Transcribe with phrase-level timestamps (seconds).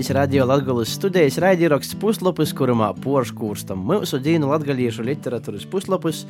[0.09, 6.27] radio Latvijas studijas raidieraksts puslapis, kurā porškūrstam mūsu dīnu latgaliešu literatūras puslapis.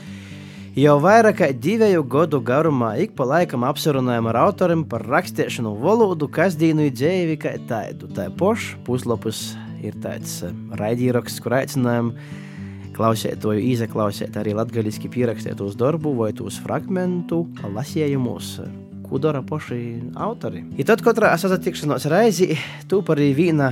[0.76, 6.32] Jau vairāk kā divu gadu garumā ik pa laikam apsarunājam ar autoriem par rakstīšanu valodu,
[6.32, 8.08] kas dīnu dzīvi kā tādu.
[8.08, 12.14] Tā pošs puslapis ir tāds eh, raidieraksts, kur aicinājam
[12.96, 17.44] klausētoju izaklausīt arī latgaļiski pierakstītos darbu vai tos fragmentu
[17.76, 18.56] lasējumus
[19.06, 19.80] ko dara paši
[20.18, 20.64] autori.
[20.80, 22.56] Ja tad katrā satikšanās reizī
[22.90, 23.72] tūp arī viena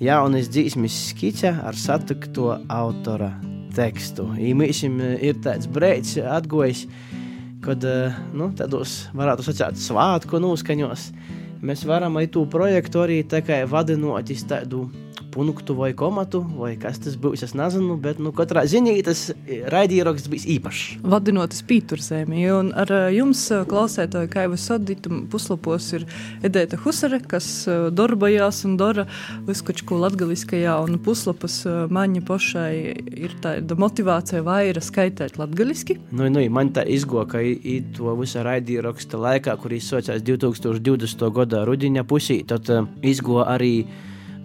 [0.00, 3.34] jaunas dzīsmes skice ar satikto autora
[3.76, 4.26] tekstu.
[4.40, 6.86] Īmīsim ir tāds brīdis atgojis,
[7.64, 7.84] kad
[8.34, 11.10] nu, tādos varētu sacīt svātku noskaņos.
[11.60, 14.86] Mēs varam arī to projektu arī tā kā vadinot iz tādu
[15.30, 17.44] punktu vai komatu, vai kas tas būs.
[17.46, 19.28] Es nezinu, bet nu, katrā ziņā tas
[19.72, 21.00] raidījums bija īpašs.
[21.06, 26.06] Vadinotas pīturzēmī, un ar eh, jums eh, klausētāju Kaiva Sodītu puslapos ir
[26.46, 27.48] Edēta Husare, kas
[27.94, 29.06] darbojās un dara
[29.48, 32.72] viskočku latgaliskajā, un puslapas maņa pošai
[33.26, 35.98] ir tāda motivācija vaira skaitēt latgaliski.
[36.10, 41.26] Nu, nu, man tā izgo, ka i to visu raidījuma laikā, kur izsaucās 2020.
[41.34, 42.70] gada rudiņa pusī, tad
[43.06, 43.74] izgo arī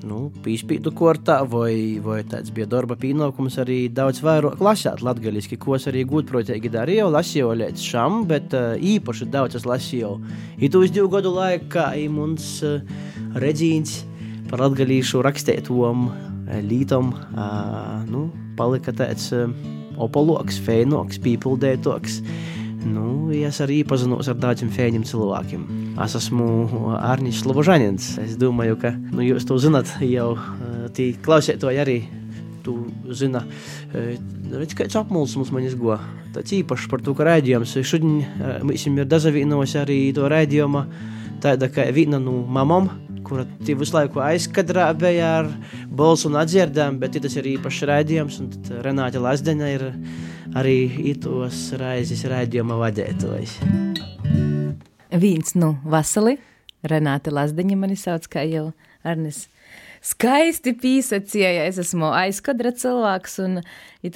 [0.06, 5.76] nu, pīspīdu kortā, vai, vai tāds bija darba pienākums arī daudz vairāk lasīt latgaļiski, ko
[5.78, 10.16] es arī gudprotīgi darīju, lasīju līdz šam, bet uh, īpaši daudz es lasīju.
[10.62, 12.82] I tu uz divu gadu laikā mums uh,
[13.42, 14.04] redzīns
[14.50, 18.28] par latgaļīšu rakstētom uh, lītom, uh, nu,
[18.60, 19.50] palika tāds uh,
[20.02, 22.22] opoloks, fēnoks, pīpuldētoks.
[22.86, 25.64] Nu, es arī iepazinos ar daudziem fēņiem cilvēkiem.
[26.06, 26.46] Es esmu
[27.00, 28.12] Arnīts Slobožanins.
[28.22, 30.36] Es domāju, ka nu, jūs to zinat jau
[30.96, 31.98] tī klausētoji arī.
[32.66, 32.74] Tu
[33.14, 33.44] zina,
[33.94, 36.00] redz, kāds apmulsums man izgo.
[36.34, 37.76] Tāds īpašs par to, ka raidījums.
[37.86, 38.24] Šodien
[38.66, 40.82] mēs ir dazavīnos arī to raidījumu
[41.46, 42.90] tāda kā viena no mamām,
[43.26, 45.50] kura visu laiku aizkadrā bija ar
[45.90, 48.52] balsu un atdzirdām, bet tas ir īpašs raidījums, un
[48.86, 49.88] Renāta Lazdeņa ir
[50.56, 50.78] arī
[51.12, 53.58] itos raizes raidījuma vadētājs.
[55.16, 56.38] Viens nu vasali,
[56.86, 58.70] Renāta Lazdeņa mani sauc kā jau
[59.06, 59.46] Arnes.
[60.06, 63.62] Skaisti pīsacīja, es esmu aizkadra cilvēks, un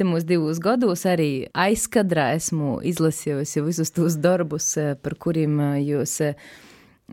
[0.06, 6.20] mūsu divus gados arī aizkadrā esmu izlasījusi visus tos darbus, par kuriem jūs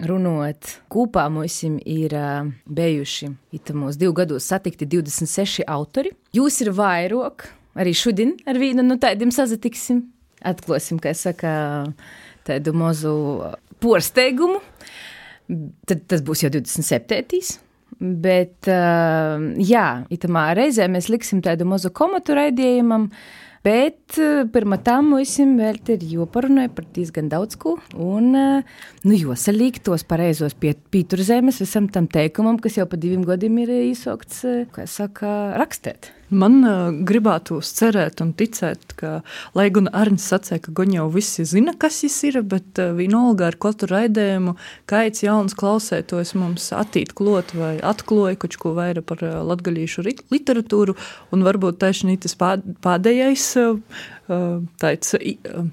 [0.04, 0.72] runājot.
[0.92, 3.30] Kopā mums ir uh, bijuši
[3.76, 6.12] mūsu divu gados satikti 26 autori.
[6.36, 7.48] Jūs ir vairāk,
[7.78, 10.04] arī šodien ar vienu no tādiem sazatiksim.
[10.46, 11.50] Atklāsim, kā saka,
[12.46, 13.14] tādu mazu
[13.82, 14.60] porsteigumu.
[15.86, 17.56] Tad tas būs jau 27.
[17.96, 23.08] Bet, uh, jā, itamā reizē mēs liksim tādu mazu komatu raidījumam,
[23.66, 24.18] bet
[24.54, 30.54] pirmā tam mums vēl ir joparunāja par diezgan daudz ko, un, nu, josalīk tos pareizos
[30.56, 34.44] pieturzemes visam tam teikumam, kas jau pa diviem gadiem ir īsokts,
[34.74, 36.15] kā saka, rakstēt.
[36.34, 39.20] Man uh, gribētos cerēt un ticēt, ka,
[39.54, 43.52] lai gan Arnēs sacīja, ka gan jau visi zina, kas tas ir, bet uh, vienalga
[43.52, 44.56] ar katru raidījumu,
[44.90, 46.72] kāds jauns klausētājs mums
[47.14, 50.96] klot vai atklāja kaut ko vairāk par uh, latgaļīšu literatūru,
[51.30, 53.78] un varbūt tieši tas pēdējais uh,
[54.82, 55.14] tāds.
[55.20, 55.70] Uh,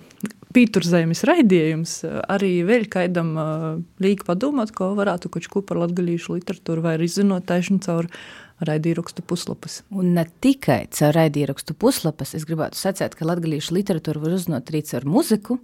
[0.53, 1.95] Pīturzemes raidījums
[2.29, 3.63] arī vēl kādam uh,
[4.05, 9.23] līdzi padomāt, ko varētu kaut ko par latgaļīšu literatūru vai izzinot taisnu caur uh, raidierakstu
[9.27, 9.81] puslapas.
[9.91, 14.83] Un ne tikai caur raidierakstu puslapas, es gribētu sacīt, ka latviešu literatūru var uzzināt arī
[14.87, 15.59] caur muziku.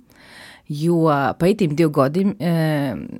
[0.70, 1.08] Jo
[1.42, 2.50] pētījumiem divu gadiem e,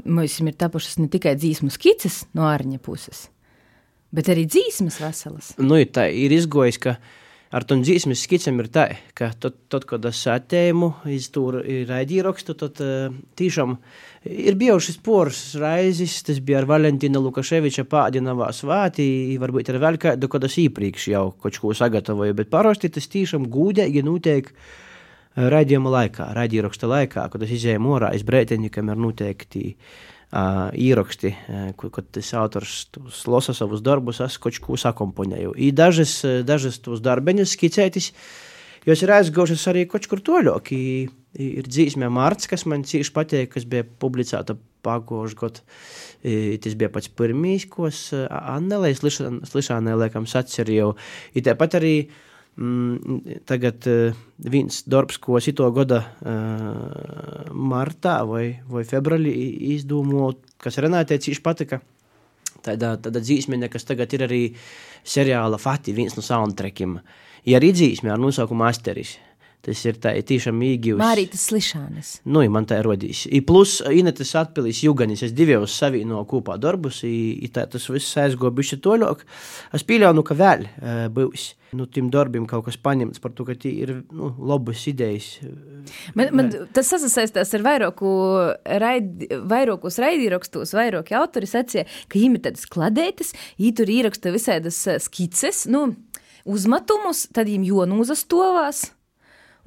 [0.06, 3.24] mums ir tapušas ne tikai dzīsmu skices no ārņa puses,
[4.14, 5.56] bet arī dzīsmas veselas.
[5.58, 7.00] Nu, tā ir izgojis, ka
[7.56, 8.86] ar tom dzīsmes skicēm ir tā,
[9.18, 11.48] ka tad, tad kad es atēmu iz to
[11.90, 13.78] raidierakstu, tad uh, tiešām
[14.30, 19.10] ir bijušas poras raizes, tas bija ar Valentīna Lukaševiča pādinavā svātī,
[19.42, 23.50] varbūt ir vēl kādu, kad es iepriekš jau kaut ko sagatavoju, bet parasti tas tiešām
[23.50, 24.54] gūdīgi notiek
[25.40, 31.34] raidījuma laikā, raidieraksta laikā, kad es izēju morā, es brēteņi, kam ir noteikti uh, ieraksti,
[31.34, 32.86] uh, kad tas autors
[33.30, 35.56] lasa savus darbus, es kaut ko sakomponēju.
[35.58, 38.12] I dažas, dažas tos darbeņas skicētis,
[38.86, 40.74] jos ir aizgaušas arī kaut kur toļok.
[41.40, 44.56] Ir dzīsmē Mārts, kas man cīši patīk, kas bija publicēta
[44.86, 45.66] pagājušajā gadā.
[46.64, 50.96] Tas bija pats pirmīs, ko es Annelē, Slišanē, liekam, sacerēju.
[51.38, 52.29] I tāpat arī mm,
[53.48, 59.32] tagad uh, viens darbs, ko šito gada uh, martā vai, vai februārī
[59.76, 61.80] izdomāju, kas Renātei cīši patika.
[62.60, 64.42] Tāda, tāda dzīsmene, kas tagad ir arī
[65.08, 66.98] seriāla Fati, viens no soundtrackiem.
[67.48, 69.16] Ja arī dzīsme ar nosaukumu Asteris.
[69.60, 71.02] Tas ir tā, tiešām īgījums.
[71.02, 72.10] Mārītas slišanas.
[72.32, 73.26] Nu, man tā ir rodījis.
[73.36, 78.16] I plus, Inetes atpilis Juganis, es divos savīno kopā darbus, i, i tā tas viss
[78.22, 79.26] aizgo bišķi toļok.
[79.76, 81.50] Es pīļaunu, ka vēl uh, būs.
[81.76, 85.28] Nu, tiem darbiem kaut kas paņemts par to, ka tie ir nu, labas idejas.
[86.18, 88.14] Man, man tas sasaistās ar vairāku
[88.82, 94.80] raidi, vairākus raidīrakstus, vairāki autori sacīja, ka viņiem ir tādas kladētas, viņi tur ieraksta visādas
[95.04, 95.92] skices, nu,
[96.48, 98.88] uzmetumus, tad viņiem jonūzastovās.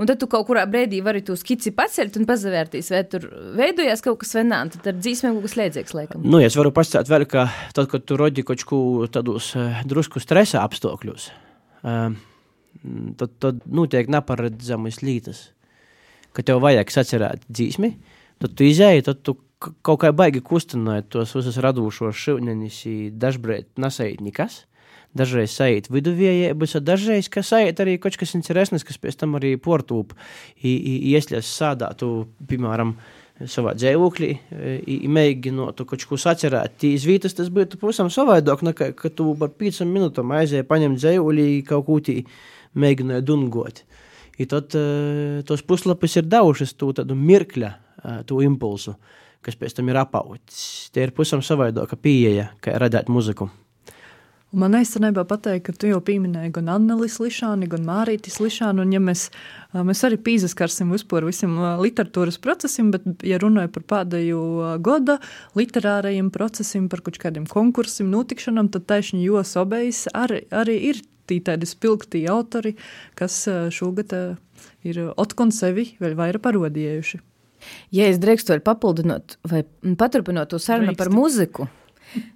[0.02, 3.28] Un tad tu kaut kurā brīdī vari to skici pacelt un pazavērtīs, vai tur
[3.58, 6.25] veidojās kaut kas nē, tad ar dzīsmēm kaut kas liedzīgs, laikam.
[6.26, 7.44] Nu, es varu pastāstīt vēl, ka
[7.76, 8.81] tad, kad tu rodi kaut ko
[9.14, 11.28] tādus uh, drusku stresa apstākļus,
[11.87, 12.16] uh,
[13.20, 15.44] tad, tad notiek neparedzamas lietas.
[16.34, 17.93] Kad tev vajag sacerēt dzīsmi,
[18.43, 19.37] tad tu izēji, tad tu
[19.87, 22.82] kaut kā baigi kustināt tos visus radošos šivnenis,
[23.22, 24.64] dažbrīd nesait nekas
[25.19, 30.14] dažreiz sajūt viduvējības, dažreiz, kas sajūt arī kaut kas interesants, kas pēc tam arī portūp,
[30.62, 32.12] iesļas sādātu,
[32.49, 32.97] piemēram,
[33.50, 34.32] savā dzīvoklī,
[35.11, 36.76] mēģinot kaut ko sacerēt.
[36.82, 41.49] Tīs vietas tas būtu pavisam savādāk, nekā, ka tu par piecām minūtēm aizēji paņemt dzīvoklī
[41.69, 42.20] kaut ko tī
[42.79, 43.82] mēģināja dungot.
[44.41, 48.94] I tad uh, tos puslapis ir devušas to tādu mirkļa, uh, to impulsu,
[49.44, 50.62] kas pēc tam ir apauts.
[50.94, 53.50] Tie ir pavisam savādāka pieeja, kā radīt muziku.
[54.52, 58.90] Un man īstenībā pateikt, ka tu jau pieminēji gan Annelis Lišāni, gan Mārītis Lišāni, un
[58.93, 59.31] ja mēs,
[59.72, 64.43] mēs arī pīzaskarsim vispār visam literatūras procesam, bet, ja runāju par pēdējo
[64.84, 65.16] goda
[65.56, 71.40] literārajiem procesiem, par kaut kādiem konkursiem, notikšanām, tad taisni jos obejs arī, arī ir tī
[71.48, 72.76] tādi spilgtī autori,
[73.16, 74.12] kas šogad
[74.84, 77.25] ir otkon sevi vēl vairāk parodījuši.
[77.94, 79.64] Ja es drīkstu vēl papildinot vai
[79.96, 81.69] paturpinot to sarunu par muziku,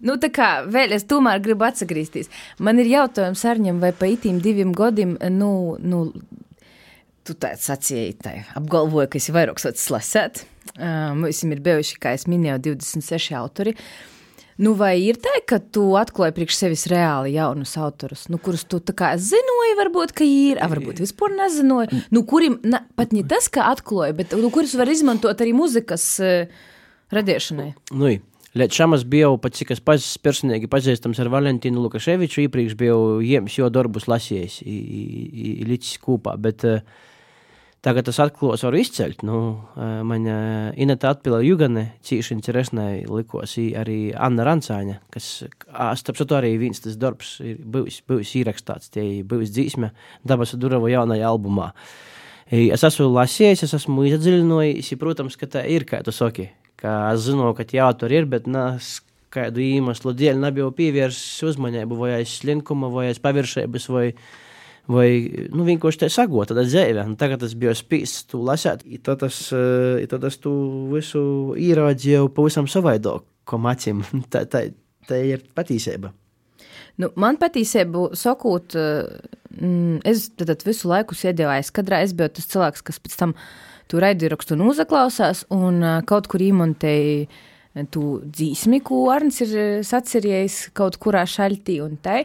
[0.07, 2.33] nu, tā kā vēl es tomēr gribu atgriezties.
[2.59, 5.51] Man ir jautājums Arņam, vai pa itīm diviem gadiem, nu,
[5.81, 6.03] nu
[7.27, 10.45] tu tā sacīji, tā apgalvoju, ka esi vairāk sots lasēt.
[10.77, 13.75] Mums ir bijuši, kā es minēju, 26 autori.
[14.57, 18.81] Nu, vai ir tā, ka tu atklāji priekš sevis reāli jaunus autorus, nu, kurus tu
[18.81, 23.69] zināji, varbūt, ka ir, a, varbūt vispār nezināji, nu, kuriem ne, pat ne tas, ka
[23.75, 26.49] atklāji, bet nu, kurus var izmantot arī muzikas uh,
[27.13, 27.75] radīšanai?
[27.93, 28.15] Nu,
[28.57, 33.19] Līdz šim es biju pats, cik es pats personīgi pazīstams ar Valentīnu Lukaševiču, iepriekš biju
[33.21, 34.63] jiems jo darbus lasījis
[35.69, 36.81] līdz kopā, bet uh,
[37.85, 39.27] tagad tas atklājos varu izceļt.
[39.29, 39.43] Nu,
[39.77, 40.25] uh, man
[40.81, 45.31] Ineta atpila Jugane, cīši interesnai likos arī Anna Rancāņa, kas,
[46.01, 49.93] starp citu, arī viens tas darbs ir bijis, bijis īrakstāts, tie bijis dzīsme
[50.25, 51.75] Dabas Durava jaunajā albumā.
[52.49, 57.27] Es esmu lasījis, es esmu iedziļinājis, protams, ka tā ir, kā tu saki, ka es
[57.27, 58.97] zinu, ka jā, tur ir, bet nes
[59.37, 64.07] kādu iemeslu dēļ nebija pievērsis uzmanību vai aiz slinkuma, vai aiz paviršības, vai,
[64.91, 65.09] vai
[65.53, 67.05] nu, vienkārši tā sagot, tad dzīve.
[67.11, 69.41] Un tagad tas bija spīsts, tu lasēt, tad tas,
[70.13, 70.53] tad tas tu
[70.93, 71.23] visu
[71.61, 74.05] īrādzīju pavisam savādāk, ko macim.
[74.33, 74.69] tā, tā,
[75.09, 76.15] tā ir patīsība.
[76.97, 82.01] Nu, man patiesībā sakot, mm, es tad visu laiku sēdēju aizkadrā.
[82.05, 83.35] Es biju tas cilvēks, kas pēc tam
[83.91, 87.29] tu raidierakstu un uzaklausās, un kaut kur iemontēji
[87.93, 92.23] tu dzīsmi, ko Arns ir sacerējis kaut kurā šaļtī un tai.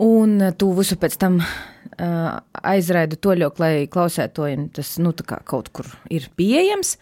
[0.00, 5.12] Un tu visu pēc tam uh, aizraidi to ļoti, lai klausētojiem tas nu,
[5.44, 6.94] kaut kur ir pieejams.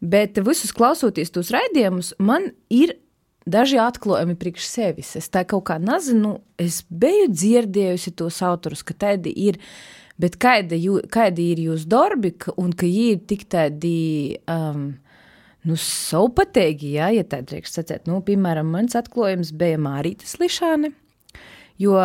[0.00, 2.94] Bet visus klausoties tos raidījumus, man ir
[3.50, 5.12] daži atklājumi priekš sevis.
[5.18, 9.60] Es tā kaut kā nezinu, es biju dzirdējusi tos autorus, ka tādi ir
[10.20, 13.94] Bet kāda, jū, kādi ir jūsu darbi, un ka viņi ir tik tādi.
[14.50, 14.90] Um,
[15.68, 18.06] Nu, savpatīgi, jā, ja tā drīkst sacīt.
[18.08, 20.94] Nu, piemēram, mans atklājums bija Mārītas Lišāne.
[21.80, 21.98] Jo,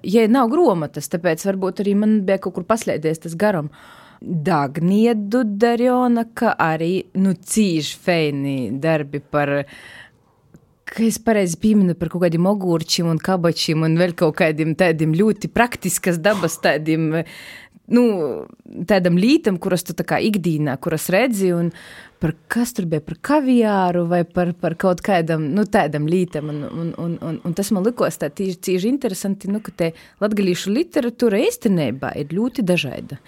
[0.00, 3.68] ja nav grāmatas, tāpēc varbūt arī man bija kaut kur paslēdzies tas garam.
[4.22, 9.76] Dagniedu Darjona, ka arī, nu, cīži feini darbi par uh,
[10.92, 15.14] ka es pareizi pieminu par kaut kādiem ogurčiem un kabačiem un vēl kaut kādiem tādiem
[15.16, 17.22] ļoti praktiskas dabas tādiem.
[17.92, 18.02] Nu,
[18.88, 21.72] tādam lītam, kuras tu tā kā ikdienā, kuras redzi, un
[22.22, 26.62] par kas tur bija, par kaviāru vai par, par kaut kādam, nu, tādam lītam, un,
[26.68, 29.90] un, un, un, un tas man likos tā tīži, tīži interesanti, nu, ka te
[30.22, 33.18] latgalīšu literatūra īstenībā ir ļoti dažāda.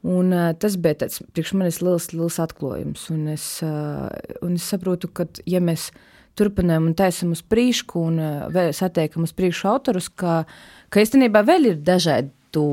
[0.00, 4.08] Un, uh, tas bija tāds priekš manis liels, liels atklājums, un es, uh,
[4.40, 5.90] un es saprotu, ka, ja mēs
[6.38, 10.44] turpinām un taisam uz priekšu, un uh, satiekam uz priekšu autorus, ka,
[10.88, 12.66] ka īstenībā vēl ir dažādu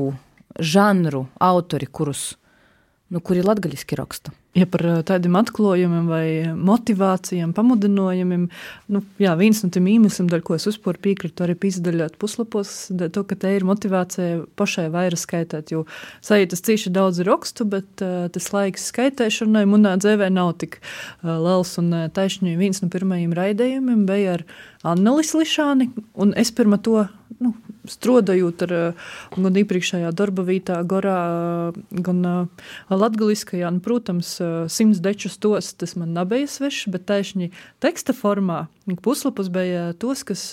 [0.58, 2.32] žanru autori, kurus,
[3.12, 4.34] nu, kuri latgaļiski raksta.
[4.58, 8.46] Ja par tādiem atklājumiem vai motivācijām, pamudinājumiem,
[8.94, 12.72] nu, jā, viens no tiem īmesliem, dēļ ko es uzporu piekrītu, arī izdaļot puslapos,
[13.14, 15.84] to, ka te ir motivācija pašai vairāk skaitīt, jo
[16.24, 21.76] sajūtas cīši daudz rakstu, bet uh, tas laiks skaitēšanai manā dzīvē nav tik uh, liels
[21.82, 24.46] un uh, taisnīgi viens no pirmajiem raidījumiem bija ar
[24.94, 27.04] Annelis Lišāni, un es pirma to,
[27.42, 27.54] nu,
[27.90, 28.74] strādājot ar
[29.36, 31.18] gan iepriekšējā darba vietā, gorā,
[31.90, 32.22] gan
[32.92, 34.36] latgaliskajā, un, protams,
[34.72, 37.50] simts dečus tos, tas man nebija svešs, bet taišņi
[37.84, 38.66] teksta formā.
[39.04, 40.50] Puslapus bija tos, kas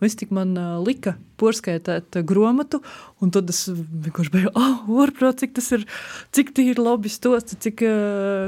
[0.00, 2.80] viss tik man lika porskaitēt gromatu,
[3.22, 5.84] un tad es vienkārši biju, ah, oh, orprāt, cik tas ir,
[6.36, 7.84] cik tī ir labi stosts, cik,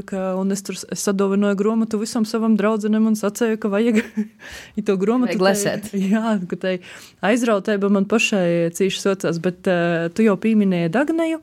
[0.08, 4.02] ka, un es tur es sadovinoju gromatu visam savam draudzenem un sacēju, ka vajag
[4.86, 5.36] to gromatu.
[5.36, 5.92] Vajag lesēt.
[6.14, 6.74] Jā, ka tai
[7.26, 11.42] aizrautēba man pašai cīši socās, bet uh, tu jau pieminēji Dagneju,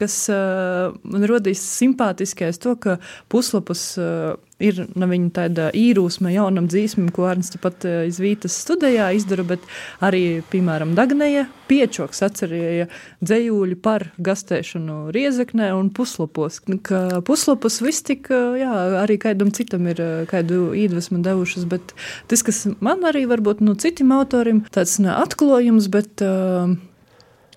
[0.00, 2.98] kas uh, man rodīs simpātiskais to, ka
[3.32, 9.10] puslapus uh, ir no viņa tāda īrūsma jaunam dzīsmam, ko Arns pat uh, izvītas studijā
[9.16, 9.64] izdara, bet
[10.04, 12.88] arī, piemēram, Dagneja piečoks atcerēja
[13.24, 18.70] dzējūļi par gastēšanu Riezeknē un puslapos, ka puslapus viss tik, uh, jā,
[19.02, 21.94] arī kādam citam ir uh, kādu īdvesmu devušas, bet
[22.30, 26.76] tas, kas man arī varbūt no citiem autoriem, tāds ne atklājums, bet uh,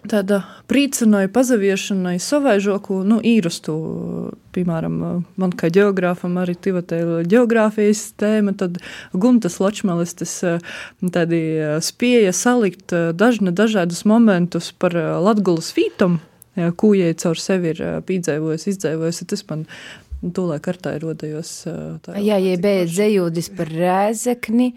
[0.10, 3.76] tāda prīcināja, pazaviešanai savaižoku, nu, īrastu,
[4.56, 8.80] piemēram, man kā geogrāfam arī tivatē geogrāfijas tēma, tad
[9.14, 10.38] Guntas Ločmelis tas
[11.02, 11.42] tādi
[11.86, 16.20] spēja salikt dažne dažādus momentus par Latgulas fītom,
[16.56, 19.66] kūjai caur sevi ir pīdzēvojas, izdzīvojas, tas man
[20.36, 21.52] tūlē kartā ir rodējos.
[22.16, 24.72] Jā, ja beidz dzējūdis par rēzekni,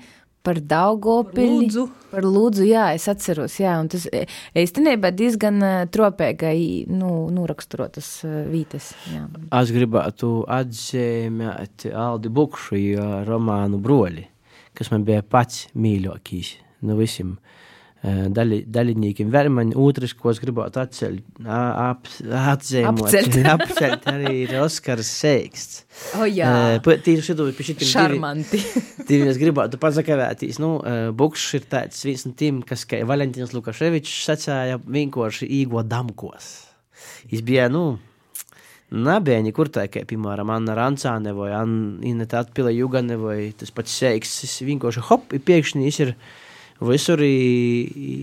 [0.48, 1.66] par Daugopili.
[1.66, 1.84] Lūdzu.
[2.08, 4.22] Par Lūdzu, jā, es atceros, jā, un tas e,
[4.56, 8.94] īstenībā diezgan e, tropēgai, nu, noraksturotas e, vītes.
[9.12, 9.26] Jā.
[9.60, 12.80] Es gribētu atzīmēt Aldi Bukšu
[13.28, 14.24] romānu Broļi,
[14.78, 17.36] kas man bija pats mīļākais no nu, visiem.
[17.98, 21.16] Daļi, daļiniekiem Vermaņa, otrs, ko es gribētu atceļ,
[21.50, 23.10] ap, atzīmot,
[23.50, 25.80] apceļt arī ir Oskars Seiksts.
[26.14, 26.78] O oh, jā.
[26.78, 28.62] Tīri šito, pie šitiem Šarmanti.
[29.08, 30.76] Divi, es gribētu pazakavētīs, nu,
[31.18, 36.52] Bukšs ir tāds viens no tiem, kas, kā Valentīns Lukaševičs sacāja, vienkārši īgo damkos.
[37.32, 37.88] Viņš bija, nu,
[38.88, 41.50] Nebija nekur tā, kā, piemēram, Anna Rancāne vai
[42.08, 44.46] Ineta Atpila Jugane vai tas pats Seiksts.
[44.46, 46.14] Viņš vienkārši hop, ir pēkšņi, viņš ir.
[46.78, 47.34] Visur i,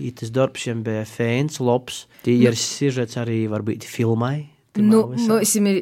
[0.08, 2.06] i tas darbs viņam bija fēns, labs.
[2.24, 4.48] Tie ir sižets arī varbūt filmai.
[4.76, 5.78] Nu, mums ir,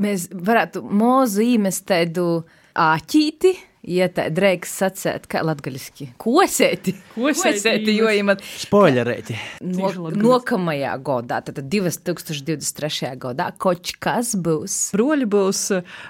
[0.00, 2.44] mēs varētu mūzu īmest tādu
[2.76, 3.52] āķīti,
[3.96, 6.10] ja tā drēks sacēt, kā latgaļiski.
[6.20, 6.92] Kosēti.
[7.16, 8.44] Kosēti, jo imat.
[8.44, 9.38] Spoilerēti.
[9.64, 13.14] No, nokamajā godā, tad 2023.
[13.22, 14.78] godā, koč kas būs?
[14.96, 15.64] Broļi būs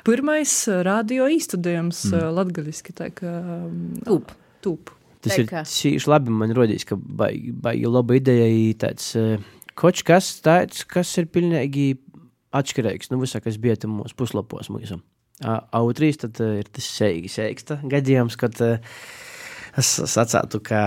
[0.07, 2.29] pirmais radio īstudējums mm.
[2.41, 3.39] latgaļiski, tā kā...
[4.07, 4.35] Tūp.
[4.67, 4.96] Tūp.
[5.26, 6.33] Tas ir cīši labi.
[6.33, 9.37] Man rodīs, ka baigi, baigi laba ideja ir tāds uh,
[9.78, 11.90] koč kas tāds, kas ir pilnīgi
[12.56, 13.12] atšķirīgs.
[13.12, 15.00] Nu, visā, kas bija tam mūsu puslapos mūsu.
[15.76, 18.78] Autrīs tad uh, ir tas seigi seiksta gadījums, kad uh,
[19.76, 20.83] es sacātu, ka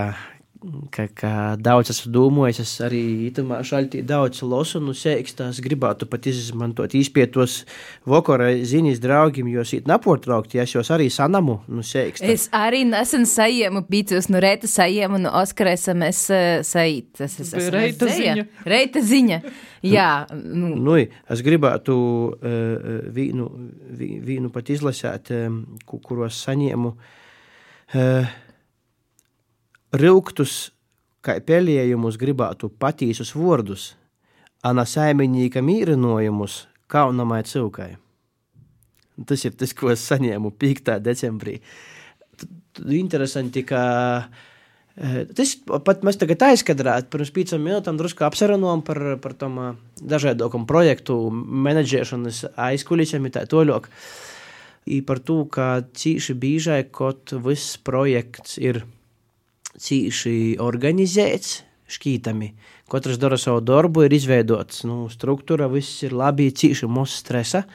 [0.91, 6.27] ka, ka daudz esmu domājis, es arī itamā šaltī daudz losu, nu sēkstās gribētu pat
[6.29, 7.61] izmantot īspietos
[8.09, 12.27] vokora ziņas draugiem, jo sīt naportraukt, ja es jūs arī sanamu, nu sēkstā.
[12.33, 16.25] Es arī nesen sajiemu bīcus, nu reita sajiemu, nu Oskar SMS
[16.67, 17.13] sajīt.
[17.21, 18.45] Tas es reita ziņa.
[18.67, 19.39] Reita ziņa,
[19.87, 20.11] jā.
[20.35, 23.47] Nu, nu es gribētu uh, vīnu,
[24.27, 26.93] vīnu pat izlasēt, um, kuros saņēmu.
[27.89, 28.37] Uh,
[29.89, 30.69] Rūktus,
[31.25, 33.95] kā pelējumus gribētu patīsus vārdus,
[34.61, 37.95] ana saimnieka mīrinojumus kaunamai cilkai.
[39.25, 40.93] Tas ir tas, ko es saņēmu 5.
[41.01, 41.57] decembrī.
[42.99, 43.81] Interesanti, ka
[44.93, 49.73] eh, tas pat mēs tagad aizkadrāt, pirms piecām minūtēm drusku apsarunājām par, par tom eh,
[50.05, 53.89] dažādākam projektu menedžēšanas aizkulisēm tā toļok.
[54.85, 58.83] I par to, ka cīši bīžai, kaut viss projekts ir
[59.79, 62.51] cīši organizēts, šķītami.
[62.89, 67.65] Katrs dara savu darbu, ir izveidots nu, struktūra, viss ir labi, cīši mūsu stresa.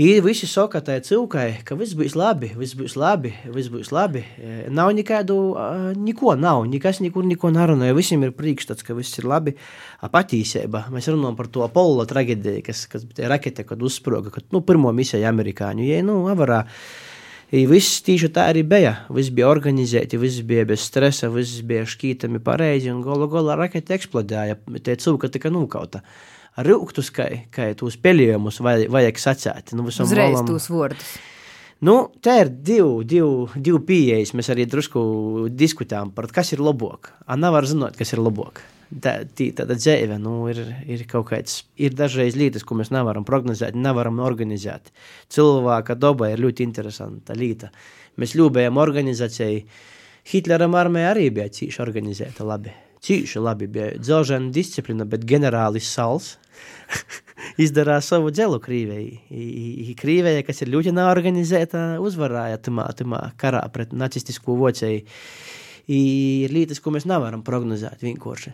[0.00, 4.22] I visi saka tai cilkai, ka viss būs labi, viss būs labi, viss būs labi.
[4.38, 5.36] E, nav nekādu,
[5.98, 7.96] neko nav, nekas nekur neko nerunāja.
[7.98, 9.56] Visiem ir priekšstats, ka viss ir labi.
[10.00, 10.86] Patīsība.
[10.94, 14.94] Mēs runājam par to Apollo traģēdiju, kas, kas bija rakete, kad uzsproga, kad nu, pirmo
[14.94, 16.62] misiju amerikāņu, ja nu, avarā
[17.50, 18.92] I viss tieši tā arī bija.
[19.10, 23.96] Viss bija organizēti, viss bija bez stresa, viss bija šķītami pareizi, un gala galā raketa
[23.96, 24.60] eksplodēja.
[24.78, 26.04] Tie cilvēki tika nokauta.
[26.60, 29.74] Rūktus, kā, kā tos pelējumus vajag, vajag sacēt.
[29.74, 31.12] Nu, Uzreiz malam- tos vārdus.
[31.80, 34.34] Nu, tā ir divi, divi, divi pieejas.
[34.36, 37.14] Mēs arī drusku diskutējām par to, kas ir labāk.
[37.26, 38.60] Ana nevar zināt, kas ir labāk.
[38.90, 40.58] Tā, tī, tāda dzīve nu, ir,
[40.90, 44.90] ir kaut kāds, ir dažreiz lietas, ko mēs nevaram prognozēt, nevaram organizēt.
[45.30, 47.70] Cilvēka daba ir ļoti interesanta lieta.
[48.18, 49.62] Mēs ļūbējam organizāciju.
[50.30, 52.72] Hitleram armija arī bija cīši organizēta labi.
[53.00, 56.32] Cīši labi bija dzelžena disciplīna, bet ģenerālis Sals
[57.64, 59.94] izdarīja savu dzelu Krīvijai.
[60.02, 65.06] Krīvijai, kas ir ļoti neorganizēta, uzvarēja tamā, tamā karā pret nacistisko vocēju.
[65.90, 68.52] Ir lietas, ko mēs nevaram prognozēt vienkārši.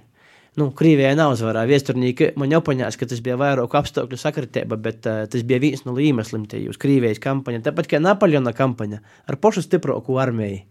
[0.56, 1.66] Nu, Krievijai nav uzvarā.
[1.68, 5.84] Viesturnīgi man jau paņēma, ka tas bija vairāk apstākļu sakritība, bet uh, tas bija viens
[5.84, 7.60] no iemesliem te jūs Krievijas kampaņa.
[7.66, 10.62] Tāpat kā Napoleona kampaņa ar pašu stiprāko armiju.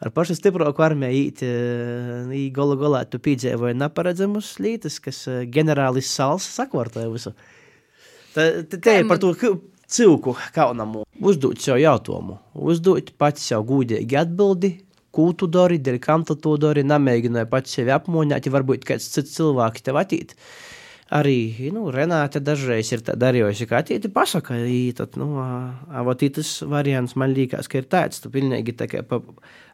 [0.00, 6.08] Ar pašu stiprāko armiju īt, uh, galu galā tu piedzīvoji neparedzamus lietas, kas uh, ģenerālis
[6.16, 7.34] Sals sakvartoja visu.
[8.32, 9.34] Tā, tā ir par to
[9.90, 11.04] cilku kaunamu.
[11.20, 14.78] Uzdot sev jautājumu, uzdot pats sev gudīgi atbildi,
[15.14, 19.08] ko tu dari, dēļ kam tu to dari, nemēģināji pats sevi apmoņāt, ja varbūt kāds
[19.14, 20.36] cits cilvēks tev atīt.
[21.10, 24.60] Arī nu, Renāte dažreiz ir darījusi, ka attīti pasaka,
[24.94, 25.32] tad, nu,
[25.90, 29.18] avot tas variants man liekas, ka ir tāds, tu pilnīgi tā kā pa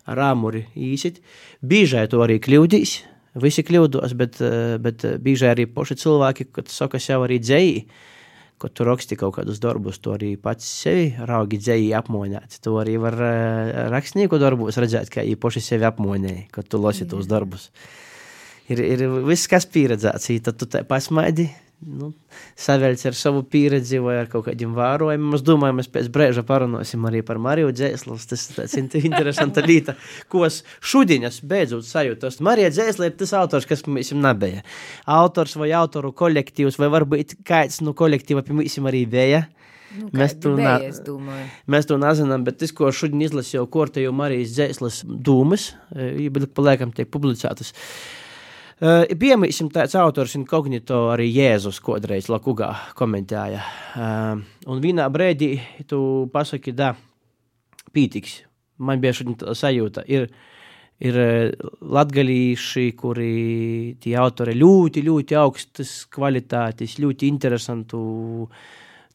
[0.06, 1.20] rāmuri īsit.
[1.60, 2.96] Bīžai to arī kļūdīs,
[3.42, 7.84] visi kļūdos, bet, eh, bet bīžai arī poši cilvēki, kad saka sev arī dzēji,
[8.62, 12.58] kad tu raksti kaut kādus darbus, to arī pats sevi raugi dzēji apmoņāt.
[12.64, 17.28] To arī var eh, rakstnieku darbos redzēt, kā īpaši sevi apmoņēji, kad tu lasi tos
[17.30, 17.68] darbus.
[18.72, 21.50] Ir, ir viss, kas pieredzēts, tad tu tā pasmaidi,
[21.84, 22.10] nu,
[22.58, 25.34] savēlc ar savu pieredzi vai ar kaut kādiem vērojumiem.
[25.36, 28.16] Es domāju, mēs pēc brēža parunāsim arī par Mariju Dzēslu.
[28.30, 29.96] Tas ir tāds int- interesanta lieta,
[30.32, 32.40] ko es šodienas beidzot sajūtos.
[32.44, 34.64] Marija Dzēsla ir tas autors, kas mums nebija.
[35.18, 39.46] Autors vai autoru kolektīvs, vai varbūt kāds no kolektīva pie mums arī bija.
[39.96, 40.90] Nu, Mēs to domāju.
[41.70, 47.08] Mēs to nezinām, bet tas, ko šodien izlasīju, kortēju Marijas Dzēslas dūmas, īstenībā paliekam tiek
[47.12, 47.70] publicētas.
[47.70, 48.25] Uh,
[48.76, 53.62] Piemēram, tāds autors inkognito arī Jēzus kādreiz Lakugā komentēja.
[53.96, 55.54] Uh, un vienā brīdī
[55.88, 56.00] tu
[56.32, 56.90] pasaki, da,
[57.96, 58.42] pītiks.
[58.76, 60.04] Man bija šodien sajūta.
[60.12, 60.28] Ir,
[61.00, 63.30] ir eh, latgalīši, kuri
[64.02, 68.00] tie autori ļoti, ļoti augstas kvalitātes, ļoti interesantu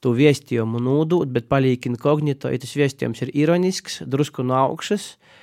[0.01, 5.19] to vēstījumu nodot, bet paliek inkognito, ja tas vēstījums ir ironisks, drusku no augšas, eh,
[5.19, 5.40] eh,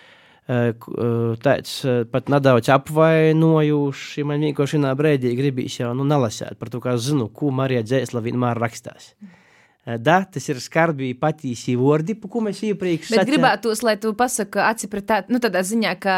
[0.49, 1.75] tāds
[2.13, 4.25] pat nedaudz apvainojuši.
[4.29, 8.25] Man vienkārši šajā brīdī gribīs jau nu, nelasīt par to, kā zinu, ko Marija Dzēsla
[8.25, 9.13] vienmēr rakstās.
[9.89, 13.29] Da, tas ir skarbi patīsi vārdi, par ko mēs iepriekš Bet sacījām.
[13.31, 14.61] gribētos, lai tu pasaki,
[15.09, 16.17] tā, nu tādā ziņā, ka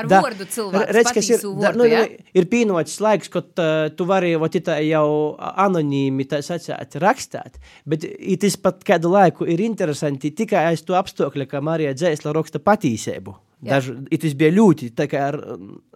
[0.00, 2.06] ar Da, vārdu cilvēku redz, kas ir, patīsu da, vārdu, nu, ja?
[2.08, 4.32] nu, ir pienots laiks, kad uh, tu vari
[4.64, 5.04] tā jau
[5.36, 8.08] anonīmi tā sacīt, rakstīt, bet
[8.40, 13.36] tas pat kādu laiku ir interesanti tikai aiz to apstākļa, ka Marija Dzēsla raksta patīsību.
[13.62, 13.76] Jā.
[13.76, 15.36] Daž, i tas bija ļoti tā kā ar,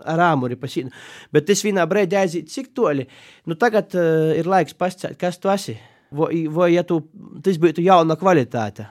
[0.07, 0.93] ar āmuri pasīnu.
[1.35, 3.09] Bet tas vienā brīdī aiziet cik toļi.
[3.51, 5.75] Nu, tagad uh, ir laiks pascēt, kas tu esi.
[6.15, 7.01] Vai, vai ja tu,
[7.43, 8.87] tas būtu jauna kvalitāte.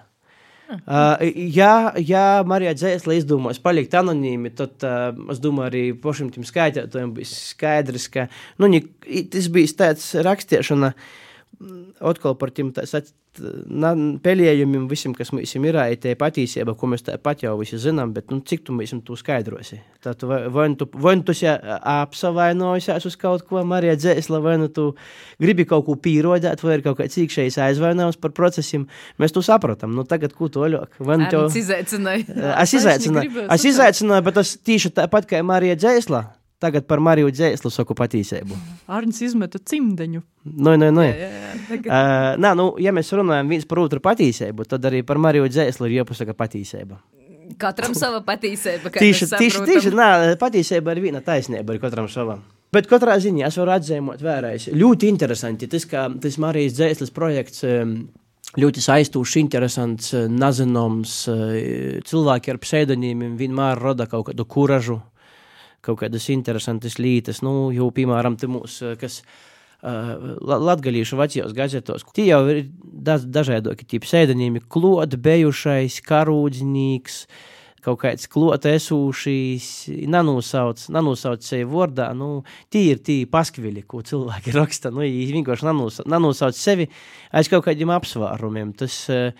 [0.65, 1.21] Uh,
[1.53, 7.11] ja, ja Marija Dzēsla izdomās palikt anonīmi, tad uh, es domāju, arī pašam tam skaitītājam
[7.13, 8.25] bija skaidrs, ka
[8.57, 11.24] nu, ni- i- tas bija tāds rakstīšana mm,
[12.03, 12.71] atkal par tiem
[14.23, 18.31] pelējumiem visam, kas mums ir, ir tā patīsība, ko mēs tāpat jau visi zinām, bet
[18.31, 19.79] nu, cik tu mums to skaidrosi?
[20.03, 24.39] Tad tu vai, nu tu, vai nu tu esi apsavainojis uz kaut ko, Marija Dzēsla,
[24.43, 24.87] vai nu tu
[25.41, 28.87] gribi kaut ko pierodēt, vai ir kaut kāds īkšējs aizvainojums par procesiem,
[29.19, 29.95] mēs to saprotam.
[29.95, 30.95] Nu, tagad, ko to ļauk?
[30.99, 31.47] Vai nu tev...
[31.49, 32.39] Arnis izaicināja.
[32.63, 36.25] Es izaicināju, es izaicināju, bet tas tieši tāpat kā Marija Dzēsla.
[36.63, 38.55] Tagad par Mariju Dzēslu saku patīsību.
[38.95, 40.21] Arnis izmeta cimdeņu.
[41.11, 41.51] Jā, jā, jā.
[41.67, 45.49] Tagad- Uh, nā, nu, ja mēs runājam viens par otru patīsību, tad arī par Mariju
[45.51, 46.97] Dzēslu ir jāpasaka patīsība.
[47.61, 48.89] Katram sava patīsība.
[48.89, 50.09] kā Tieši, tieši, tieši nā,
[50.41, 52.43] patīsība ir viena taisnība, ir katram savam.
[52.73, 54.69] Bet katrā ziņā es varu atzīmēt vēlreiz.
[54.75, 57.63] Ļoti interesanti tas, ka tas Marijas Dzēslas projekts.
[57.67, 57.97] Um,
[58.55, 61.13] Ļoti aizstošs, interesants, eh, nezināms.
[61.27, 65.01] eh, Cilvēki ar pseidonīmiem vienmēr rada kaut kādu kuražu,
[65.85, 67.41] kaut kādas interesantas lietas.
[67.45, 73.87] Nu, jau, piemēram, mūs, eh, kas uh, latgalīšu vecajos gazetos, tie jau ir da dažādoki
[73.87, 77.25] tie pseidonīmi- klot, bejušais, karūdznieks,
[77.85, 79.67] kaut kāds klot esūšīs,
[80.09, 82.43] nanosauc, nanosauc sevi vārdā, nu,
[82.73, 85.69] tie ir tie paskviļi, ko cilvēki raksta, nu, viņi vienkārši
[86.09, 86.89] nanosauc sevi
[87.31, 88.73] aiz kaut kādiem apsvērumiem.
[88.75, 89.31] Tas, uh,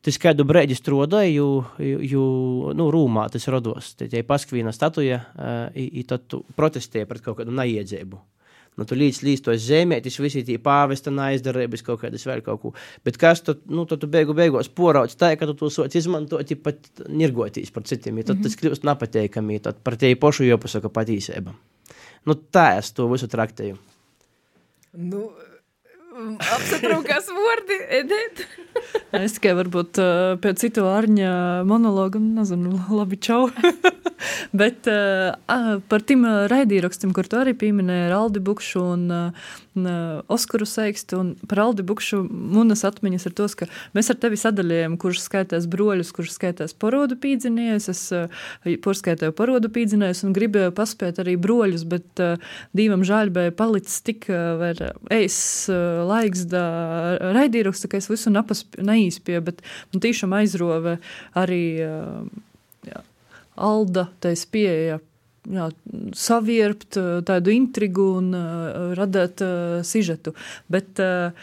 [0.00, 2.24] Tas kādu brīdi strādāja, jo, jo
[2.72, 3.92] nu, Rūmā tas rados.
[4.00, 8.20] Tad, ja paskvīna statuja, uh, tad tu protestēji pret kaut kādu naiedzību.
[8.78, 12.70] Nu, tu līdz, līdz to zemētis, visi tie pāvesta aizdarības, kaut kādas vēl kaut ko.
[13.04, 16.54] Bet kas tu, nu, tu, tu beigu beigās porauc tā, ka tu to soci izmantot,
[16.64, 18.56] pat nirgotīs par citiem, ja tad mm -hmm.
[18.56, 21.52] tas kļūst nepateikami, tad par tevi pošu jopasaka patīsēba.
[22.24, 23.76] Nu, tā es to visu traktēju.
[24.92, 25.30] Nu,
[26.56, 28.46] apsatrūkās vārdi, Edita.
[29.24, 30.00] es tikai varbūt
[30.42, 31.32] pēc citu ārņa
[31.68, 33.48] monologu, nezinu, labi, čau.
[34.60, 39.04] Bet par tiem raidījumiem, kur tu arī pieminēji, ir Aldi Bukšu un
[40.30, 41.22] Oskaru Seikstu.
[41.48, 46.12] Par Aldi Bukšu manas atmiņas ir tos, ka mēs ar tevi sadalījām, kurš skaitās broļus,
[46.16, 47.88] kurš skaitās porodu pīdzinējus.
[47.94, 48.02] Es
[48.84, 52.24] porskaitāju porodu pīdzinējus un gribēju paspēt arī broļus, bet
[52.76, 55.40] divam žēļbēja palicis tik eis
[55.72, 56.64] uh, laiks da
[57.38, 60.98] raidījums, ka es visu neīspēju, bet man tiešām aizrove
[61.38, 61.64] arī.
[61.86, 62.46] Uh,
[63.60, 64.98] Alda tais pieeja
[65.48, 65.70] jā,
[66.16, 70.32] savierpt tādu intrigu un uh, radīt uh, sižetu.
[70.72, 71.34] Bet uh,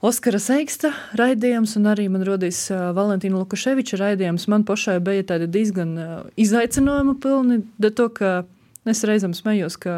[0.00, 4.48] Oskara Seiksta raidījums un arī man rodīs uh, Valentīna Lukaševiča raidījums.
[4.50, 8.40] Man pašai bija diezgan uh, izaicinājuma pilni, de to, ka
[8.88, 9.94] Es reizēm smējos, ka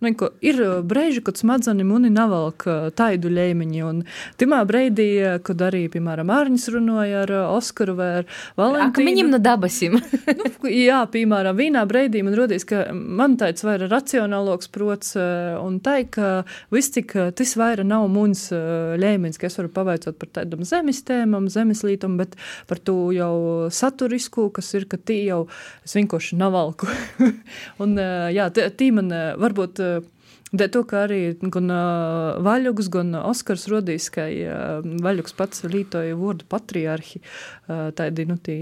[0.00, 0.10] nu,
[0.40, 2.64] ir brīži, kad smadzenes muni nevelk
[2.96, 3.82] tādu līmeņu.
[3.84, 3.98] Un
[4.40, 5.08] timā brīdī,
[5.44, 9.10] kad arī, piemēram, Mārņš runāja ar Oskaru vai ar Valentīnu.
[9.10, 9.98] Viņam no dabasim.
[10.40, 15.98] nu, jā, piemēram, vienā brīdī man rodīs, ka man tāds vairāk racionāloks prots un tā,
[16.08, 16.32] ka
[16.72, 21.50] viss tik tas vairāk nav muns līmenis, ka es varu pavaicot par tādam zemes tēmam,
[21.52, 22.40] zemes lītam, bet
[22.72, 25.44] par to jau saturisku, kas ir, ka tī jau
[25.84, 26.88] es vienkārši navalku.
[27.84, 27.98] un,
[28.34, 29.84] jā, tī man varbūt.
[30.54, 31.18] Dēļ to, ka arī
[31.50, 38.26] gan uh, Vaļuks, gan Oskars Rodīs, ka uh, Vaļuks pats lītoja vārdu patriarhi, uh, tādi,
[38.28, 38.54] nu, tī,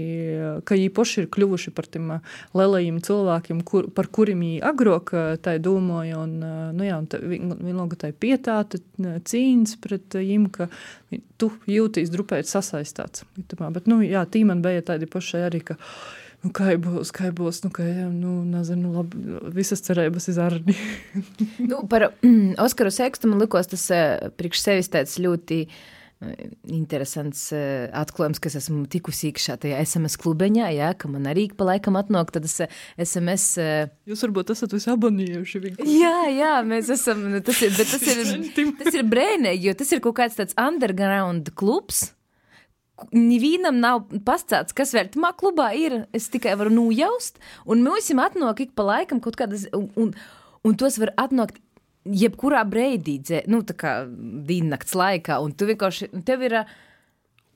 [0.65, 2.15] ka viņi paši ir kļuvuši par tiem
[2.57, 5.13] lielajiem cilvēkiem, kur, par kuriem viņi agrāk
[5.45, 6.33] tā domāja, un,
[6.73, 10.71] nu jā, un vienlaikus tā pietāta cīņas pret viņiem, ka
[11.37, 13.27] tu jūties drupēt sasaistāts.
[13.37, 17.31] Bet, nu, jā, tī man bija tādi paši arī, ka, uh, nu, kā būs, kā
[17.35, 20.77] būs, nu, kā, nu, nezinu, labi, visas cerības ir zarni.
[21.71, 25.75] nu, par mm, Oskaru Sekstu man likos tas uh, priekš sevis tāds ļoti uh,
[26.75, 31.69] interesants uh, atklājums, kas esmu tikusi iekšā tajā SMS klubeņā, jā, ka man arī pa
[31.71, 33.47] laikam atnāk tad SMS.
[34.09, 35.63] Jūs varbūt esat visi abonējuši.
[35.79, 39.95] Jā, jā, mēs esam, nu, tas ir, bet tas ir, tas ir brēnē, jo tas
[39.95, 42.09] ir kaut kāds tāds underground klubs,
[43.09, 46.03] Nevienam nav pastāstīts, kas vēl tajā klubā ir.
[46.13, 50.13] Es tikai varu nojaust, un mums ir atnāk ik pa laikam kaut kādas, un,
[50.61, 51.57] un, tos var atnākt
[52.05, 53.17] jebkurā brīdī,
[53.49, 53.95] nu, tā kā
[54.45, 56.59] diennakts laikā, un tu vienkārši, tev ir,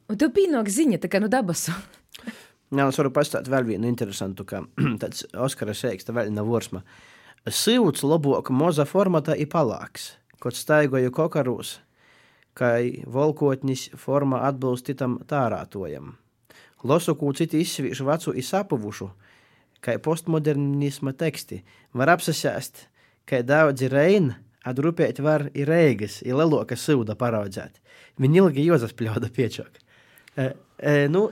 [0.10, 1.67] un tev pienāk ziņa, tā kā no dabas.
[2.73, 4.65] Jā, es varu pastāstīt vēl vienu interesantu, ka
[5.04, 6.82] tāds Oskara Sēksta vēl nav vorsma.
[7.47, 11.78] Silts labāk moza formatā ir palāks, kaut staigoju kokarūs
[12.58, 16.15] kai volkotnis forma atbilst tam tārātojam.
[16.88, 19.10] Losu, ko citi izsvīšu vecu izsapuvušu,
[19.82, 21.62] kai postmodernisma teksti,
[21.98, 22.86] var apsasēst,
[23.30, 24.36] kai daudzi reini
[24.67, 27.78] atgrupēt var ir reigas, ir leloka sūda paraudzēt.
[28.22, 29.78] Viņi ilgi jozas pļauda piečok.
[30.38, 31.30] E, e, nu,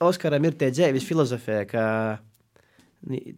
[0.00, 1.84] Oskaram ir tie dzēvis filozofē, ka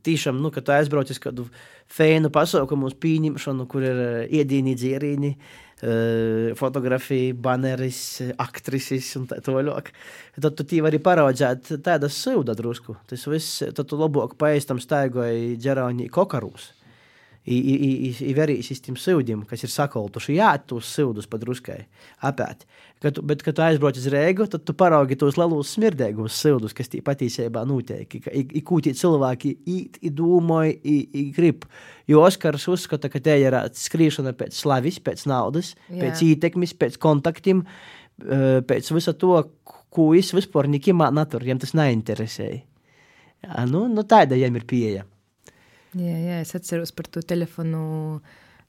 [0.07, 1.45] Tīšām, nu, kad tu aizbrauc uz kādu
[1.91, 5.72] fēnu pasaukumu, uz pieņemšanu, kur ir iedīni dzērīni, Eh,
[6.59, 8.03] fotografija, baneris,
[8.41, 9.91] aktrises un tā tālāk.
[10.39, 12.97] Tad tu vari paraudzēt tādas sūdu drusku.
[13.11, 16.71] Tas viss, tad tu labāk paēstam staigoja ģerāņi kokarūs.
[17.43, 21.81] Ir verīs tiem sūdiem, kas ir sakoltuši, jā, tos sūdus padruskai
[22.23, 22.63] apēt.
[23.03, 26.93] Kad, bet, kad tu aizbrauc uz Rīgu, tad tu paraugi tos lielos smirdīgos sūdus, kas
[27.03, 28.15] patiesībā notiek.
[28.63, 30.77] Ikūtī cilvēki īt, domāja,
[31.35, 31.67] grib.
[32.07, 35.99] Jo Oskars uzskata, ka te ir skrīšana pēc slavis, pēc naudas, jā.
[35.99, 37.65] pēc ietekmes, pēc kontaktiem,
[38.23, 42.63] pēc visa to, ko es vispār nekimā natur, jiem tas neinteresēja.
[43.67, 45.09] Nu, nu tāda jiem ir pieeja.
[45.93, 48.21] Jā, jā, es atceros par to telefonu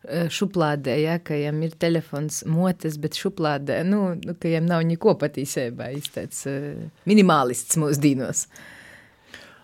[0.04, 5.94] šuplādē, ja, ka viņam ir telefons motes, bet šuplādē, nu, ka viņam nav neko patīsībā,
[5.96, 6.36] izteic
[7.08, 8.48] minimālists mūsdīnos.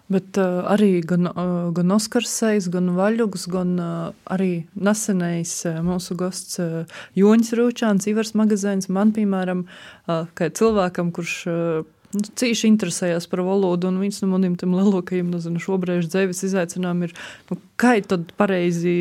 [0.09, 3.89] Bet uh, arī gan, uh, gan Oskars Seis, gan Vaļugs, gan uh,
[4.33, 11.11] arī nesenais uh, mūsu gosts uh, Joņs Rūčāns, Ivars Magazēns, man, piemēram, uh, kā cilvēkam,
[11.13, 11.83] kurš uh,
[12.15, 17.13] nu, cīši interesējās par valodu, un viens no maniem lielākajiem, šobrīd dzīves izaicinājumiem ir,
[17.51, 18.93] nu, kā tad pareizi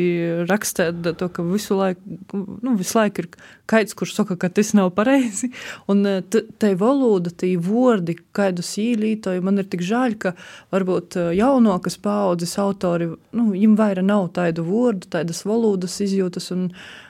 [0.49, 3.29] rakstīt to, ka visu laiku, nu, visu laiku ir
[3.69, 5.51] kaits, kurš saka, ka tas nav pareizi,
[5.91, 6.21] un eh,
[6.61, 10.35] tai valoda, tie vārdi, kādus īlītoju, man ir tik žēl, ka
[10.73, 16.69] varbūt eh, jaunokas paaudzes autori, nu, viņam vaira nav tādu vārdu, tādas valodas izjūtas, un
[16.69, 17.08] Uh,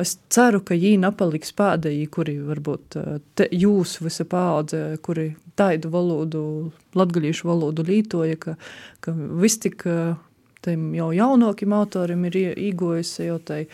[0.00, 5.90] es ceru, ka viņi nepaliks pēdējie, kuri varbūt uh, te, jūs visa paudze, kuri tādu
[5.92, 6.42] valodu,
[6.96, 8.56] latgaļiešu valodu lītoja, ka,
[9.04, 10.16] ka viss tik uh,
[10.64, 12.38] tiem jau jaunokiem autoriem ir
[12.70, 13.64] īgojusi jau tai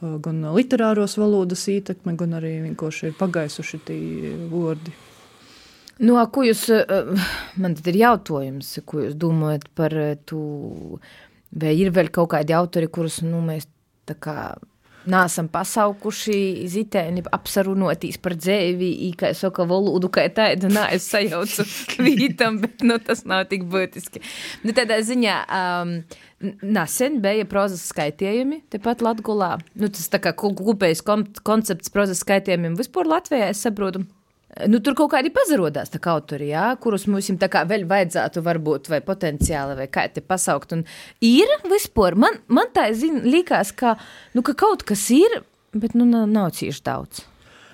[0.00, 4.94] gan literāros valodas ietekme, gan arī vienkārši ir pagaisuši tie vārdi.
[6.00, 6.64] Nu, ko jūs,
[7.60, 9.92] man tad ir jautājums, ko jūs domājat par
[10.24, 10.40] to,
[11.52, 13.68] vai ir vēl kaut kādi autori, kurus, nu, mēs
[14.08, 14.36] tā kā
[15.08, 22.60] Nāsam pasaukuši zitēni apsarunotīs par dzēvi, kā saka, valodu, kā tādu, nā, es sajaucu kvītam,
[22.60, 24.20] bet, nu, tas nav tik būtiski.
[24.66, 25.94] Nu, tādā ziņā, um,
[26.60, 29.54] nesen bija prozas skaitījumi, tepat Latgulā.
[29.72, 34.04] Nu, tas tā kā kopējs koncepts prozas skaitījumiem vispār Latvijā, es saprotu.
[34.66, 38.98] Nu, tur kaut kādi pazarodās tā kā autori, jā, kurus mums vēl vajadzētu, varbūt, vai
[39.04, 40.74] potenciāli, vai kā te pasaukt.
[40.74, 40.82] Un
[41.24, 43.94] ir vispār, man, man tā zin, likās, ka,
[44.34, 47.22] nu, ka kaut kas ir, bet nu, nav cieši daudz.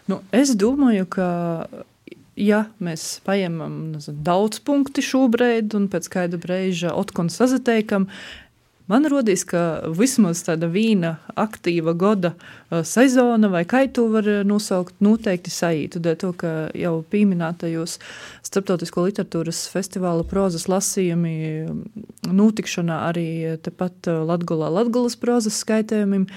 [0.06, 1.28] Nu, es domāju, ka
[2.36, 8.10] ja mēs paņemam daudz punktu šobrīd, un pēc kāda brīža atkal sazateikam,
[8.86, 9.60] Man rodīs, ka
[9.98, 15.98] vismaz tāda vīna aktīva gada uh, sezona, vai kā to var uh, nosaukt, noteikti saītu.
[16.04, 17.96] Dēļ to, ka jau pieminētajos
[18.46, 21.34] starptautisko literatūras festivāla prozas lasījumi
[21.66, 21.82] um,
[22.30, 23.26] notikšanā arī
[23.66, 26.28] tepat uh, Latgolā Latgolas prozas skaitējumiem.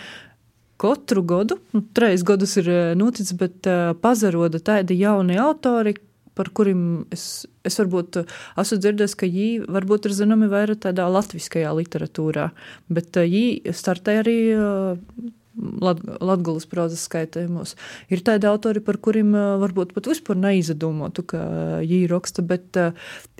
[0.79, 5.97] Katru gadu, nu, trīs gadus ir noticis, bet uh, pazaroda tādi jauni autori,
[6.39, 7.25] par kuriem es,
[7.67, 12.47] es varbūt eh, esmu dzirdējis, ka viņi varbūt ir zināmi vairāk tādā latviskajā literatūrā,
[12.88, 15.28] bet viņi eh, startē arī eh,
[15.60, 17.73] Latvijas prozas skaitījumos.
[18.13, 21.41] Ir tādi autori, par kuriem varbūt pat vispār neizdomātu, ka
[21.82, 22.80] viņi raksta, bet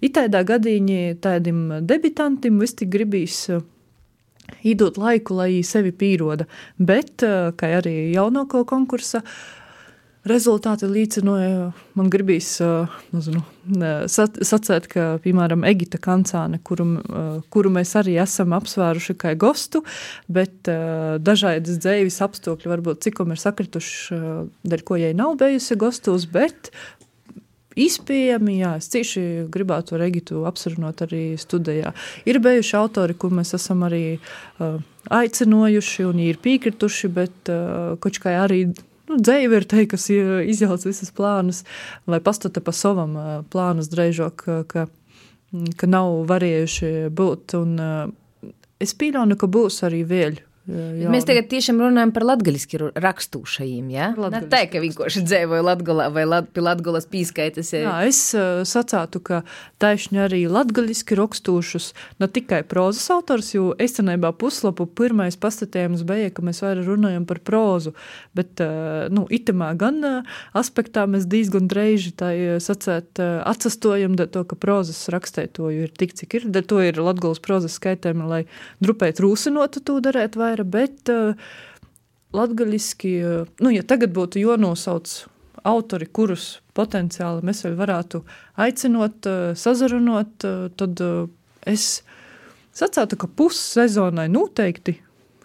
[0.04, 3.46] it tādā gadījumā tādiem debitantiem vis tik gribīs
[4.68, 6.50] iedot laiku, lai sevi pieroda.
[6.76, 9.24] Bet, kā arī jaunāko konkursu,
[10.30, 11.70] rezultāti līdzinoja.
[12.00, 12.52] Man gribīs
[13.14, 13.42] nezinu,
[14.10, 16.88] sacēt, ka, piemēram, Egita Kancāne, kuru,
[17.54, 19.84] kuru mēs arī esam apsvēruši kā gostu,
[20.32, 24.22] bet dažādas dzēvis apstākļi varbūt cikom ir sakrituši,
[24.64, 26.72] dēļ ko jai nav bijusi gostos, bet
[27.80, 28.60] izpējami.
[28.64, 31.94] Jā, es cieši gribētu ar Egitu apsarunāt arī studijā.
[32.30, 34.80] Ir bijuši autori, kur mēs esam arī uh,
[35.20, 38.66] aicinojuši un ir piekrituši, bet uh, kaut kā arī
[39.10, 41.64] nu, dzēja ir te, kas izjauc visas plānus,
[42.10, 43.18] vai pastata pa savam
[43.52, 44.88] plānus drežok, ka,
[45.78, 47.58] ka nav varējuši būt.
[47.60, 48.14] Un,
[48.80, 54.10] es pieļauju, ka būs arī vēļu Jā, mēs tagad tiešām runājam par latgaļiski rakstūšajiem, jā?
[54.30, 57.72] Ne tā, ka vienkārši dzēvoja latgalā vai lat, pie latgalas pīskaitas.
[57.74, 59.42] Jā, es uh, sacātu, ka
[59.82, 61.90] taišņi arī latgaļiski rakstūšus
[62.22, 67.42] ne tikai prozas autors, jo esenībā puslapu pirmais pastatījums bija, ka mēs vairāk runājam par
[67.50, 67.96] prozu,
[68.38, 72.30] bet, uh, nu, itemā gan uh, aspektā mēs diezgan dreiži tā
[72.62, 77.42] sacēt uh, atsastojam, to, ka prozas rakstētoju ir tik, cik ir, da to ir latgalas
[77.42, 78.44] prozas skaitējumi, lai
[78.84, 81.36] drupēt rūsinotu to darēt vairāk aptvēra, bet uh,
[82.34, 85.26] latgaļiski, uh, nu, ja tagad būtu jonosauc
[85.64, 88.24] autori, kurus potenciāli mēs vēl varētu
[88.58, 90.46] aicinot, uh, sazarunot,
[90.76, 91.02] tad
[91.66, 92.04] es
[92.74, 95.00] sacātu, ka pussezonai noteikti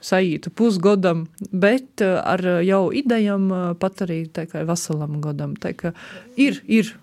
[0.04, 5.56] saītu pusgodam, bet ar jau idejām pat arī kā veselam godam.
[5.56, 5.94] Tā kā
[6.36, 6.94] ir, ir.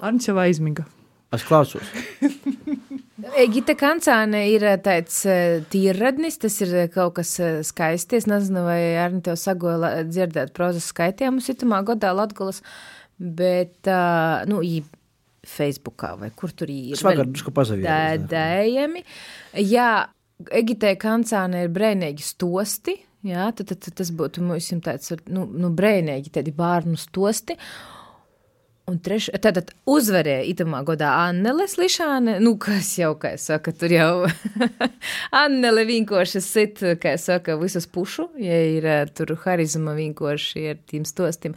[0.00, 0.86] Arns jau aizmiga.
[1.32, 1.84] Es klausos.
[3.36, 7.34] Egita Kancāne ir eh, tāds eh, tīrradnis, tas ir eh, kaut kas
[7.66, 8.16] skaists.
[8.16, 12.62] Es nezinu, vai Arni tev sagoja dzirdēt prozas skaitījumus itamā godā Latgulas,
[13.18, 13.90] bet,
[14.48, 14.62] nu,
[15.48, 16.96] Facebookā vai kur tur ir.
[16.98, 18.24] Svagar, drusku pazavījās.
[18.30, 19.04] Dējami.
[19.64, 19.90] Jā,
[20.54, 22.94] Egitē Kancāne ir brēnīgi stosti,
[23.26, 27.58] jā, tad, tad, tad tas būtu mums tāds, nu, nu brēnīgi tādi bārnu stosti.
[27.58, 27.97] Un
[29.04, 34.10] treš, tātad uzvarēja itamā godā Annele Slišāne, nu, kas jau, kā es saku, tur jau
[35.44, 41.04] Annele vienkārši sit, kā es saku, visas pušu, ja ir tur harizma vienkārši ar tiem
[41.08, 41.56] stostiem.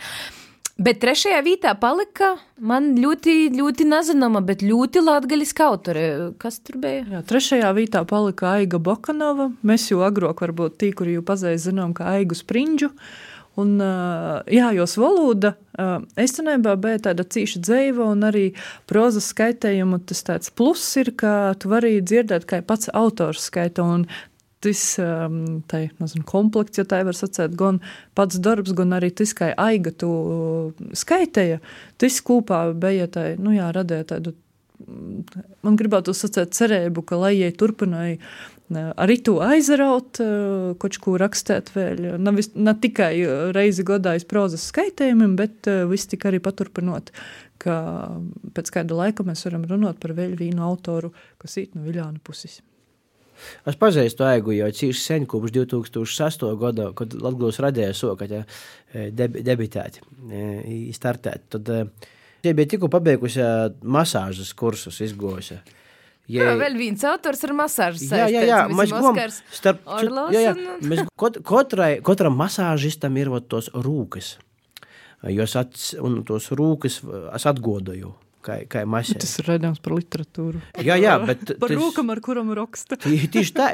[0.82, 6.06] Bet trešajā vietā palika man ļoti, ļoti nezināma, bet ļoti latgaļiska autore.
[6.42, 7.04] Kas tur bija?
[7.12, 9.52] Jā, trešajā vietā palika Aiga Bokanova.
[9.68, 12.90] Mēs jau agrāk varbūt tī, kuri jau pazīst, zinām, kā Aigu Sprinģu.
[13.60, 13.76] Un,
[14.48, 15.56] jā, jos valoda
[16.20, 18.46] īstenībā bija tāda cīša dzīva, un arī
[18.88, 23.84] prozas skaitējuma tas tāds pluss ir, ka tu vari dzirdēt, kā pats autors skaita.
[24.62, 27.80] Tas um, tai, nezinu, komplekts, ja tā var sacīt, gan
[28.14, 30.12] pats darbs, gan arī tas, kā aiga tu
[30.94, 31.58] skaitēja,
[31.98, 34.36] tas kopā bija tā, nu jā, radīja tādu
[35.66, 38.18] man gribētu sacīt cerību, ka lai jai turpināja
[38.72, 40.20] arī to aizraut,
[40.82, 42.16] kaut ko rakstīt vēl.
[42.22, 43.14] Ne, vis, ne tikai
[43.56, 47.12] reizi godājas prozas skaitījumiem, bet viss tik arī paturpinot,
[47.62, 47.76] ka
[48.56, 52.62] pēc kāda laika mēs varam runāt par vēl vienu autoru, kas īt no Viļāna puses.
[53.66, 56.48] Es pazīstu Aigu jau cīši sen, kopš 2008.
[56.62, 58.44] gada, kad Latvijas radīja soka ja,
[58.94, 60.02] deb, debitēt,
[60.96, 61.48] startēt.
[61.56, 61.72] Tad,
[62.46, 63.46] ja bija tikko pabeigusi
[63.82, 65.58] masāžas kursus, izgojusi.
[66.32, 69.20] Ja, jā, vēl viens autors ar masāžu jā, jā, jā, mēs gom,
[69.52, 74.36] starp, Orlos jā, jā, mēs kot, katrai, katram masāžistam ir vat tos rūkas,
[75.28, 77.02] jo es ats, un tos rūkas
[77.36, 78.14] es atgodoju.
[78.42, 79.20] Kā, kā masē.
[79.22, 80.58] Tas ir redzams par literatūru.
[80.82, 82.98] Jā, jā, bet par tas- rūkam, ar kuram raksta.
[82.98, 83.68] Tieši tā.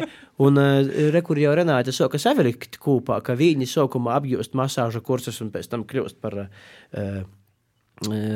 [0.44, 0.82] Un uh,
[1.16, 5.86] rekur jau Renāte sāka savilikt kopā, ka viņi sākumā apgūst masāžu kursus un pēc tam
[5.88, 7.22] kļūst par uh,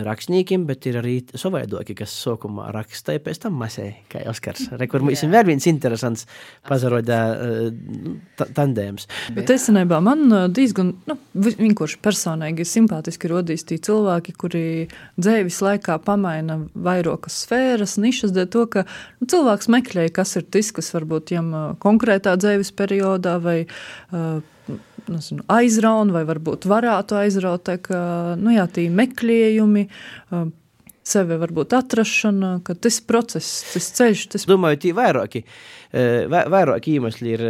[0.05, 4.71] rakstniekiem, bet ir arī savaidoki, kas sākumā raksta, pēc tam masē, kā Oskars.
[4.81, 6.25] Rekur mums ir vēl viens interesants
[6.67, 7.19] pazarodā
[8.57, 9.07] tandēms.
[9.35, 14.63] Bet īstenībā man ā, diezgan nu, vi- vienkārši personīgi simpātiski rodīs tie cilvēki, kuri
[15.21, 18.85] dzīves laikā pamaina vairākas sfēras, nišas, dēļ to, ka
[19.21, 21.43] nu, cilvēks meklē, kas ir tas, kas varbūt ā,
[21.81, 24.41] konkrētā dzīves periodā vai uh,
[25.09, 27.63] nezinu, aizraun, vai varbūt varētu aizraut.
[27.67, 28.01] Tā, ka,
[28.39, 29.87] nu, jā, tie meklējumi,
[31.11, 35.43] sevi varbūt atrašana, ka tas process, tas ceļš, tas Domāju, tie vairāki,
[36.29, 37.45] vai- vairāki iemesli ir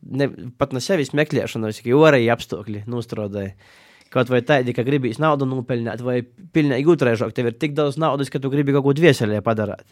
[0.00, 3.54] ne, pat no sevis meklēšana, vai orēji apstākļi nostrodēja.
[4.10, 8.30] Kaut vai tādi, ka gribīs naudu nopelnīt, vai pilnīgi otrēžāk, tev ir tik daudz naudas,
[8.32, 9.86] ka tu gribi kaut ko dvieselē padarīt.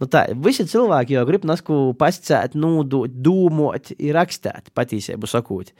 [0.00, 5.74] Nu tā, visi cilvēki jau grib nasku pascēt, nūdot, dūmot, ir rakstīt, patīsību sakot.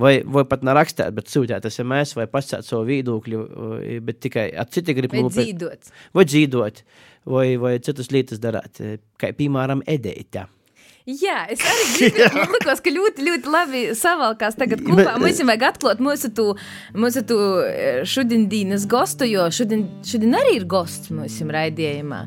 [0.00, 3.42] Vai, vai pat nerakstīt, bet sūtīt SMS vai pascēt savu viedokļu,
[3.82, 5.90] eh, bet tikai at citi grib Vai nopelnīt dzīvot.
[6.16, 6.80] vai dzīvot,
[7.34, 8.80] vai, vai citas lietas darīt,
[9.20, 10.46] kā piemēram edēta.
[11.08, 12.28] Jā, es arī gribu.
[12.36, 15.16] Man liekas, ka ļoti, ļoti labi savalkās tagad kopā.
[15.20, 16.46] Mums vajag atklāt mūsu tu,
[16.94, 22.24] mūsu tu eh, šodienas gostu, jo šodien, šodien arī ir gosts mūsu raidījumā.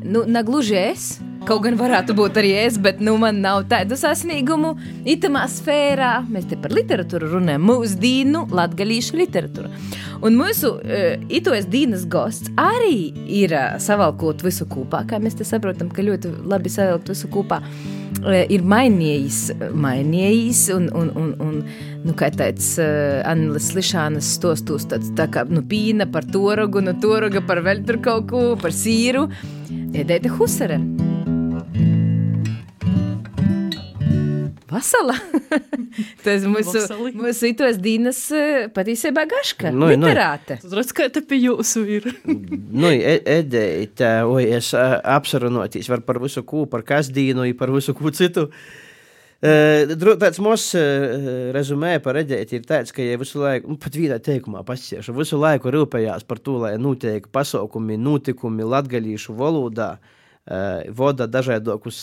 [0.00, 1.06] Nu, negluži es,
[1.48, 4.72] kaut gan varētu būt arī es, bet nu, man nav tādu sasniegumu.
[5.08, 9.70] Itamā sfērā mēs te par literatūru runājam, mūsu dīnu, latgalīšu literatūru.
[10.24, 13.10] Un mūsu uh, itos dienas gosts arī
[13.40, 17.60] ir uh, savalkot visu kopā, kā mēs te saprotam, ka ļoti labi savilkt visu kopā.
[17.60, 17.99] Uh,
[18.52, 19.40] ir mainījis,
[19.74, 21.60] mainījis un, un, un, un
[22.04, 26.96] nu, kā tāds uh, Annelis Lišānas stostos, tāds tā kā nu, pīna par torogu, no
[27.02, 29.28] toroga par vēl tur kaut ko, par sīru.
[29.90, 30.80] Edēta Husere.
[34.70, 35.16] Vasala.
[36.24, 36.82] Tas mūsu,
[37.18, 39.72] mūsu itos dienas eh, patiesībā gaška.
[39.74, 40.06] Nu, nu.
[40.06, 40.60] Literāte.
[40.62, 42.06] Tad redz, kā te pie jūsu ir.
[42.80, 47.94] Nu, edēta, oi, es ā, apsarunotīs var par visu kū, par kasdīnu, i par visu
[47.98, 48.46] kū citu.
[49.40, 51.14] Tāds mūs uh,
[51.56, 55.40] rezumē par edēti ir tāds, ka ja visu laiku, nu, pat vienā teikumā pasiešu, visu
[55.40, 59.94] laiku rūpējās par to, lai notiek pasaukumi, notikumi latgalīšu valodā,
[60.96, 61.98] voda dažādokus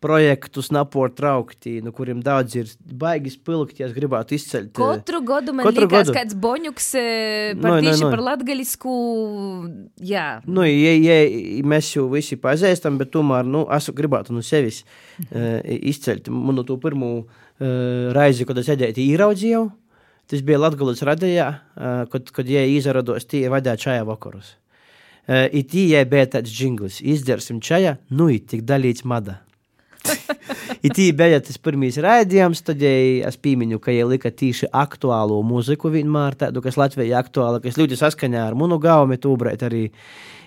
[0.00, 2.68] projektus napor traukti, no kuriem daudz ir
[3.00, 4.70] baigi spilgti, ja gribētu izceļt.
[4.74, 6.16] eh, Katru gadu man Katru liekas, gadu.
[6.18, 8.10] kāds boņuks eh, Nu, par nu, tieši nu.
[8.10, 8.92] par latgalisku,
[10.02, 10.26] jā.
[10.46, 11.16] Nu, ja, ja
[11.66, 16.76] mēs jau visi pazīstam, bet tomēr nu, es gribētu no sevis uh, izceļt manu to
[16.82, 19.64] pirmo uh, reizi, kad es sēdēju īraudzīju.
[20.26, 24.56] Tas bija Latvijas radījā, uh, kad, kad jie izrados tie vadīja čaja vakarus.
[25.26, 29.40] Uh, it tie bija tāds jinglis, izdzersim čaja, nu, it tik dalīts mada.
[30.86, 32.92] I tī bija tas pirmais raidījums, tad ja
[33.30, 37.98] es piemiņu, ka viņa lika tīši aktuālo mūziku vienmēr, tādu, kas Latvijā aktuāla, kas ļoti
[38.00, 39.86] saskaņā ar munu gaumi, tūbrēt arī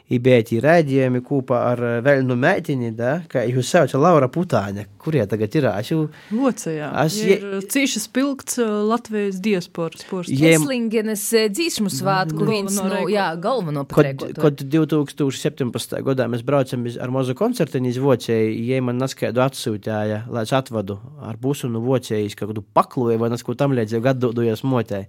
[0.09, 5.53] tī raidījumi kopā ar eh, Velnu meitini, da, kā jūs sauca Laura Putāņa, kurie tagad
[5.53, 5.99] ir, es jau,
[6.33, 6.87] Vocējā.
[7.03, 10.31] Es Ir cīši spilgts ā, Latvijas diasporas ports.
[10.33, 13.13] Je- Eslingenes eh, dzīšmu svātku viens no, rēkotāju.
[13.13, 14.41] jā, galveno Kad, patrēkotāju.
[14.41, 16.01] kad 2017.
[16.09, 20.95] gadā mēs braucam ar mazu koncertiņu iz Vocēju, jie man naskaidu atsūtīja, lai es atvadu
[21.25, 25.03] ar busu no Vocējas, kaut kādu pakloju vai nesko tam līdzi, gadu dojas motē.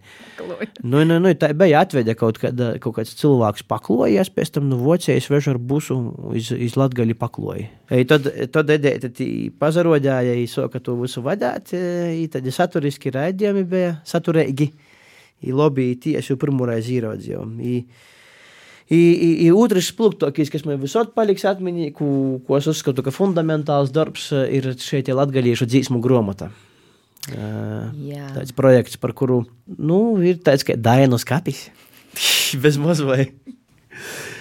[0.82, 4.80] Nu, nu, nu, tā bija atveda kaut, kad, kaut kāds cilvēks paklojies, pēc tam no
[4.82, 5.98] Vocijas vežu ar busu
[6.38, 7.68] iz, iz Latgali pakloja.
[7.94, 9.12] I tad, tad edēta
[9.60, 14.70] pazarodāja, i soka to visu vadāt, i tad saturiski raidījumi bija saturīgi.
[15.40, 17.54] I lobby tieši pirmoreiz īraudzījām.
[18.90, 22.08] I, I, i, i otrs spilgtākais, kas man visot paliks atmiņā, ko,
[22.46, 26.50] ko es uzskatu, ka fundamentāls darbs ir šeit latgaliešu dzīsmu gromata.
[27.30, 28.30] Uh, Jā.
[28.32, 29.44] tāds projekts, par kuru
[29.76, 31.68] nu, ir tāds kā Dainas kapis.
[32.62, 33.36] Bez mazliet.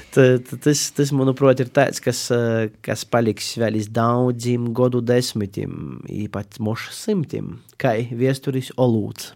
[0.10, 6.64] Tas, tas, manuprāt, ir tāds, kas, eh, kas paliks vēl iz daudziem gadu desmitiem, īpaši
[6.66, 9.36] mošu simtiem, kā viesturis Olūts.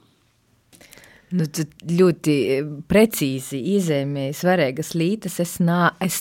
[1.34, 1.48] Nu,
[1.90, 2.34] ļoti
[2.90, 5.40] precīzi izēmēji svarīgas lietas.
[5.42, 6.20] Es, nā, es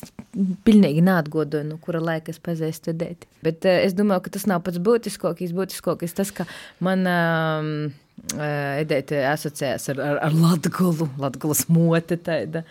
[0.64, 3.26] pilnīgi neatgodoju, no kura laika es pazīstu studēt.
[3.44, 5.52] Bet uh, es domāju, ka tas nav pats būtiskākais.
[5.56, 6.48] Būtiskākais tas, ka
[6.80, 7.74] man um,
[8.32, 12.62] Edēta asociējās ar, ar, ar Latgolu, Latgolas mote tāda.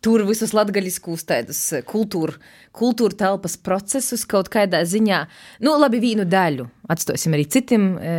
[0.00, 2.38] Tur visus latgaļiskus tādus kultūra,
[2.72, 5.18] kultūra telpas procesus kaut kādā ziņā,
[5.66, 8.14] nu, labi, vīnu daļu atstāsim arī citiem e,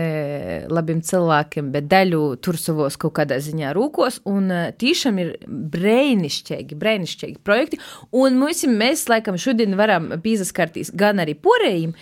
[0.71, 6.77] labiem cilvēkiem, bet daļu tur savos kaut kādā ziņā rūkos, un e, tiešām ir brēnišķīgi,
[6.79, 7.81] brēnišķīgi projekti,
[8.13, 11.95] un mums, mēs, laikam, šodien varam pīzaskartīs gan arī porējiem,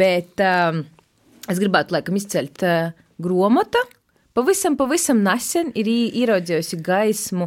[0.00, 0.82] bet um,
[1.46, 3.84] es gribētu, laikam, izceļt uh, gromata,
[4.36, 7.46] Pavisam, pavisam nesen ir ieraudzījusi gaismu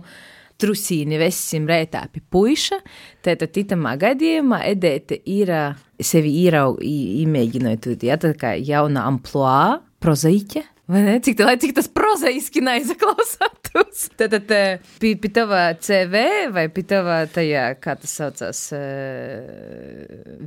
[0.59, 2.79] trusīni vesim rētā pie puiša.
[3.25, 5.51] Tātad itamā gadījumā Edēte ir
[5.99, 10.65] sevi ierau, imēģinot, ja tā kā jauna amploā, prozaiķe.
[10.89, 11.19] Vai ne?
[11.21, 14.07] Cik, tā, cik tas prozaiski neizklausātos?
[14.17, 14.49] Tad, tad
[14.97, 18.61] pie, pie tava CV vai pie tava tajā, kā tas saucās,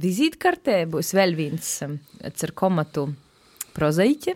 [0.02, 3.06] vizītkartē būs vēl viens ar komatu
[3.76, 4.34] prozaiķe.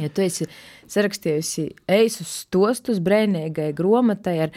[0.00, 0.48] Ja tu esi
[0.92, 4.56] sarakstījusi eisus stostus brēnīgai gromatai ar,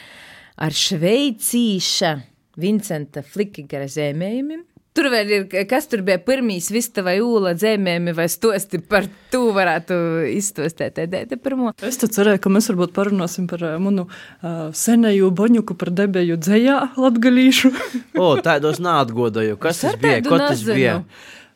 [0.62, 2.16] ar šveicīša
[2.62, 4.64] Vincenta Flikigara zēmējumiem,
[4.96, 9.50] Tur vēl ir, kas tur bija pirmīs vista vai ūla dzēmējumi vai stosti par to
[9.56, 9.98] varētu
[10.32, 11.74] izstostēt edēte pirmo.
[11.84, 16.40] Es tad cerēju, ka mēs varbūt parunāsim par uh, manu uh, senēju boņuku par debeju
[16.40, 17.74] dzējā latgalīšu.
[18.24, 19.60] o, tādos neatgodoju.
[19.60, 20.24] Kas tas bija?
[20.24, 21.02] Ko tas bija?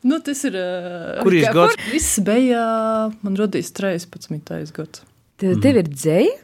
[0.01, 0.55] Nu, tas ir.
[0.55, 1.79] Uh, Kurš gads?
[1.91, 2.61] Viss bija,
[3.21, 4.71] man radīs 13.
[4.75, 5.03] gads.
[5.39, 6.37] Tev, tev ir dzēja?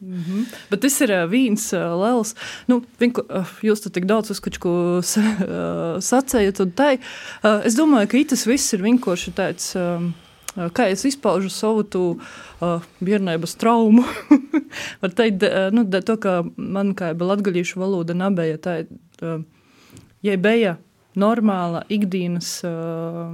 [0.00, 0.44] Mm -hmm.
[0.70, 2.34] Bet tas ir uh, viens uh, liels.
[2.66, 3.22] Nu, vinku,
[3.62, 5.04] jūs tur tik daudz uzskačku uh,
[6.00, 6.72] sacējat, un.
[6.78, 9.74] Uh, es domāju, ka tas viss ir vienkārši tāds.
[9.76, 10.14] Um,
[10.56, 12.18] Kā es izpaužu savu tu,
[12.60, 14.02] uh, bērnības traumu?
[15.00, 18.86] Var teikt, uh, nu, to, ka man kā bija latgaļīšu valoda nebija tā,
[19.22, 19.44] uh,
[20.26, 20.76] ja bija
[21.20, 23.30] normāla ikdienas uh,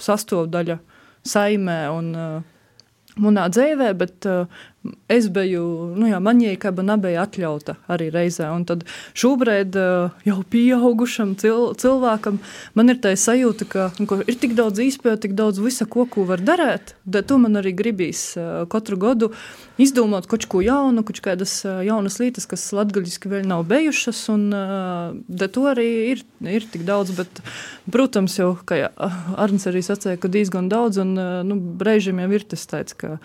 [0.00, 0.78] sastāvdaļa
[1.26, 2.36] saimē un uh,
[3.22, 4.62] manā dzīvē, bet uh,
[5.12, 5.62] es biju,
[5.98, 8.48] nu jā, man jēkaba nebija atļauta arī reizē.
[8.54, 8.84] Un tad
[9.18, 12.40] šobrīd uh, jau pieaugušam cil cilvēkam
[12.78, 16.26] man ir tā sajūta, ka nu, ir tik daudz īspēju, tik daudz visa, ko, ko
[16.28, 16.96] var darīt.
[17.04, 19.30] Bet to man arī gribīs uh, katru gadu
[19.82, 24.24] izdomāt kaut ko jaunu, kaut kādas uh, jaunas lietas, kas latgaļiski vēl nav bijušas.
[24.34, 27.42] Un uh, to arī ir, ir tik daudz, bet,
[27.92, 28.82] protams, jau, kā
[29.38, 33.18] Arns arī sacīja, ka diezgan daudz, un uh, nu, brīžiem jau ir tas tāds, ka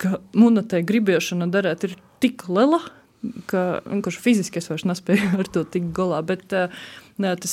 [0.00, 2.80] ka monētai gribēšana darīt ir tik liela,
[3.50, 6.22] ka vienkārši fiziski es vairs nespēju ar to tikt galā.
[6.26, 6.72] Bet, uh,
[7.18, 7.52] Nē, tas,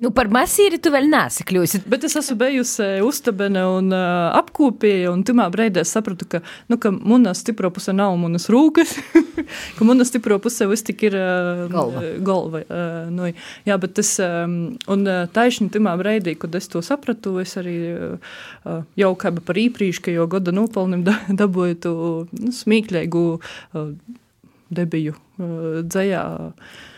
[0.00, 1.82] nu, par masīri tu vēl nesi kļuvusi.
[1.92, 6.38] Bet es esmu bijusi uztabene un uh, apkopēja, un timā breidē sapratu, ka,
[6.72, 8.94] nu, ka mana stipro puse nav manas rūkas,
[9.76, 12.04] ka mana stipro puse viss tik ir uh, galva.
[12.24, 13.28] galva uh, nu,
[13.68, 14.54] jā, bet tas, um,
[14.94, 15.04] un
[15.36, 20.54] taišņi timā breidī, kad es to sapratu, es arī uh, jau kā par īprīškajo gada
[20.56, 21.92] nopelnim da, dabūju tu
[22.32, 23.92] nu, smīkļēgu uh,
[24.72, 26.24] debiju uh, dzējā.
[26.32, 26.88] Uh,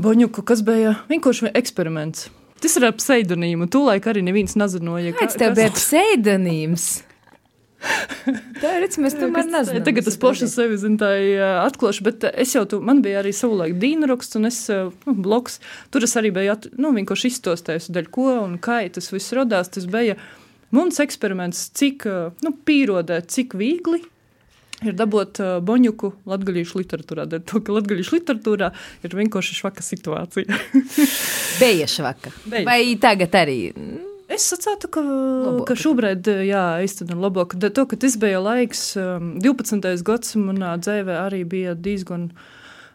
[0.00, 2.30] Boņuku, kas bija vienkārši eksperiments.
[2.62, 3.66] Tas ir ar pseidonīmu.
[3.72, 6.92] Tūlēk arī neviens nezināja, kāds tev bija pseidonīms.
[8.62, 9.82] Tā ir redzama, mēs tomēr nezinām.
[9.88, 11.10] Tagad es pašu sevi zinu, tā
[11.64, 15.58] atklāšu, bet es jau tu, man bija arī savulaik dīna raksts un es, nu, bloks,
[15.90, 19.72] tur es arī biju, at, nu, vienkārši izstostējis, daļ ko un kā tas viss rodās,
[19.74, 20.14] tas bija
[20.70, 22.06] mums eksperiments, cik,
[22.46, 24.04] nu, pīrodēt, cik viegli
[24.86, 27.26] ir dabūt boņuku latgaļīšu literatūrā.
[27.30, 28.70] Dēļ to, ka latgaļīšu literatūrā
[29.06, 30.62] ir vienkārši švaka situācija.
[31.62, 32.32] Bija švaka.
[32.46, 32.64] Beja.
[32.68, 33.58] Vai tagad arī?
[34.32, 35.66] Es saprotu, ka, labāk.
[35.68, 37.58] ka šobrīd, jā, īstenībā labāk.
[37.60, 39.92] To, ka tas bija laiks, um, 12.
[40.06, 42.30] gads manā dzīvē arī bija diezgan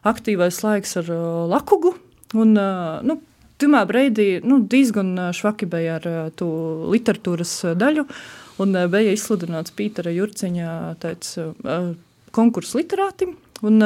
[0.07, 1.11] aktīvais laiks ar
[1.53, 1.93] lakugu.
[2.37, 3.21] Un, nu,
[3.57, 6.03] Timā brīdī nu, diezgan švaki bija ar
[6.37, 6.47] to
[6.93, 8.03] literatūras daļu.
[8.05, 10.69] Uh, Un uh, bija izsludināts Pītera Jurciņa
[11.03, 11.91] tāds, uh,
[12.35, 13.35] konkurss literātim.
[13.65, 13.81] Un,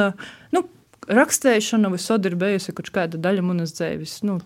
[0.52, 0.62] nu,
[1.08, 4.18] rakstēšana visur ir bijusi kaut kāda daļa manas dzīves.
[4.28, 4.38] Nu,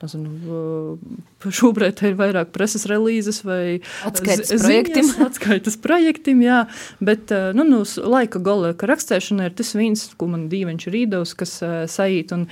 [0.00, 0.96] Nezinu,
[1.44, 5.10] šobrīd ir vairāk preses relīzes vai atskaites projektiem.
[5.26, 6.62] Atskaites projektiem, jā,
[7.04, 11.34] bet nu, nu, laika gola, ka rakstēšana ir tas viens, ko man dīvains ir īdavs,
[11.36, 12.46] kas uh, saīt, un,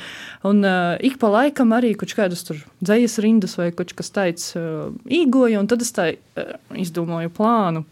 [0.45, 4.53] un uh, ik pa laikam arī kaut kādas tur dzējas rindas vai kaut kas tāds
[5.09, 6.11] īgoja, un tad es tā
[6.77, 7.87] izdomāju plānu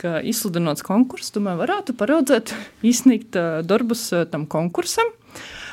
[0.00, 2.54] ka izsludinot konkursu, tomēr varētu paraudzēt,
[2.92, 3.36] izsniegt
[3.68, 5.12] darbus tam konkursam.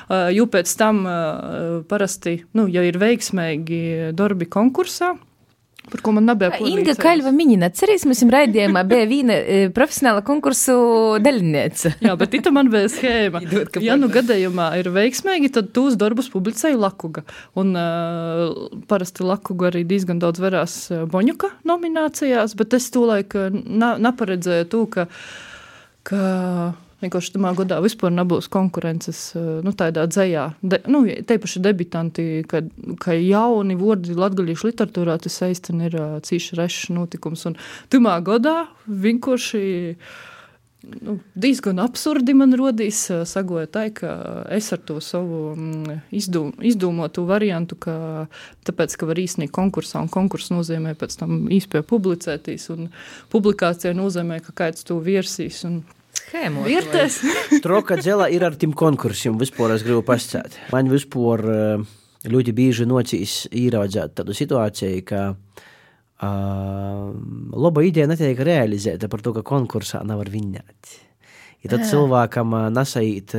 [0.08, 5.18] Uh, jo pēc tam uh, parasti, nu, ja ir veiksmīgi darbi konkursā,
[5.88, 7.32] Par ko man nebija ko Inga Kaļva
[7.76, 9.38] cerīs, mums ir raidījumā bija viena
[9.76, 10.76] profesionāla konkursu
[11.24, 11.93] dalībniece.
[12.03, 13.41] Jā, bet tā man bija schēma.
[13.88, 17.24] ja nu gadījumā ir veiksmīgi, tad tūs darbus publicēja Lakuga.
[17.55, 24.84] Un uh, parasti Lakuga arī diezgan daudz verās Boņuka nominācijās, bet es tūlaik neparedzēju to,
[24.91, 25.08] ka,
[26.08, 26.26] ka
[26.98, 30.48] Vienkārši tamā gadā vispār nebūs konkurences nu, tādā dzējā.
[30.66, 32.64] De, nu, te paši debitanti, ka,
[33.04, 37.45] ka jauni vārdi latgaļiešu literatūrā tas īstenībā ir cīši rešs notikums.
[37.52, 37.60] Un
[37.93, 39.62] tamā gadā vienkārši
[41.02, 44.16] nu, diezgan absurdi man rodīs sagoja tā, ka
[44.54, 45.52] es ar to savu
[46.16, 47.98] izdom, izdomotu variantu, ka
[48.66, 52.89] tāpēc, ka var īstenībā konkursā, un konkurss nozīmē pēc tam īspēja publicētīs, un
[53.34, 55.62] publikācija nozīmē, ka kāds to virsīs.
[55.68, 55.84] Un,
[56.28, 56.66] schēmu.
[56.68, 57.22] Virtes.
[57.64, 60.60] Troka dzela ir ar tiem konkursiem, vispār es gribu pastāstīt.
[60.74, 61.44] Man vispār
[62.28, 65.68] ļoti bieži nocīs īraudzēt tādu situāciju, ka uh,
[67.64, 70.96] laba ideja netiek realizēta par to, ka konkursā nevar viņēt.
[71.66, 73.34] Ja tad cilvēkam nesait,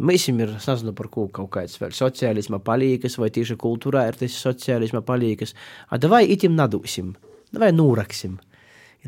[0.00, 4.36] mēs ir, nezinu, par ko kaut kāds vēl sociālisma palīgas, vai tieši kultūrā ir tas
[4.40, 5.56] sociālisma palīgas,
[5.90, 7.10] a davai itim nadūsim,
[7.52, 8.38] davai nūraksim.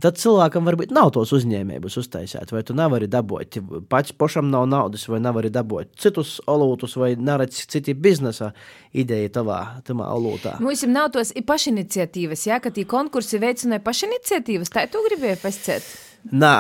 [0.01, 3.59] Ja tad cilvēkam varbūt nav tos uzņēmējus uztaisīt, vai tu nevari dabūt,
[3.93, 8.55] pats pašam nav naudas, vai nevari dabūt citus olūtus, vai neredz citi biznesa
[8.97, 10.57] ideja tavā, olūtā.
[10.65, 15.93] Mums nav tos pašiniciatīvas, jā, ka tī konkursi veicināja pašiniciatīvas, tā tu gribēji pasciet?
[16.33, 16.57] Nā,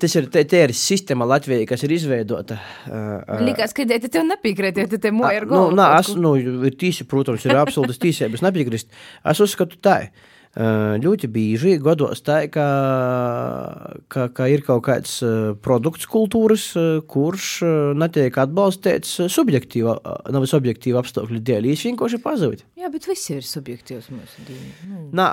[0.00, 2.56] tas ir, te, te ir sistēma Latvijai, kas ir izveidota.
[3.44, 5.68] Likās, ka te tev nepiekrīt, ja te moja ir galva.
[5.68, 8.88] Nu, nā, es, nu, ir tīsi, protams, ir absolūtas tīsības nepiekrist.
[9.20, 9.98] Es uzskatu tā.
[10.54, 12.66] Ļoti bieži gados tā, ka,
[14.06, 15.16] ka, ka ir kaut kāds
[15.64, 16.68] produkts kultūras,
[17.10, 17.48] kurš
[17.98, 19.96] netiek atbalstīts subjektīva,
[20.30, 21.66] nevis objektīva apstākļu dēļ.
[21.72, 22.62] Viņš vienkārši pazūd.
[22.78, 24.70] Jā, bet viss ir subjektīvs mūsu dzīvē.
[24.92, 25.02] Nu.
[25.18, 25.28] Nā,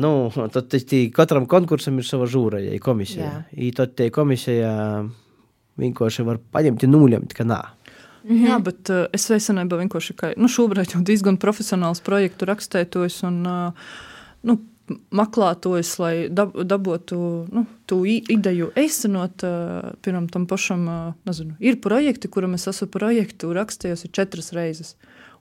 [0.00, 0.14] nu,
[0.56, 0.72] tad
[1.20, 3.42] katram konkursam ir sava žūra, ja komisija.
[3.52, 4.72] I tad tie komisija
[5.80, 7.60] vienkārši var paņemt un nulemt, ka nā.
[8.26, 8.46] Mm -hmm.
[8.48, 13.46] Jā, bet uh, es veicinājumā vienkārši, ka nu, šobrīd jau diezgan profesionāls projektu rakstētojs un
[13.46, 13.72] uh,
[14.46, 17.18] nu, meklētājs, lai dab, dabūtu
[17.50, 19.42] nu, to ideju īstenot.
[20.06, 20.86] Pirmam tam pašam,
[21.26, 24.94] nezinu, ir projekti, kuram es esmu projektu rakstījusi četras reizes.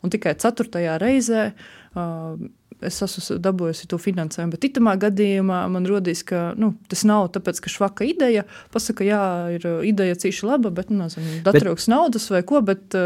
[0.04, 2.42] Un tikai ceturtajā reizē uh,
[2.84, 4.56] es esmu dabūjusi to finansējumu.
[4.56, 8.46] Bet itamā gadījumā man rodīs, ka nu, tas nav tāpēc, ka švaka ideja.
[8.74, 9.22] Pasaka, jā,
[9.56, 12.98] ir ideja cīši laba, bet, nu, nezinu, datrūks naudas vai ko, bet,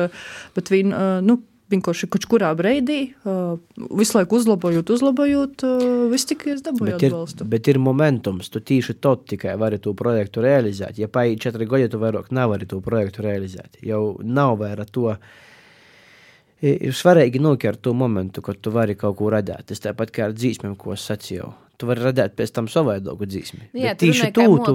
[0.55, 1.39] bet viņi, nu,
[1.69, 2.99] vienkārši kaut kurā brīdī,
[3.29, 3.59] uh,
[3.99, 7.45] visu laiku uzlabojot, uzlabojot, uh, viss tikai es dabūju bet atbalstu.
[7.45, 10.99] Ir, bet ir momentums, tu tīši tot tikai vari to projektu realizēt.
[11.01, 13.79] Ja paiet četri gadi, tu vairāk nevari to projektu realizēt.
[13.85, 15.13] Jau nav vairāk to.
[16.59, 19.69] Ir svarīgi nokļūt to momentu, kad tu vari kaut ko radīt.
[19.69, 21.53] Tas tāpat kā ar dzīsmēm, ko es sacīju.
[21.79, 23.69] Tu vari radīt pēc tam savādāku dzīsmi.
[23.71, 24.73] Jā, bet tieši tu, tu,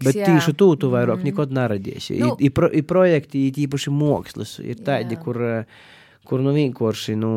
[0.00, 1.28] bet tieši tu, tu vairāk mm.
[1.28, 2.16] nekad neradīsi.
[2.22, 5.20] Nu, ir, ir projekti, ir īpaši mākslas, ir tādi, jā.
[5.26, 5.84] kur uh,
[6.26, 7.30] kur nu vienkārši nu,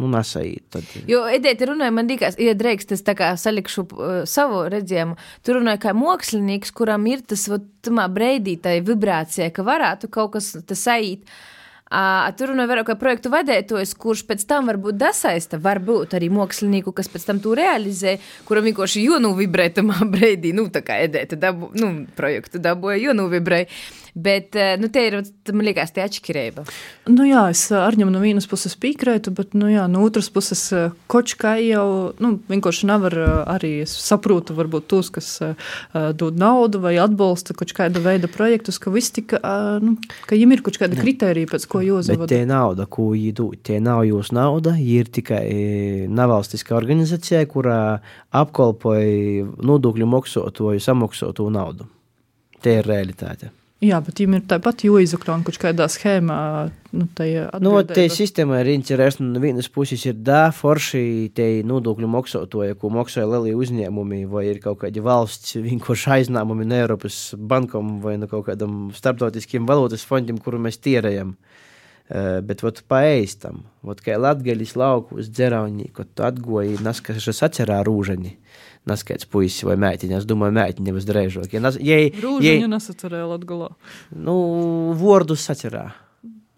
[0.00, 0.64] nu nesait.
[0.72, 0.86] Tad...
[1.10, 5.56] Jo, Edēta runāja, man liekas, ja drīkst, es tā kā salikšu uh, savu redzējumu, tu
[5.56, 10.54] runāji kā mākslinieks, kuram ir tas, vat, tamā breidī, tai vibrācija, ka varētu kaut kas
[10.66, 11.26] tas sait.
[11.86, 16.90] Uh, tur runāja vairāk kā projektu vadītājs, kurš pēc tam varbūt dasaista, varbūt arī mākslinieku,
[16.96, 18.16] kas pēc tam to realizē,
[18.48, 22.98] kuram vienkārši jo nu vibrē tamā breidī, nu tā kā Edēta dabu, nu, projektu dabūja,
[23.04, 23.64] jo nu vibrē.
[24.16, 25.18] Bet, eh, nu, te ir,
[25.52, 26.62] man liekas, tie atšķirība.
[27.12, 30.30] Nu, jā, es eh, ar ņemu no vienas puses piekrītu, bet, nu, jā, no otras
[30.32, 33.16] puses, eh, kočkai jau, nu, vienkārši nevar
[33.52, 35.28] arī, es saprotu, varbūt tos, kas
[36.16, 39.36] dod naudu vai atbalsta kaut kāda veida projektus, ka viss tika,
[39.84, 41.84] nu, ka viņiem ir kaut kāda kritērija, pēc ko.
[42.08, 45.44] Bet tie nauda, ko viņi dod, tie nav jūsu nauda, ir tikai
[46.08, 48.00] nevalstiska organizācija, kurā
[48.32, 51.90] apkalpoja nodokļu maksātoju samaksāto naudu.
[52.64, 53.52] Tie ir realitāte.
[53.84, 56.36] Jā, bet viņam ir tāpat jāizakron kaut kādā schēmā.
[56.96, 57.04] Nu,
[57.60, 59.26] nu, te sistēma ir interesanta.
[59.28, 64.62] No vienas puses ir da forši te nodokļu maksātoja, ko maksāja lielie uzņēmumi, vai ir
[64.64, 70.40] kaut kādi valsts vienkārši aiznāmumi no Eiropas bankam vai no kaut kādam starptautiskiem valodas fondiem,
[70.40, 71.36] kuru mēs tierējam.
[72.06, 77.80] Uh, bet vat paēstam, vat kā latgaļis lauku uz dzeraunī, kad tu atgoji naskašas atcerā
[77.84, 78.36] rūžani.
[78.86, 80.22] Naskaits puisis vai mētiņa.
[80.22, 81.54] Es domāju, mētiņa būs drēžāk.
[81.56, 83.72] Ja, nas, Rūžiņu ja, nesacerēja Latgalā.
[84.14, 84.36] Nu,
[85.00, 85.88] vārdus sacerā.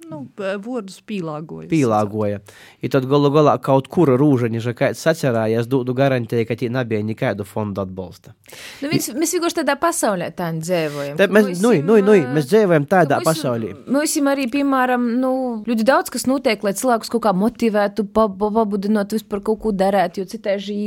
[0.09, 1.67] Nu, vārdus pīlāgoja.
[1.69, 2.39] Pīlāgoja.
[2.81, 6.71] Ja tad galu galā kaut kur rūžaņa, ja kāds sacerāja, es dodu garantēju, ka tie
[6.73, 8.33] nebija nekādu fondu atbalsta.
[8.81, 11.21] Nu, mēs, mēs vienkārši tādā pasaulē tā dzīvojam.
[11.21, 13.75] Tā, mēs, nu, nu, nu, mēs dzīvojam tādā mums, pasaulē.
[13.85, 15.33] Mums arī, piemēram, nu,
[15.69, 20.29] ļoti daudz kas notiek, lai cilvēkus kaut kā motivētu, pabudinot vispār kaut ko darēt, jo
[20.29, 20.79] citāži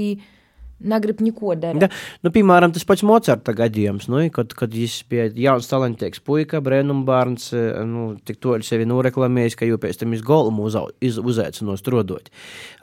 [0.84, 1.86] negrib neko darīt.
[1.86, 1.90] Ja,
[2.26, 7.04] nu, piemēram, tas pats Mocarta gadījums, nu, kad, kad viņš bija jauns talantīgs puika, brēnum
[7.08, 12.32] bērns, eh, nu, tik toļi sevi noreklamējis, ka jau pēc tam iz golmu uzaicinot strodot.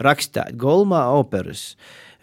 [0.05, 1.73] Rakstāt golmā operas,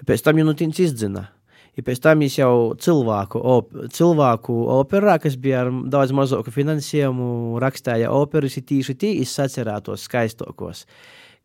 [0.08, 1.30] pēc tam jau nu tīns izdzina.
[1.76, 7.60] Ja pēc tam viņš jau cilvēku, op, cilvēku operā, kas bija ar daudz mazāku finansējumu,
[7.60, 10.86] rakstīja operas, ir tīši tī izsacerētos skaistokos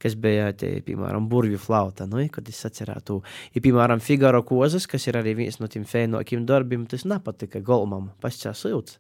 [0.01, 3.21] kas bija, te, piemēram, burvju flauta, nu, kad es atcerētu,
[3.55, 8.11] ja, piemēram, Figaro kozas, kas ir arī viens no tiem fēnokiem darbiem, tas nepatika Golmam,
[8.25, 8.99] pašā silts.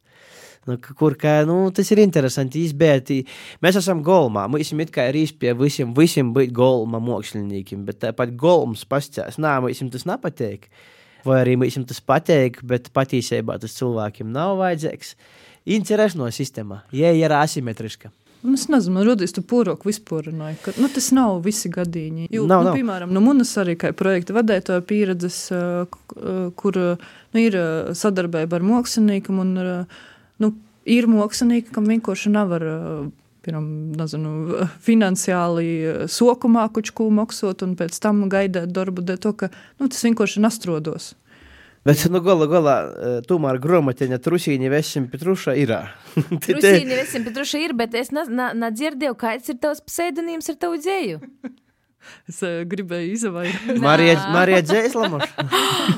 [0.68, 3.14] Nu, kur, kā, nu, tas ir interesanti izbērt.
[3.64, 8.02] Mēs esam golmā, mēs esam it kā rīz pie visiem, visiem būt golma māksliniekiem, bet
[8.04, 10.68] tāpat golms pastāstās, nā, mēs tas nepateik.
[11.24, 15.16] Vai arī mēs tas pateik, bet patiesībā tas cilvēkiem nav vajadzīgs.
[15.72, 18.12] Interesanti no sistēma, ja ir asimetriska.
[18.40, 22.30] Un es nezinu, man rodas tā pūroka vispārināja, ka nu, tas nav visi gadījumi.
[22.32, 22.78] Jo, nav, nu, nav.
[22.78, 25.42] Piemēram, no manas arī kā projekta vadītāja pieredzes,
[26.56, 27.58] kur nu, ir
[28.00, 29.52] sadarbība ar mākslinieku, un
[30.40, 30.52] nu,
[30.88, 32.66] ir mākslinieki, kam vienkārši nevar.
[33.40, 34.30] Piemēram, nezinu,
[34.84, 35.68] finansiāli
[36.12, 39.48] soku mākuču maksāt, un pēc tam gaidīt darbu, dēļ to, ka
[39.80, 41.14] nu, tas vienkārši nastrodos.
[41.86, 42.74] Bet, nu, gala galā,
[43.24, 45.72] tomēr grāmatiņa trusīņa vesim Petruša ir.
[46.44, 51.22] trusīņa vesim Petruša ir, bet es nedzirdēju, kāds ir tavs pseidonīms ar tavu dzēju.
[52.30, 53.78] Es uh, gribēju izvairīties.
[53.82, 55.20] Marija, Marija Dzēslama.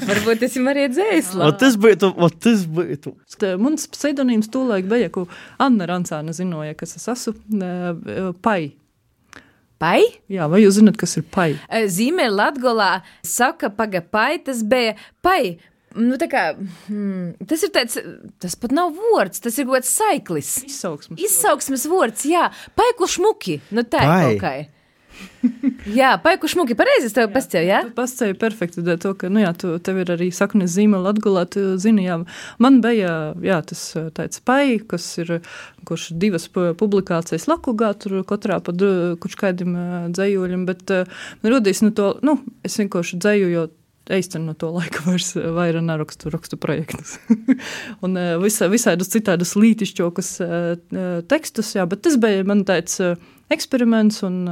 [0.08, 1.54] Varbūt tas ir Marija Dzēslama.
[1.60, 2.10] Tas būtu,
[2.42, 3.14] tas būtu.
[3.62, 5.28] Mans pseidonīms tūlaik bija, ko
[5.62, 8.74] Anna Rancāna zinoja, kas es esmu uh, pai.
[9.82, 10.02] Pai?
[10.30, 11.52] Jā, vai jūs zināt, kas ir pai?
[11.90, 15.58] Zīmē Latgolā saka, paga pai, tas bija pai.
[15.96, 16.44] Nu, kā,
[16.88, 17.98] hmm, tas ir tāds,
[18.40, 20.52] tas pat nav vārds, tas ir kaut kāds saiklis.
[20.68, 21.20] Izsauksmes.
[21.20, 23.60] Izsauksmes vārds, jā, paiku šmuki.
[23.74, 24.54] Nu, tā ir kaut kā.
[26.00, 27.80] jā, paiku šmuki, pareizi es tev pastāju, jā?
[27.96, 31.74] Pastāju perfekti, dēļ to, ka, nu jā, tu, tev ir arī saknes zīme Latgulā, tu
[31.82, 32.18] zini, jā,
[32.62, 33.12] man bija,
[33.44, 33.84] jā, tas
[34.16, 35.34] tāds pai, kas ir,
[35.88, 38.74] kurš divas publikācijas Lakugā, tur katrā pa
[39.22, 39.76] kurš kaidim
[40.16, 40.96] dzējuļam, bet
[41.42, 43.68] man rodīs, nu, to, nu, es vienkārši dzēju, jo
[44.10, 47.16] īstenībā no to laika vairs vairāk nerakstu rakstu projektus.
[48.04, 50.34] un visā, visādus citādus lītišķokus
[51.30, 52.98] tekstus, jā, bet tas bija man tāds
[53.52, 54.42] eksperiments un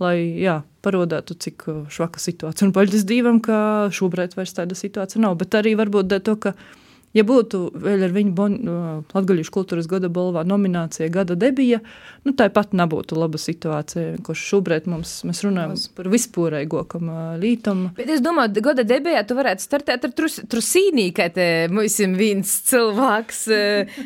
[0.00, 2.68] lai, jā, parodētu, cik švaka situācija.
[2.68, 6.54] Un paļģis dīvam, ka šobrīd vairs tāda situācija nav, bet arī varbūt dēļ to, ka
[7.10, 8.52] Ja būtu vēl ar viņu bon,
[9.10, 11.80] Latvijas kultūras gada balvā nominācija gada debija,
[12.22, 14.20] nu, tāpat nebūtu laba situācija.
[14.26, 15.88] Kurš šobrīd mums, mēs runājam Uz.
[15.96, 17.08] par vispārējām
[17.42, 17.80] lītam.
[17.96, 22.14] Bet es domāju, gada debijā tu varētu startēt ar trus, trusīnī, ka te mums ir
[22.14, 23.40] viens cilvēks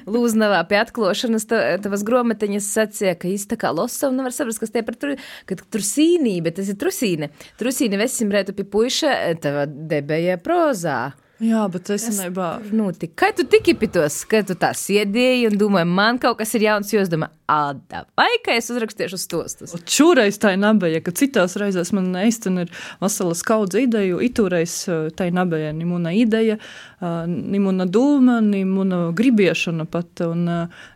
[0.09, 4.73] lūznavā pie atklāšanas tavas gromatiņas sacīja, ka īsti tā kā losa un nevar saprast, kas
[4.73, 7.29] tie par tru, ka trusīnī, bet tas ir trusīne.
[7.61, 9.13] Trusīne vesim rētu pie puiša
[9.45, 11.13] tava debija prozā.
[11.43, 12.45] Jā, bet es nezinu,
[12.79, 13.17] notika.
[13.25, 16.93] Kā tu tiki pitos, ka tu tā sēdēji un domāji, man kaut kas ir jauns,
[16.95, 17.73] jo es domāju, ah,
[18.15, 19.75] vai kā es uzrakstīšu stostus.
[19.91, 22.73] Šoreiz tā nebija, ka citās reizēs man īstenībā ir
[23.03, 24.77] vesela skaudza ideja, itūreiz
[25.19, 26.61] tā nebija ni mana ideja,
[27.03, 30.23] ni mana doma, ni mana gribiešana pat.
[30.31, 30.47] Un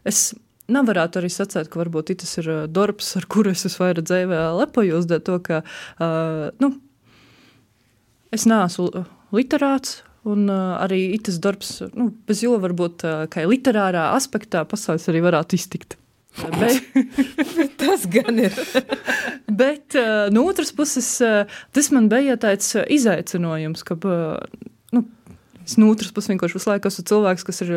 [0.06, 0.30] es
[0.70, 5.24] nevarētu arī sacīt, ka varbūt tas ir darbs, ar kuru es vairāk dzīvē lepojos, dēļ
[5.26, 5.62] to, ka,
[6.62, 6.76] nu,
[8.30, 8.92] es neesmu
[9.34, 15.06] literāts, Un uh, arī tas darbs, nu, bez jo varbūt uh, kā literārā aspektā pasaules
[15.10, 15.98] arī varētu iztikt.
[16.58, 18.54] Bet, tas gan ir.
[19.60, 24.36] bet uh, no otras puses, uh, tas man bija tāds izaicinājums, ka uh,
[25.68, 27.72] Es no otras puses vienkārši visu laiku esmu cilvēks, kas, ir,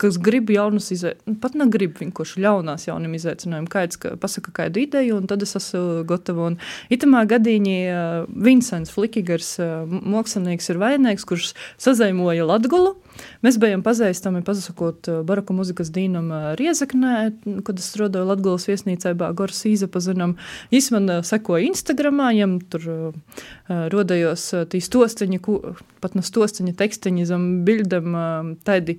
[0.00, 3.68] kas grib jaunus izaicinājumus, pat negrib vienkārši ļaunās jauniem izaicinājumiem.
[3.70, 6.48] Kāds ka pasaka kādu ideju, un tad es esmu gatava.
[6.50, 6.56] Un
[6.92, 12.96] itamā gadījumā uh, Vincents Flikigers, uh, mākslinieks, ir vainīgs, kurš sazaimoja Latgulu,
[13.44, 16.28] Mēs bijām pazīstami, pasakot, baroku muzikas dīnam
[16.60, 17.30] Riezaknē,
[17.66, 20.36] kad es strādāju Latgulas viesnīcā, Goras īzapazinam.
[20.72, 22.86] Viņš man sekoja Instagramā, viņam tur
[23.94, 25.40] rodējos tī stosteņi,
[26.00, 28.98] pat no stosteņa teksteņi zem bildam tādi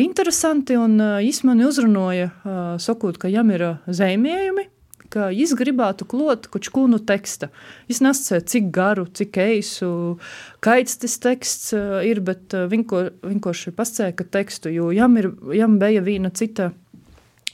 [0.00, 2.30] interesanti, un viņš mani uzrunoja,
[2.82, 4.68] sakot, ka jam ir zēmējumi,
[5.12, 7.48] ka es gribētu klot kaut kādu tekstu.
[7.92, 9.92] Es nesacīju, cik garu, cik eisu,
[10.64, 16.04] kaits tas teksts uh, ir, bet uh, vienkārši pasēka tekstu, jo jam, ir, jam bija
[16.04, 16.72] viena cita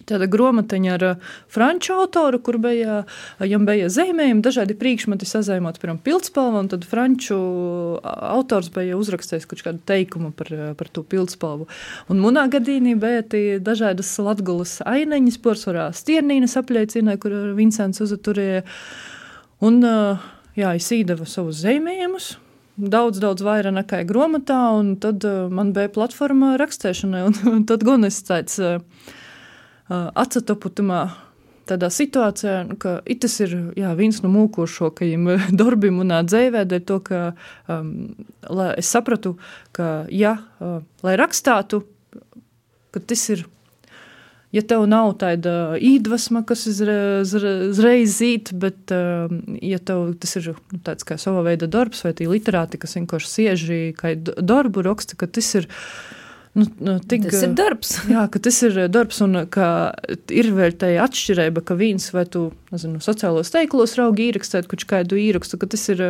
[0.08, 3.02] tāda grāmatiņa ar uh, franču autoru, kur bija,
[3.40, 8.00] uh, bija zīmējumi, dažādi priekšmeti sazīmēti, piemēram, pildspalvu, un tad franču uh,
[8.34, 11.68] autors bija uzrakstījis kaut kādu teikumu par, par to pildspalvu.
[12.12, 18.64] Un manā gadījumā bija dažādas latgulas aineņas, porcelāna stiernīnas apliecināja, kur Vincents uzturēja.
[19.64, 19.80] Un,
[20.58, 22.36] jā, es īdevu savus zīmējumus,
[22.78, 27.24] daudz, daudz vairāk nekā grāmatā, un tad man bija platforma rakstēšanai.
[27.26, 28.60] Un, un tad gan es tāds
[29.88, 31.02] atsatoputumā
[31.68, 35.28] tādā situācijā, ka tas ir jā, viens no mūkošākajiem
[35.60, 37.20] darbiem manā dzīvē, dēļ to, ka
[37.68, 37.92] um,
[38.78, 39.36] es sapratu,
[39.76, 41.82] ka, ja, uh, lai rakstātu,
[42.94, 43.44] ka tas ir,
[44.54, 50.82] ja tev nav tāda īdvesma, kas uzreiz zīt, bet, um, ja tev tas ir nu,
[50.86, 55.28] tāds kā sava veida darbs, vai tī literāti, kas vienkārši sieži kā darbu raksta, ka
[55.28, 56.17] tas ir, uh,
[56.58, 57.92] Nu, nu, tik, tas ir darbs.
[58.14, 59.68] jā, ka tas ir darbs, un ka
[60.34, 65.20] ir vēl tā atšķirība, ka viens vai tu nezinu, sociālos teiklos raugi ierakstīt kaut kādu
[65.20, 66.02] īrakstu, ka tas ir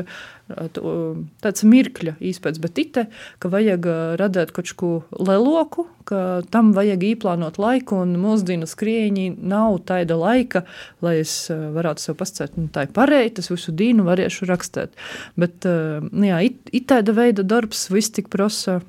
[0.49, 3.07] tāds mirkļa īspēc, bet ite,
[3.42, 3.90] ka vajag
[4.20, 10.64] radīt kaut ko leloku, ka tam vajag īplānot laiku, un mūsdienu skrieņi nav tāda laika,
[11.05, 14.96] lai es varētu sev pascēt, nu tā ir pareizi, tas visu dienu varēšu rakstīt.
[15.36, 18.80] Bet, jā, it, it tāda veida darbs viss tik prasa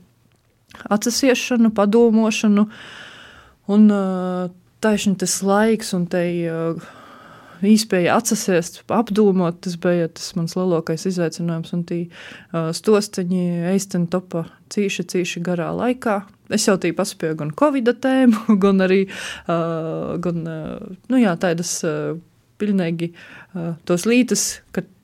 [0.88, 2.66] atsasiešanu, padomošanu.
[3.70, 3.92] Un
[4.82, 6.24] taisni tas laiks un te
[7.60, 11.74] īspēja atsasiest, apdomot, tas bija tas mans lielākais izaicinājums.
[11.76, 12.00] Un tī
[12.54, 16.22] stosteņi eisteni topa cīši, cīši garā laikā.
[16.56, 19.04] Es jau tī paspēju gan Covid tēmu, gan arī
[19.48, 20.40] gan,
[21.12, 21.76] nu jā, tādas
[22.60, 23.14] pilnīgi
[23.88, 24.96] tos lītas, ka kad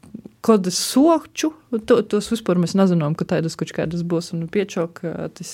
[0.70, 1.50] es soču,
[1.89, 5.02] to, tos vispār mēs nezinām, ka tādas kaut kādas būs, un piečok,
[5.38, 5.54] tas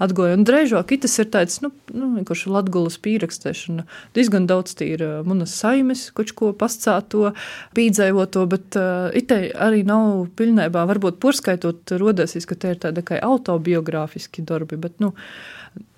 [0.00, 0.38] atgoja.
[0.38, 3.84] Un drežāk, tas ir tāds, nu, nu vienkārši latgulas pīrakstēšana.
[4.16, 7.34] Diezgan daudz tī ir manas saimes, kaut ko pascāto,
[7.76, 13.20] pīdzēvoto, bet uh, itei arī nav pilnībā, varbūt porskaitot rodēsies, ka te ir tāda kā
[13.28, 15.12] autobiogrāfiski darbi, bet, nu,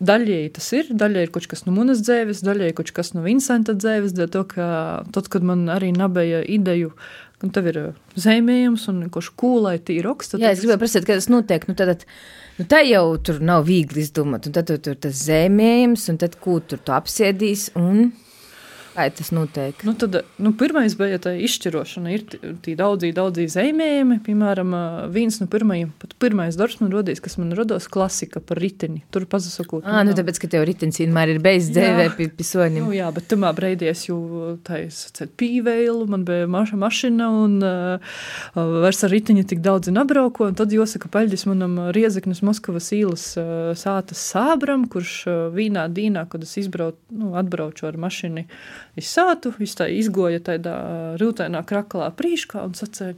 [0.00, 3.74] Daļēji tas ir, daļēji ir kaut kas no manas dzīves, daļēji kaut kas no Vincenta
[3.76, 4.66] dzīves, dēļ to, ka
[5.14, 6.90] tad, kad man arī nebija ideju
[7.44, 10.40] un tev ir uh, zemējums un kurš kūlai tī raksta.
[10.40, 11.66] Jā, es gribēju prasīt, kā tas notiek.
[11.68, 12.04] Nu, tad,
[12.58, 16.36] nu, tā jau tur nav viegli izdomāt, un tad tur, tur tas zemējums, un tad
[16.42, 18.10] ko tur tu apsiedīs, un
[18.90, 19.84] Kā tas notiek?
[19.86, 22.10] Nu, tad, nu, pirmais bija tā izšķirošana.
[22.14, 22.24] Ir
[22.64, 24.18] tie daudzi, daudzi zīmējumi.
[24.26, 24.74] Piemēram,
[25.14, 29.04] viens no pirmajiem, pat pirmais darbs man radīs, kas man radās klasika par riteni.
[29.14, 29.86] Tur pazasakot.
[29.86, 32.88] Ah, nu, tāpēc, ka tev ritens vienmēr ir beidzis dzēvē pisonim.
[32.88, 34.18] Nu, jā, bet tamā breidī es jau
[34.66, 35.04] tā es
[35.38, 38.18] pīvēlu, man bija maša mašina un uh,
[38.56, 40.50] vairs ar riteni tik daudz nabrauko.
[40.50, 46.26] Un tad jāsaka paļģis manam Riezeknes Moskavas īlas uh, sātas sābram, kurš uh, vīnā dīnā,
[46.30, 48.48] kad es izbraucu, nu, atbraucu ar mašini
[48.98, 50.76] es sātu, viņš tā izgoja tādā
[51.20, 53.16] rūtainā kraklā prīškā un sacēja,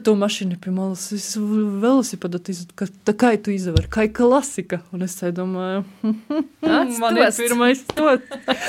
[0.00, 2.38] to mašīnu pie malas, es velosipēdu,
[2.80, 4.78] ka tā kā tu izvar, kā klasika.
[4.96, 5.82] Un es tā domāju,
[6.62, 8.14] man ir pirmais to.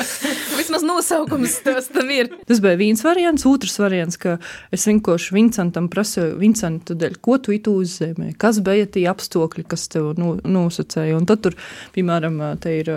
[0.60, 2.34] Vismaz nosaukums tas tam ir.
[2.50, 4.36] Tas bija viens variants, otrs variants, ka
[4.76, 9.88] es vienkārši Vincentam prasīju, Vincent, dēļ, ko tu itu uzzēmē, kas bija tie apstākļi, kas
[9.96, 11.16] tev nosacēja.
[11.16, 11.56] Un tad tur,
[11.96, 12.92] piemēram, te ir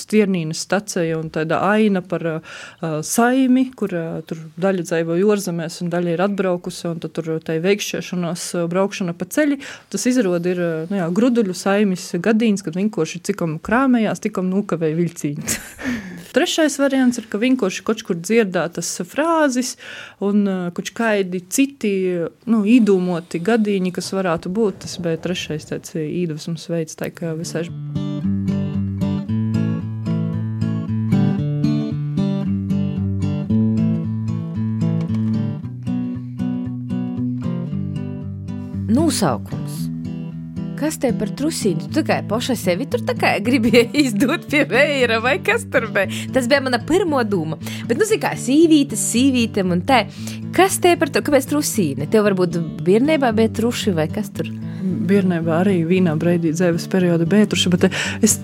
[0.00, 2.58] stiernīnas stacija un tāda aina par uh,
[3.04, 7.58] saimi, kur uh, tur daļa dzīvo jūrzemēs un daļa ir atbildīga atbraukusi, un tur tai
[7.64, 9.58] veikšķiešanās, braukšana pa ceļu.
[9.90, 15.58] Tas izrāda ir nu jā, gruduļu saimis gadījums, kad vienkārši cikam krāmējās, tikam nukavēja vilciņu.
[16.36, 19.74] Trešais variants ir, ka vienkārši kaut kur dzirdētas frāzes
[20.22, 20.44] un
[20.76, 21.92] kaut kādi citi
[22.46, 24.84] nu, īdomoti gadījumi, kas varētu būt.
[24.84, 27.66] Tas bija trešais tāds īdvesmas veids, tā kā visai.
[38.98, 39.86] Nosaukums.
[40.78, 41.88] Kas te par trusīnu?
[41.88, 46.06] Tu tikai paša sevi tur gribēji izdot pie vēja, vai kas tur bija?
[46.34, 47.58] Tas bija mana pirmā doma.
[47.88, 50.04] Bet, nu, kā sīvītes, sīvītēm un tā.
[50.54, 51.24] Kas te par to?
[51.26, 52.06] Kāpēc trusīne?
[52.10, 54.52] Tev varbūt bērnībā bija truši vai kas tur?
[55.08, 57.88] bērnībā arī vīnā breidī dzīves perioda bētruša, bet
[58.24, 58.38] es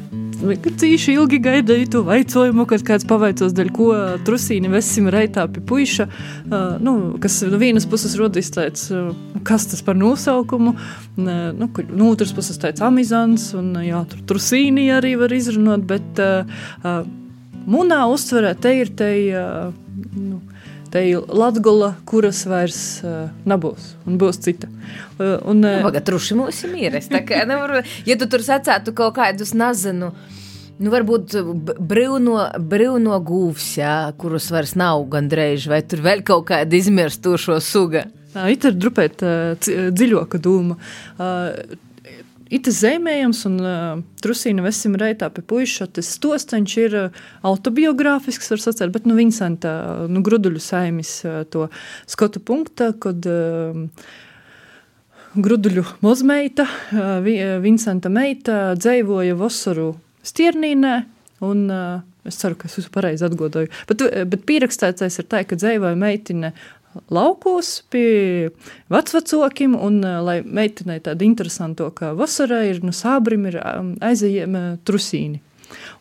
[0.53, 3.88] cīši ilgi gaidīju to vaicojumu, kad kāds pavaicos, daļ ko
[4.26, 6.07] trusīni vesim reitā pie puiša,
[6.84, 8.88] nu, kas no vienas puses rodīs tāds,
[9.47, 10.74] kas tas par nosaukumu,
[11.16, 16.24] nu, no otras puses tāds amizants, un jā, tur trusīni arī var izrunāt, bet
[17.64, 19.12] munā uztverē te ir te,
[20.14, 20.40] nu,
[20.95, 24.70] te ir Latgola, kuras vairs uh, nebūs, un būs cita.
[25.18, 28.95] Uh, un, uh, Pagad, truši mūs ir mīres, tā kā, nevar, ja tu tur sacētu
[28.97, 30.14] kaut kādus, nezinu,
[30.74, 31.36] Nu, varbūt
[31.86, 38.03] brīvno, brīvno gūvs, jā, kurus vairs nav gandrīz, vai tur vēl kaut kāda izmirstošo suga.
[38.51, 39.22] It ir drupēt
[39.62, 40.74] dziļāka doma.
[42.53, 45.86] It zemējams, un uh, trusīna vesim reitā pie puiša.
[45.97, 49.72] Tas stosteņš ir uh, autobiogrāfisks, var sacēt, bet nu Vincenta,
[50.12, 51.70] nu Gruduļu saimis uh, to
[52.11, 53.80] skota punkta, kad uh,
[55.34, 57.30] Gruduļu mozmeita, uh,
[57.64, 60.95] Vincenta meita dzēvoja Vosaru Stiernīnē,
[61.49, 63.72] un uh, es ceru, ka es visu pareizi atgodoju.
[63.88, 66.53] Bet, bet pierakstītais ir tā, ka dzēvoja meitine
[67.14, 68.51] laukos pie
[68.92, 75.40] vecvecākiem, un lai meitenei tāda interesanta, ka vasarā ir no sābrim ir aizējiem trusīni.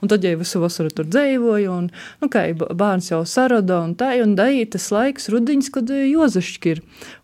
[0.04, 1.86] Un tad, ja visu vasaru tur dzīvoju, un
[2.20, 6.82] nu, kā, bērns jau sarada, un tā ir tas laiks, rudiņš, kad jozašķi ir.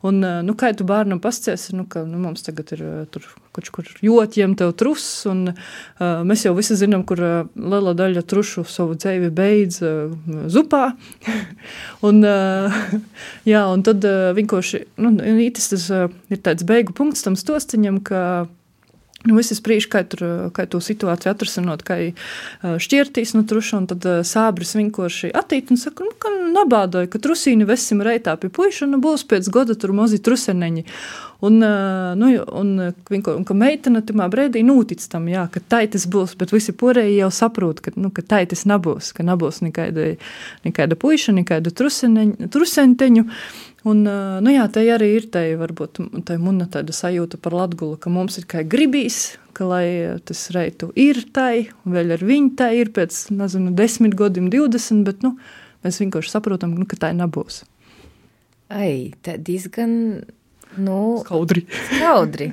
[0.07, 3.89] Un, nu, kā tu bērnam pasties, nu, ka nu, mums tagad ir tur kaut kur
[4.05, 8.95] jotiem tev truss, un uh, mēs jau visi zinām, kur uh, liela daļa trušu savu
[8.95, 10.13] dzīvi beidz uh,
[10.51, 10.93] zupā.
[12.07, 12.79] un, uh,
[13.51, 15.11] jā, un tad uh, vienkārši, nu,
[15.43, 18.23] ītis tas uh, ir tāds beigu punkts tam stostiņam, ka
[19.27, 20.21] Nu, es spriežu, kā, tur,
[20.55, 21.97] kā to situāciju atrisināt, kā
[22.63, 27.67] šķirtīs no truša, un tad sābris vienkārši attīt un saka, nu, ka nabādoju, ka trusīni
[27.67, 30.85] vesim reitā pie puiša, un nu, būs pēc goda tur mazi truseneņi.
[31.43, 32.29] Un, nu,
[32.61, 36.55] un, un, un ka meitene tamā brīdī nūtic tam, jā, ka tai tas būs, bet
[36.55, 40.13] visi porēji jau saprot, ka, nu, ka tai tas nebūs, ka nebūs nekāda,
[40.67, 43.27] nekāda puiša, nekāda trusenteņu.
[43.89, 44.01] Un,
[44.43, 48.39] nu jā, tā arī ir tā, varbūt tā muna tāda sajūta par Latgulu, ka mums
[48.41, 49.85] ir kā gribīs, ka lai
[50.27, 55.05] tas reitu ir tai, un vēl ar viņu tai ir pēc, nezinu, desmit gadiem, divdesmit,
[55.07, 55.35] bet, nu,
[55.85, 57.63] mēs vienkārši saprotam, nu, ka tā nebūs.
[58.69, 59.95] Ai, tā diezgan
[60.77, 61.63] Nu, skaudri.
[61.95, 62.51] skaudri.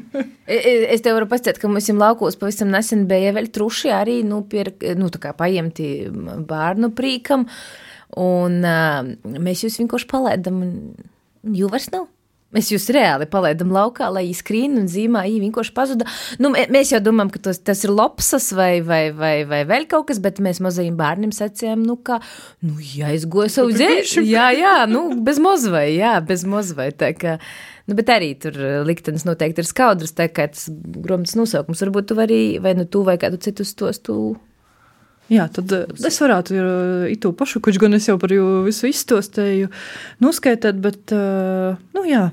[0.49, 4.73] Es tev varu pastāstīt, ka mums laukos pavisam nesen bija vēl truši arī nu, pir,
[4.97, 5.91] nu, paņemti
[6.49, 7.45] bērnu prīkam.
[8.23, 10.63] Un uh, mēs jūs vienkārši palaidām
[11.55, 12.09] Jū vairs nav.
[12.55, 16.07] Mēs jūs reāli palaidām laukā, lai izskrien un zīmē, viņa vienkārši pazuda.
[16.41, 20.07] Nu, mēs jau domājam, ka tas, tas ir lopsas vai, vai, vai, vai vēl kaut
[20.09, 22.21] kas, bet mēs mazajiem bērniem sacījām, nu, ka,
[22.65, 24.25] nu, jā, izgoja savu dzīvi.
[24.31, 26.93] Jā, jā, nu, bez mozvai, jā, bez mozvai.
[27.19, 27.37] Kā,
[27.91, 31.83] nu, bet arī tur liktenis noteikti ir skaudrs, tā kā tas gromtas nosaukums.
[31.83, 34.37] Varbūt tu vari, vai nu tu vai kādu citu stostu
[35.33, 36.57] Jā, tad eh, es varētu
[37.11, 38.33] ir to pašu, kurš gan es jau par
[38.67, 39.73] visu izstostēju,
[40.23, 42.29] noskaitīt, bet, eh, nu jā,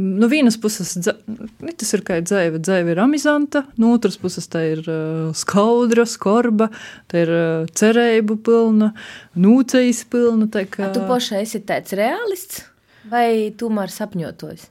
[0.00, 4.82] no vienas puses tas ir kā dzēve, dzēve ir amizanta, no otras puses tā ir
[4.86, 6.70] uh, skaudra, skorba,
[7.10, 8.92] tā ir uh, cerību pilna,
[9.38, 10.48] nūcejas pilna.
[10.52, 10.88] Tā kā...
[10.88, 12.64] A tu pašai esi tāds realists
[13.10, 14.68] vai tomēr sapņotos?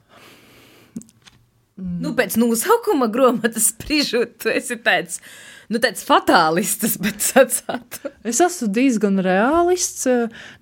[1.80, 2.00] Mm.
[2.04, 5.22] Nu, pēc nosaukuma grāmatas spriežot, tu esi tāds
[5.70, 8.12] nu, tāds fatālists, bet sacātu.
[8.28, 10.08] Es esmu diezgan realists.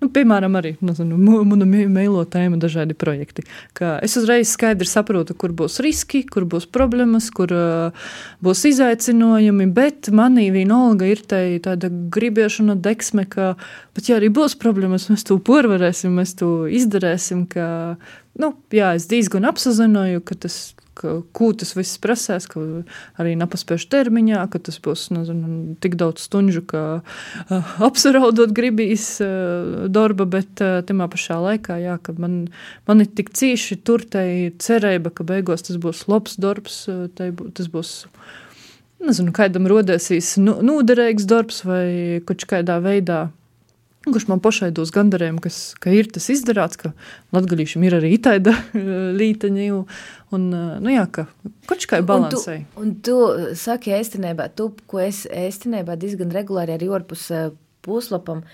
[0.02, 3.44] Nu, piemēram, arī nezinu, mana mīļā tēma, dažādi projekti.
[4.04, 8.06] Es uzreiz skaidri saprotu, kur būs riski, kur būs problēmas, kur uh,
[8.44, 13.54] būs izaicinājumi, bet manī vienalga ir tā, tāda gribiešana, deksme, ka
[13.96, 17.46] pat ja arī būs problēmas, mēs to porvarēsim, mēs to izdarēsim.
[17.50, 17.96] Ka,
[18.38, 20.60] nu, jā, es diezgan apzināju, ka tas
[20.98, 22.62] ka kūtas viss prasēs, ka
[23.20, 29.86] arī nepaspēšu termiņā, ka tas būs nezinu, tik daudz stundu, ka uh, apsaraudot gribīs uh,
[29.92, 32.40] darba, bet uh, tajā pašā laikā, jā, ka man,
[32.88, 36.84] man ir tik cīši tur tai cerība, ka beigās tas būs labs darbs,
[37.18, 37.96] tai, tas būs.
[38.98, 43.28] Nezinu, kādam rodēsīs nu, noderīgs darbs vai kaut kādā veidā
[44.14, 45.42] kurš man pašai dos gandarījumu,
[45.82, 46.92] ka ir tas izdarīts, ka
[47.36, 48.54] latgadījušam ir arī itāda
[49.20, 49.68] līteņa.
[50.36, 50.48] Un,
[50.84, 51.26] nu jā, ka
[51.68, 52.58] kaut kā balansē.
[52.76, 57.28] Un tu, un tu saki īstenībā, tu, ko es īstenībā diezgan regulāri arī orpus
[57.84, 58.44] puslapam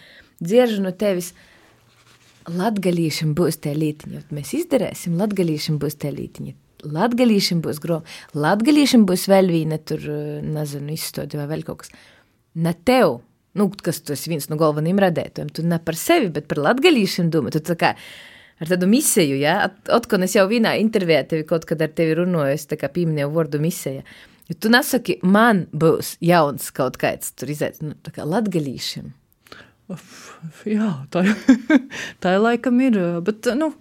[0.42, 1.32] dzieržu no tevis.
[2.44, 6.52] Latgalīšam būs tie lītiņi, mēs izdarīsim, latgalīšam būs tie lītiņi.
[6.92, 8.04] Latgalīšam būs groma,
[8.36, 10.02] latgalīšam būs vēl viena tur,
[10.44, 11.94] nezinu, izstāde vai vēl kaut kas.
[12.60, 13.22] Ne tev,
[13.58, 15.50] nu, kas tu esi viens no galvenajiem radētājiem.
[15.54, 17.52] Tu ne par sevi, bet par latgadījušiem domā.
[17.54, 17.94] Tu tā kā
[18.60, 19.56] ar tādu misiju, ja?
[19.94, 23.34] Otkon es jau vienā intervijā tevi kaut kad ar tevi runāju, es tā kā pieminēju
[23.34, 24.04] vārdu misija.
[24.50, 29.12] Jo tu nesaki, man būs jauns kaut kāds tur iziet, nu, tā kā latgalīšiem.
[30.68, 31.24] Jā, tā,
[32.24, 33.72] tā laikam ir, bet, nu,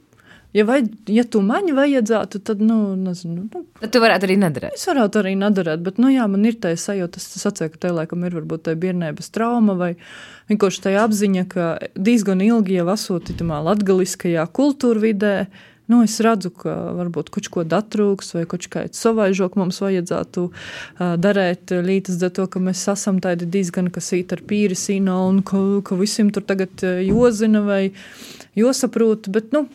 [0.54, 0.80] ja, vai,
[1.12, 3.48] ja tu man vajadzētu, tad, nu, nezinu.
[3.48, 4.78] Nu, tad tu varētu arī nedarīt.
[4.78, 7.94] Es varētu arī nedarīt, bet, nu, jā, man ir tā sajūta, es sacēju, ka te
[7.96, 9.92] laikam ir varbūt tā bērnības trauma vai
[10.52, 15.36] vienkārši tā apziņa, ka diezgan ilgi jau esot tamā latgaliskajā kultūrvidē,
[15.92, 21.02] Nu, es redzu, ka varbūt kaut ko datrūks, vai kaut kādu savaižoku mums vajadzētu uh,
[21.20, 25.60] darīt līdz to, ka mēs esam tādi diezgan, kas īt ar pīri sīnā un ka,
[25.84, 27.82] ka visiem tur tagad jozina vai
[28.56, 29.66] josaprot, bet, nu,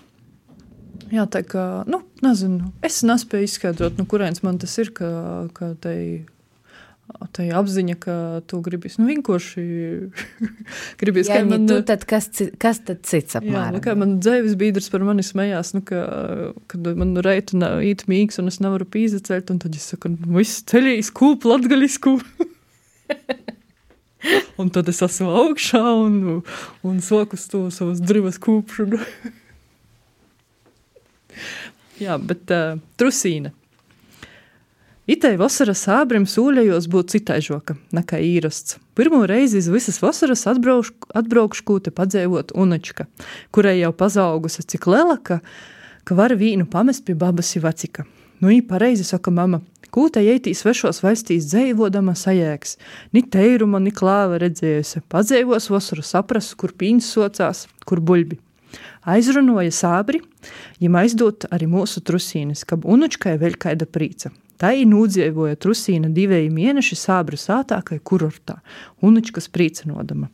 [1.12, 5.08] Jā, tā kā, nu, nezinu, es nespēju izskaidrot, no kurienes man tas ir, ka,
[5.56, 6.26] ka tai,
[7.36, 8.16] tai apziņa, ka
[8.50, 9.64] tu gribi, nu, vienkārši
[11.00, 11.64] gribi, ka man...
[11.70, 12.28] Tu, tad kas,
[12.60, 13.70] kas tad cits apmēram?
[13.70, 16.04] Jā, nu, kā man dzēvis biedrs par mani smējās, nu, ka,
[16.70, 20.36] kad man nu reita īt mīgs un es nevaru pīzacelt, un tad es saku, nu,
[20.36, 22.18] viss ceļīs kūp latgaļisku.
[24.60, 26.14] un tad es esmu augšā un,
[26.84, 29.00] un soku to savas drivas kūpšanu.
[31.98, 33.52] Jā, bet uh, trusīna.
[35.08, 38.76] Itei vasaras sābrim sūļējos būt citai žoka, nekā īrasts.
[38.92, 43.06] Pirmo reizi iz visas vasaras atbraukšu, atbraukšu kūte padzēvot unačka,
[43.48, 45.40] kurai jau pazaugusi cik lela, ka,
[46.04, 48.04] ka var vīnu pamest pie babas vecika.
[48.38, 49.62] Nu, ī pareizi saka mama,
[49.96, 52.76] kūte ietī svešos valstīs dzēvodama sajēgs,
[53.16, 58.42] ni teiruma, ni klāva redzējusi, padzēvos vasaru sapras, kur pīns socās, kur buļbi
[59.06, 60.22] aizrunoja sābri,
[60.82, 64.32] jim aizdot arī mūsu trusīnes, kab unučkai vēl kaida prīca.
[64.58, 68.56] Tā ir nūdzievoja trusīna divēji mēneši sābra sātākai kurortā,
[69.06, 70.32] unučkas prīcenodama.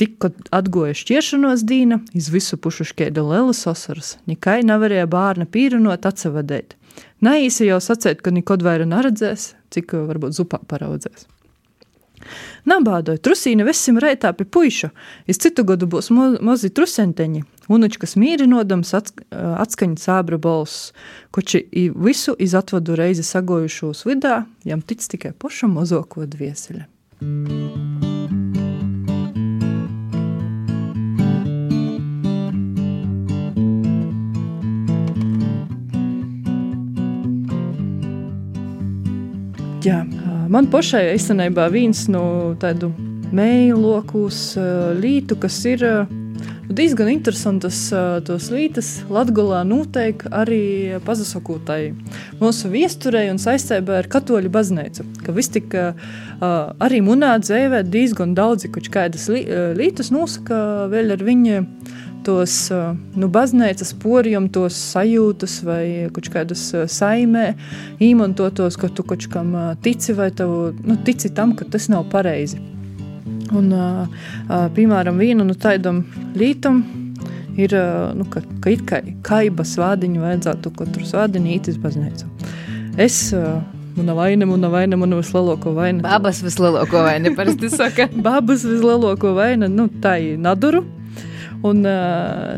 [0.00, 6.08] Tik, kad atgoja šķiršanos dīna, iz visu pušu škeida lelas osaras, nikai nevarēja bārna pīrinot
[6.08, 6.78] atsavadēt.
[7.20, 11.28] Naīsi jau sacēt, ka nikod vaira neredzēs, cik varbūt zupā paraudzēs.
[12.68, 14.90] Nabādoja trusīna vesim reitā pie puiša,
[15.28, 20.92] iz citu godu būs mo, mozi trusenteņi, unučkas mīrinodams atskaņa sābra balss,
[21.34, 21.64] koči
[21.96, 26.88] visu iz atvadu reizi sagojušos vidā, jam tic tikai poša mozoko dvieseļa.
[39.88, 40.02] Jā,
[40.50, 42.90] man pašai īstenībā viens no tādu
[43.32, 44.40] mēju lokus
[44.98, 45.84] lītu, kas ir
[46.68, 47.78] diezgan interesantas
[48.28, 50.62] tos lītas Latgolā noteikti arī
[51.06, 51.80] pazasakūtai
[52.40, 58.70] mūsu viesturei un saistībā ar katoļu baznīcu, ka vis tik arī munā dzēvē diezgan daudzi
[58.74, 59.28] kaut kādas
[59.78, 61.62] lītas nosaka vēl ar viņu
[62.26, 62.56] tos
[63.16, 67.52] nu, baznīcas poriem, tos sajūtas vai kādas saimē,
[68.04, 69.54] īmantotos, ka tu kaut kam
[69.84, 72.60] tici vai tev, nu, tici tam, ka tas nav pareizi.
[73.56, 73.72] Un,
[74.76, 76.02] piemēram, viena no tādām
[76.36, 76.82] lītām
[77.58, 77.74] ir,
[78.18, 82.28] nu, ka, ka it kā kaiba svādiņu vajadzētu katru svādiņu ītis baznīcu.
[82.98, 83.28] Es
[83.98, 86.02] Mana vaina, mana vaina, mana vislielākā vaina.
[86.04, 88.04] Babas vislielākā vaina, parasti saka.
[88.28, 90.84] Babas vislielākā vaina, nu, tā ir naduru.
[91.66, 91.82] Un,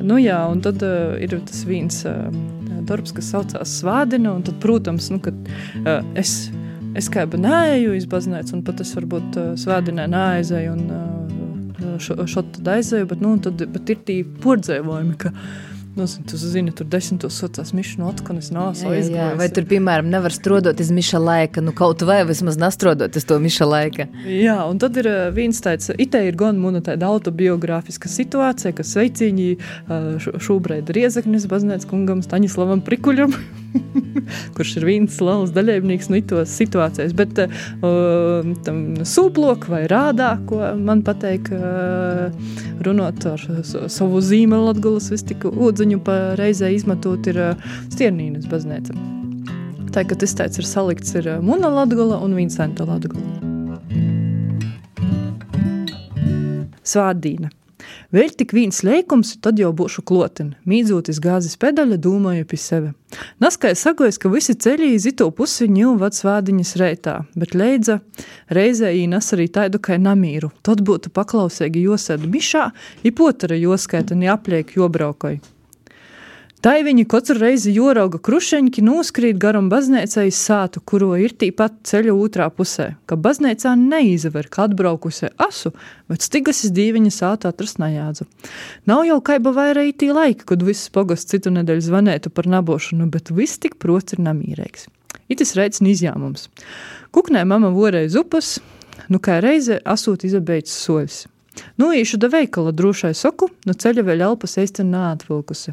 [0.05, 0.84] nu, jā, un tad
[1.16, 2.03] ir tas viens
[2.91, 4.34] darbs, kas saucās Svādina.
[4.45, 5.38] Tad, protams, nu, kad,
[6.12, 6.51] es,
[6.99, 11.99] es kā jau nēju iz baznīcu, un pat es varbūt uh, Svādinē neaizēju un uh,
[12.03, 15.34] šo, šo tad aizēju, bet, nu, tad, bet ir tī pordzēvojumi, ka
[15.97, 19.38] Nu, tu zini, tur desmitos sacās mišu notu, ka es nāsu aizgājis.
[19.41, 23.38] Vai tur, piemēram, nevar strodot iz miša laika, nu kaut vai vismaz nastrodot iz to
[23.43, 24.07] miša laika.
[24.22, 29.49] Jā, un tad ir viens tāds, itē ir gan muna tāda autobiogrāfiska situācija, ka sveiciņi
[30.47, 33.34] šobrīd Riezaknis baznēts kungam Staņislavam Prikuļam,
[34.57, 40.62] kurš ir viens liels daļēbnieks nu itos situācijas, bet uh, tam sūplok vai rādā, ko
[40.79, 42.31] man pateik uh,
[42.87, 47.39] runot ar savu zīmelu Latgulas vistiku ūdzi lūdziņu pa reizē izmantot ir
[47.89, 48.93] Stiernīnas baznīca.
[49.91, 53.41] Tā kā tas tāds ir salikts ir Muna Latgala un Vincenta Latgala.
[56.85, 57.51] Svādīna.
[58.11, 60.57] Vēl tik viens lēkums, tad jau būšu kloten.
[60.67, 62.91] Mīdzoties gāzes pedaļa, domāju pie sevi.
[63.43, 68.01] Naskai sagojas, ka visi ceļi iz ito pusi ņū vats vādiņas reitā, bet leidza
[68.51, 70.51] reizē jī nas arī taidu kai namīru.
[70.67, 72.67] Tad būtu paklausīgi josēdu mišā,
[73.07, 75.60] i potara joskaita, ni apliek jobraukoju.
[76.61, 82.51] Tā viņi katru reizi jorauga krušeņķi noskrīt garam baznīcai sātu, kuro ir tīpat ceļa otrā
[82.53, 85.73] pusē, ka baznīcā neizver, ka atbraukusi asu,
[86.13, 88.29] bet stigas izdīviņa sātu atrast nejādzu.
[88.85, 93.33] Nav jau kaiba vairāk tī laika, kad viss pogosts citu nedēļu zvanētu par nabošanu, bet
[93.33, 94.91] viss tik prots ir namīrēks.
[95.33, 96.51] Itis reids izjāmums.
[97.09, 98.59] Kuknē mama vorēja zupas,
[99.09, 101.23] nu kā reize asūt izabeidzis soļs.
[101.81, 105.73] Nu, īšu da veikala drošai soku, no ceļa vēl elpas eista nāatvilkusi.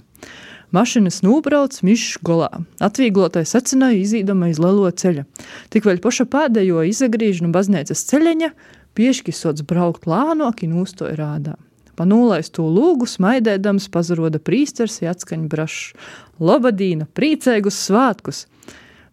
[0.76, 2.49] Mašīnas nobrauc mišs golā.
[2.84, 5.24] Atvieglotais secināja izīdama iz lielo ceļa.
[5.72, 8.51] Tik vēl poša pēdējo izagrīž no baznīcas ceļeņa,
[8.99, 11.55] pieški sots braukt lānoki nūstoja rādā.
[11.95, 15.95] Pa nūlais to lūgu smaidēdams pazaroda prīsters atskaņ brašs.
[16.43, 18.45] Lobadīna, priecēgus svātkus!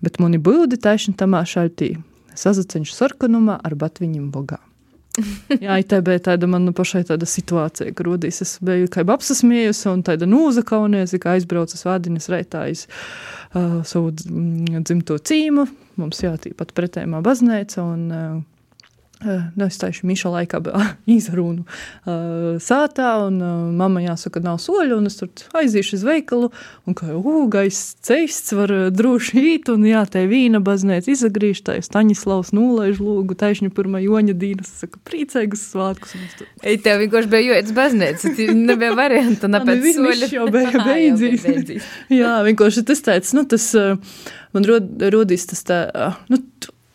[0.04, 1.94] Bet mani būdi taišņi tamā šaltī.
[2.34, 4.58] Sazaceņš sarkanumā ar batviņim bogā.
[5.62, 10.26] Jā, bija tāda man pašai tāda situācija, ka rodīs es biju kā apsasmējusi un tāda
[10.26, 15.68] nūza kauniesi, kā aizbraucu svādiņas reitājus uh, savu dzimto cīmu.
[16.00, 18.40] Mums jā, tīpat pretējumā baznēca un uh,
[19.24, 20.60] Nu, es taišu Miša laikā
[21.16, 26.50] izrunu uh, sātā, un uh, mamma jāsaka, nav soļu, un es tur aizīšu uz veikalu,
[26.88, 27.10] un kā
[27.52, 33.00] gaiss ceists var droši īt, un jā, te vīna baznēc izagrīž, tā ir Staņislavs nulaiž
[33.02, 36.14] lūgu, taišņu pirmā joņa dīnas, saka, priecēgus svātkus.
[36.62, 40.30] Ei, tev vienkārši bija joets baznēc, nebija varianta, napēc soļu.
[40.38, 41.88] jau bija beidzīs.
[42.12, 43.70] jā, vienkārši tas tāds, nu, tas
[44.54, 45.80] man rod, rodīs tas tā,
[46.32, 46.40] nu,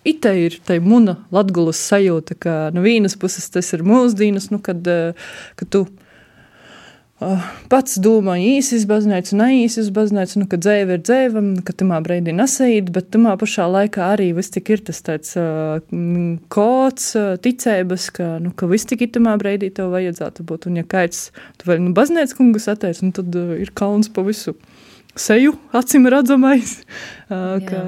[0.07, 4.85] Ite ir tā mūna latgulas sajūta, ka no vienas puses tas ir mūsdienas, nu, kad,
[4.87, 5.17] eh,
[5.59, 11.75] kad tu uh, pats domā īsi baznīcu, neīsi baznīcu, nu, ka dzēve ir dzēva, ka
[11.81, 15.83] tamā brīdī nesait, bet tamā pašā laikā arī viss tik ir tas tāds uh,
[16.47, 20.79] kods, uh, ticības, ka, nu, ka viss tik ir tamā brīdī tev vajadzētu būt, un
[20.79, 21.27] ja kāds,
[21.59, 24.55] tu vēl, nu, baznīcu kungus atteic, nu, tad uh, ir kauns pa visu
[25.19, 26.77] seju, acīm redzamais,
[27.67, 27.83] ka,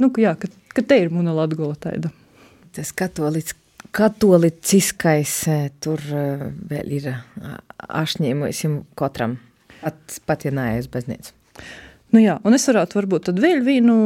[0.00, 2.12] nu, jā, ka ka te ir latgola taida.
[2.76, 3.56] Tas katolics,
[3.96, 6.24] katoliciskais e, tur e,
[6.70, 7.10] vēl ir
[7.88, 9.38] ašņēmusim katram,
[10.26, 11.34] pat ja nājas baznīcu.
[12.10, 13.96] Nu jā, un es varētu varbūt vēl vienu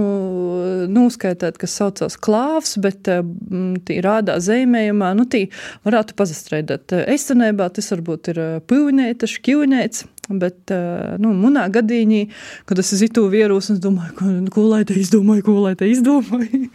[0.92, 5.46] noskaitīt, kas saucās klāvs, bet tī rādā zīmējumā, nu tī
[5.86, 6.98] varētu pazastrēdēt.
[7.08, 10.72] Eistenībā tas varbūt ir pīvnēta, šķivnēts, Bet,
[11.20, 12.22] nu, manā gadījumā,
[12.64, 16.70] kad es iztu vīrus, es domāju, ko, ko lai te izdomāju, ko lai te izdomāju.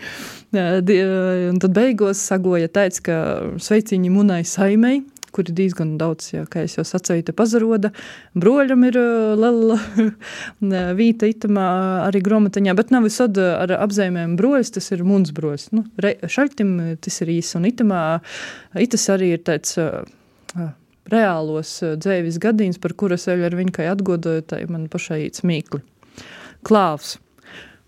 [1.49, 3.17] un tad beigās sagoja teica, ka
[3.61, 5.01] sveiciņi munai saimei,
[5.39, 7.93] kur ir diezgan daudz, jā, kā jau sacīju, te pazaroda.
[8.35, 8.99] Broļam ir
[9.39, 9.77] liela
[10.99, 11.69] vīta itamā
[12.09, 15.69] arī gromatiņā, bet nav visod ar apzīmēm broļs, tas ir muns broļs.
[15.77, 18.03] Nu, re, šaļtim tas ir īs, un itamā,
[18.83, 19.77] itas arī ir tāds
[21.09, 21.71] reālos
[22.03, 25.81] dzīves gadījums, par kuras vēl ar viņu kā atgodoju, tai man pašai īts mīkli.
[26.67, 27.15] Klāvs.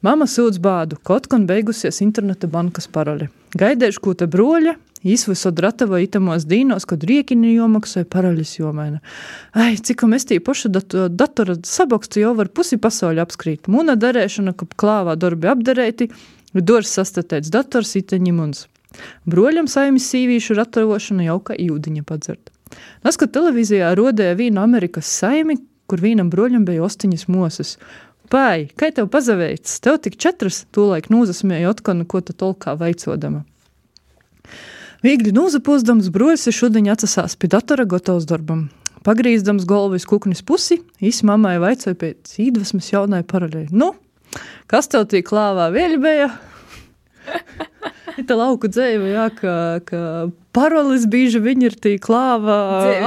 [0.01, 3.27] Mama sūdz bādu, kaut gan beigusies interneta bankas paroli.
[3.53, 4.73] Gaidēšu, ko te broļa,
[5.05, 8.97] izvisot ratavo itamos dīnos, kad riekini jomaksāja paraļas jomaina.
[9.53, 13.69] Ai, cik mēs tī pašu datu, datora sabokstu jau var pusi pasauli apskrīt.
[13.69, 16.09] Mūna darēšana, ka klāvā darbi apdarēti,
[16.57, 18.65] dors sastatēts dators iteņi mums.
[19.29, 22.49] Broļam saimis sīvīšu ratavošana jau kā jūdiņa padzert.
[23.05, 27.75] Naska televīzijā rodēja vīnu Amerikas saimi, kur vīnam broļam bija ostiņas mosas.
[28.31, 29.81] Pai, kā tev pazaveicis?
[29.83, 33.43] Tev tik četras, tūlaik nūzasmēja otkonu, ko tu tolkā veicodama.
[35.03, 38.69] Viegli nūzapūzdams broļs šodien atsasās pie datora gatavs darbam.
[39.03, 43.73] Pagrīzdams galvu uz kuknis pusi, īsi mammai vaicāja pēc īdvesmas jaunai paralēļ.
[43.73, 43.95] Nu,
[44.71, 46.31] kas tev tī klāvā vēļbēja?
[48.27, 49.53] Tā lauku dzīve, jā, ka,
[49.87, 50.01] ka
[50.55, 52.57] parolis bieži viņi ir tī klāva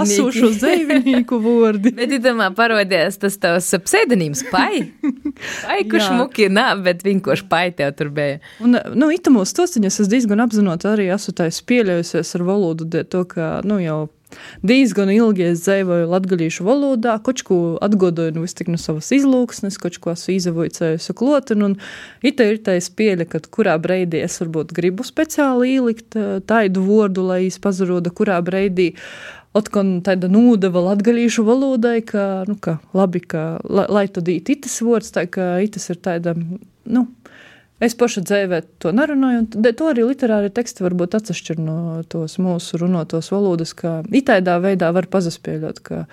[0.02, 1.92] asūšu dzīvnieku vārdi.
[1.96, 4.86] bet itamā parodies tas tavs pseidonīms pai.
[5.02, 8.40] Pai, kurš muki, nā, bet vienkārši pai tev tur bija.
[8.64, 13.58] Un, nu, itamos tosiņas es diezgan apzinot arī esmu tais pieļaujusies ar valodu, to, ka,
[13.66, 14.04] nu, jau
[14.66, 20.36] diezgan ilgi es dzīvoju latgaļīšu valodā, kočku atgodoju nu vistik no savas izlūksnes, kočku esmu
[20.38, 21.74] izavojicējusi klotinu,
[22.24, 27.26] ita ir tā spēle, kad kurā breidī es varbūt gribu speciāli ielikt eh, taidu vordu,
[27.30, 28.92] lai es pazaroda, kurā breidī
[29.54, 34.80] Otkon tāda nūdeva latgaļīšu valodai, ka, nu, ka labi, ka, lai, lai tad īt itas
[34.82, 37.04] vārds, tā ka itas ir tāda, nu,
[37.84, 41.76] Es paša dzīvē to nerunāju, un to arī literāri teksti varbūt atšķir no
[42.08, 46.04] tos mūsu runotos valodas, ka itāļā veidā var pazaspēļot, ka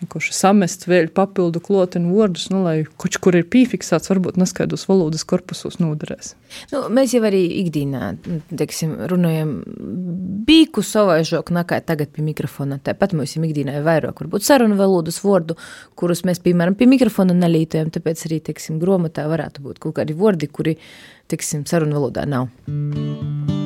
[0.00, 5.24] vienkārši samest vēl papildu klotenu vārdus, nu, lai kaut kur ir piefiksēts, varbūt neskaidros valodas
[5.28, 6.34] korpusos noderēs.
[6.72, 8.14] Nu, mēs jau arī ikdienā,
[8.48, 9.54] teiksim, runājam
[10.48, 12.80] bīku savaižok nekā tagad pie mikrofona.
[12.82, 15.58] Tāpat mums ir ikdienā vairāk, varbūt sarunu valodas vārdu,
[16.00, 20.50] kurus mēs, piemēram, pie mikrofona nelītojam, tāpēc arī, teiksim, gromotā varētu būt kaut kādi vārdi,
[20.50, 20.78] kuri,
[21.30, 23.59] teiksim, sarunu valodā nav.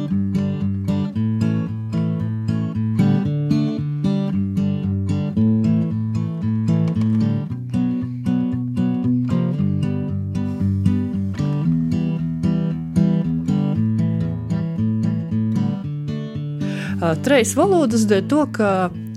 [17.24, 18.68] Trejas valodas dēļ to, ka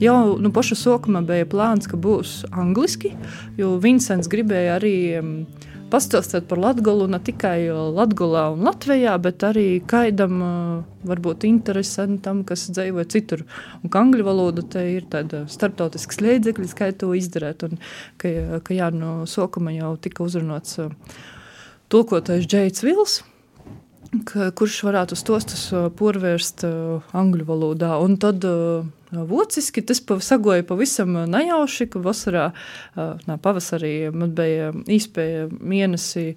[0.01, 3.13] jau nu, paša sākumā bija plāns, ka būs angliski,
[3.59, 4.97] jo Vincents gribēja arī
[5.91, 10.41] pastāstīt par Latviju ne tikai Latvijā un Latvijā, bet arī kaidam
[11.07, 13.45] varbūt interesantam, kas dzīvo citur.
[13.79, 17.63] Un ka angļu valoda te ir tāda starptautisks līdzeklis, kā to izdarīt.
[17.69, 17.79] Un
[18.19, 20.81] ka, ka jā, no sākuma jau tika uzrunāts
[21.87, 23.21] tulkotais Džeits Vils
[24.25, 25.67] kurš varētu stostus
[25.99, 26.63] porvērst
[27.17, 27.97] angļu valodā.
[28.03, 28.45] Un tad
[29.07, 32.49] Vociski tas sagoja pavisam nejauši, ka vasarā,
[32.97, 36.35] nā, pavasarī man bija īspēja mēnesi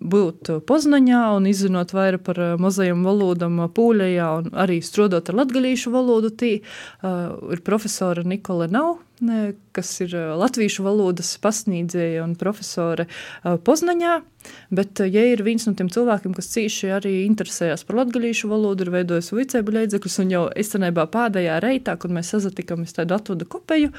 [0.00, 6.32] būt Poznaņā un izzinot vairāk par mazajām valodām Pūļajā un arī strodot ar latgalīšu valodu.
[6.32, 6.52] Tī
[7.04, 8.94] ir profesora Nikola Nav,
[9.72, 13.06] kas ir latviešu valodas pasniedzēja un profesore
[13.42, 14.18] Poznaņā.
[14.74, 18.90] Bet, ja ir viens no tiem cilvēkiem, kas cīši arī interesējas par latgalīšu valodu, ir
[18.96, 23.92] veidojis vicēbu līdzekļus, un jau esenībā pēdējā reitā, kad mēs sazatikāmies tādu atvodu kopeju,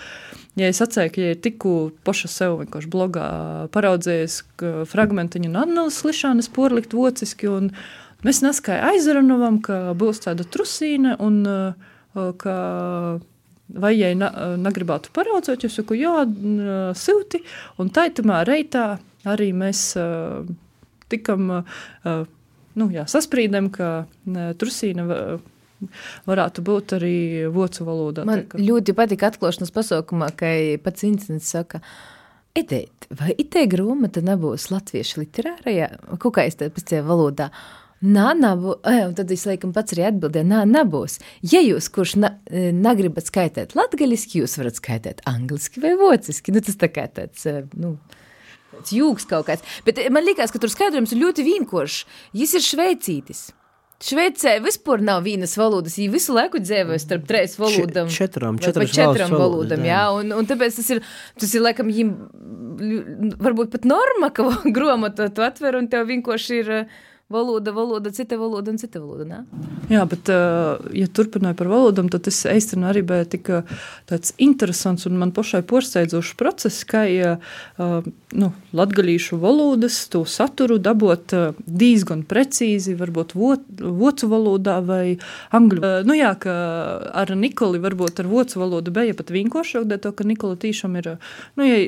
[0.60, 3.28] ja es atceru, ka ja tikko paša sev vienkārši blogā
[3.72, 4.42] paraudzējis
[4.92, 7.72] fragmentiņu un Annelis Lišānes porlikt vociski, un
[8.28, 11.46] mēs neskai aizranovam, ka būs tāda trusīne, un
[12.44, 12.58] ka
[13.68, 16.24] vai ja negribētu paraudzēt, es saku, jā,
[17.00, 17.42] silti,
[17.82, 18.98] un taitumā reitā
[19.30, 20.44] arī mēs uh,
[21.12, 22.24] tikam uh,
[22.80, 25.08] nu, jā, sasprīdam, ka uh, trusīna
[26.28, 27.16] varētu būt arī
[27.52, 28.28] vocu valodā.
[28.28, 28.64] Man tā, ka...
[28.64, 30.52] ļoti patika atklāšanas pasaukumā, ka
[30.84, 31.84] pats incidents saka,
[32.54, 35.88] Edēt, vai itē grāmata nebūs latviešu literārajā,
[36.22, 37.48] kaut kā es te pēc valodā,
[38.04, 38.82] Nā, nebūs.
[38.84, 41.22] Un tad es laikam pats arī atbildēju, nā, nebūs.
[41.54, 46.52] Ja jūs, kurš na, negribat skaitīt latgaļiski, jūs varat skaitīt angliski vai vociski.
[46.56, 47.48] Nu, tas tā kā tāds,
[47.80, 47.96] nu,
[48.92, 49.64] jūgs kaut kāds.
[49.88, 52.02] Bet man liekas, ka tur skaidrojums ir ļoti vienkāršs.
[52.36, 53.44] Viņš ir šveicītis.
[54.04, 55.96] Šveicē vispār nav vienas valodas.
[55.96, 58.12] Viņa visu laiku dzīvoja starp trīs valodām.
[58.12, 59.86] Četrām, četrām, četrām valodām.
[59.88, 61.00] Jā, un, un tāpēc tas ir,
[61.40, 66.76] tas ir laikam, viņam varbūt pat norma, ka grāmatu tu atver un tev vienkārši ir.
[66.82, 69.26] Uh, valoda, valoda, cita valoda un cita valoda.
[69.26, 69.40] Ne?
[69.92, 70.30] Jā, bet,
[70.96, 73.50] ja turpināju par valodām, tad tas īstenībā arī bija tik
[74.10, 77.34] tāds interesants un man pašai porsteidzošs process, kā ja,
[77.80, 81.34] nu, latgalīšu valodas to saturu dabot
[81.66, 85.18] diezgan precīzi, varbūt vocu valodā vai
[85.56, 85.82] angļu.
[86.08, 86.54] Nu jā, ka
[87.24, 91.14] ar Nikoli varbūt ar vocu valodu bija pat vienkāršāk, dēļ to, ka Nikola tiešām ir,
[91.60, 91.80] nu, ja,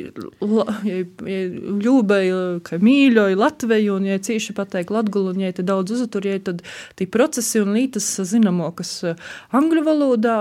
[0.89, 0.99] ja,
[1.31, 1.41] ja
[1.85, 6.39] ļūbēja, ka mīļoja Latveju un ja cīši pateikt latgulu un ja te daudz uztur, ja
[6.43, 6.63] tad
[6.99, 9.21] tie procesi un lītas zināmo, kas eh,
[9.55, 10.39] angļu valodā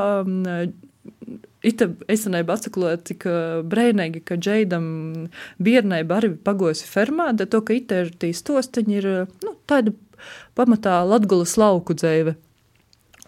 [1.64, 4.86] Ita esenība atsaklot, cik eh, brēnīgi, ka Džeidam
[5.64, 9.08] biernība arī pagojusi fermā, da to, ka ita ir tī stostiņi ir,
[9.44, 9.94] nu, tāda
[10.58, 12.36] pamatā Latgulas lauku dzēve.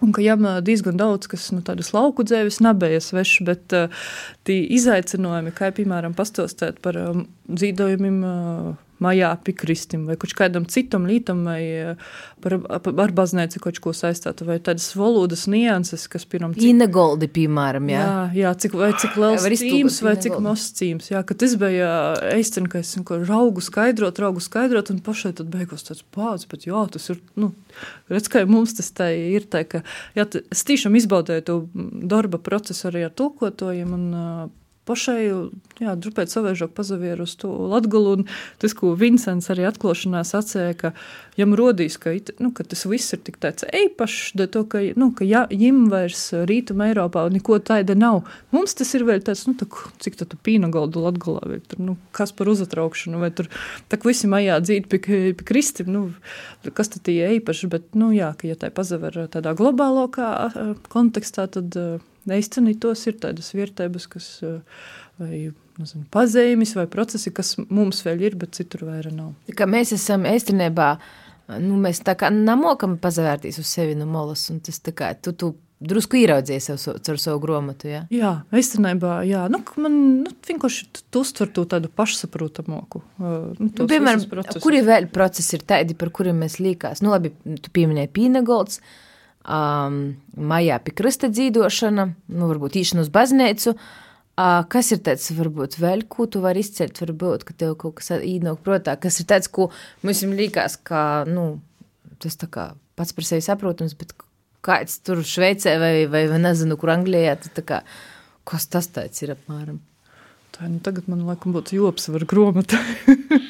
[0.04, 4.08] Un ka jām diezgan daudz, kas nu, tādas lauku dzēves nebija svešs, bet uh,
[4.44, 11.06] tie izaicinājumi, kā piemēram pastostēt par um, dzīvojumiem uh, mājā pikristim vai kaut kādam citam
[11.08, 12.06] lītam vai eh,
[12.44, 16.64] par, ar baznīcu kaut ko saistītu vai tādas valodas nianses, kas pirmam cik...
[16.70, 18.02] Inegoldi, piemēram, jā.
[18.02, 21.90] Jā, jā cik, vai cik liels cīms vai cik mazs cīms, jā, ka tas bija
[22.32, 26.68] eistin, ka es ko raugu skaidrot, raugu skaidrot un pašai tad beigos tāds pāds, bet
[26.68, 27.52] jā, tas ir, nu,
[28.12, 29.84] redz, kā mums tas tā ir tā, ka,
[30.16, 31.58] jā, es tiešām izbaudēju to
[32.08, 34.06] darba procesu arī ar tulkotojiem un
[34.86, 35.20] pašai,
[35.82, 38.28] jā, drupēt savēžok pazavieru uz to latgalu, un
[38.62, 40.92] tas, ko Vincents arī atklāšanā sacēja, ka
[41.38, 44.82] jam rodīs, ka, it, nu, ka tas viss ir tik tāds eipašs, da to, ka,
[44.98, 48.22] nu, ka ja, jim vairs rītuma Eiropā neko taida nav.
[48.54, 49.68] Mums tas ir vēl tāds, nu, tā,
[50.02, 53.50] cik tu pīna galdu latgalā, vai tur, nu, kas par uzatraukšanu, vai tur,
[53.90, 55.02] tā, visi mājā dzīt pie,
[55.36, 56.06] pie kristim, nu,
[56.76, 60.30] kas tad tie eipaši, bet, nu, jā, ka, ja tā pazaver tādā globālākā
[60.92, 61.74] kontekstā, tad
[62.26, 64.30] īstenībā tos ir tādas vietības, kas
[65.20, 65.50] vai
[65.80, 69.34] nezinu, pazīmes vai procesi, kas mums vēl ir, bet citur vairs nav.
[69.56, 70.96] Kā mēs esam īstenībā.
[71.62, 75.30] Nu, mēs tā kā nemokam pazavērties uz sevi no malas, un tas tā kā tu,
[75.30, 77.86] tu drusku ieraudzīja sev so, caur savu grāmatu.
[77.90, 78.02] Ja?
[78.12, 79.44] Jā, īstenībā, jā.
[79.52, 80.88] Nu, man nu, vienkārši
[81.20, 83.02] uztver to tādu pašsaprotamoku.
[83.20, 84.24] Uh, nu, nu, piemēram,
[84.64, 87.04] kuri vēl procesi ir tādi, par kuriem mēs līkās?
[87.04, 88.80] Nu, labi, tu pieminēji pīnegolds,
[89.46, 90.00] um,
[90.36, 93.76] mājā pie krista dzīdošana, nu, varbūt īšana uz baznīcu.
[94.36, 98.12] Uh, kas ir tāds, varbūt, vēl, ko tu vari izcelt, varbūt, ka tev kaut kas
[98.18, 99.70] īnāk protā, kas ir tāds, ko
[100.04, 101.54] mums līkās, ka, nu,
[102.20, 104.12] tas tā kā pats par sevi saprotams, bet
[104.66, 107.36] kāds tur Šveicē vai, vai, vai nezinu, kur Anglijā.
[107.66, 107.82] Kā,
[108.48, 109.80] kas tas tāds ir apmēram?
[110.56, 112.78] Tā, nu, tagad man laikam būtu jāapsver grāmata.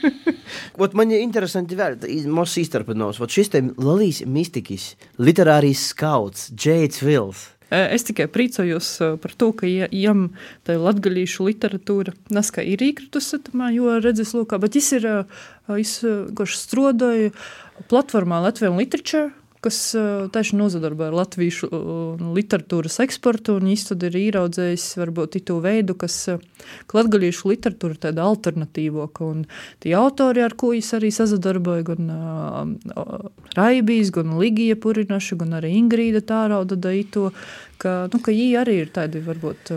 [0.98, 2.96] man ir interesanti vēl, mūsu īstenībā,
[3.30, 4.88] šis te Lalijas mistikis,
[5.22, 7.52] literārijs skauts, Džeits Vils.
[7.70, 8.88] Es tikai priecājos
[9.22, 10.28] par to, ka jām
[10.66, 13.40] tā latgaļīšu literatūra neska ir īkritusi,
[13.74, 15.06] jo redzes lūkā, bet es ir,
[15.78, 17.32] es, kurš strodoju
[17.90, 19.30] platformā Latvijam Literature,
[19.64, 19.78] kas
[20.34, 21.68] tieši nozadarbojas ar latviešu
[22.36, 26.16] literatūras eksportu, un tad ir ieraudzējis varbūt to veidu, kas
[26.92, 29.44] latgalīšu literatūra tāda alternatīvoka, un
[29.82, 35.74] tie autori, ar ko viņš arī sazadarboja, gan uh, Raibīs, gan Ligija Purinaša, gan arī
[35.80, 37.30] Ingrīda Tārauda daito,
[37.82, 39.76] ka, nu, ka viņi arī ir tādi varbūt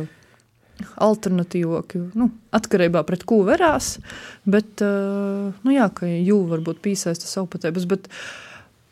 [1.04, 3.98] alternatīvoki, nu, atkarībā pret ko verās,
[4.48, 8.49] bet, uh, nu jā, ka jū varbūt pīsaista savu patēbus, bet uh,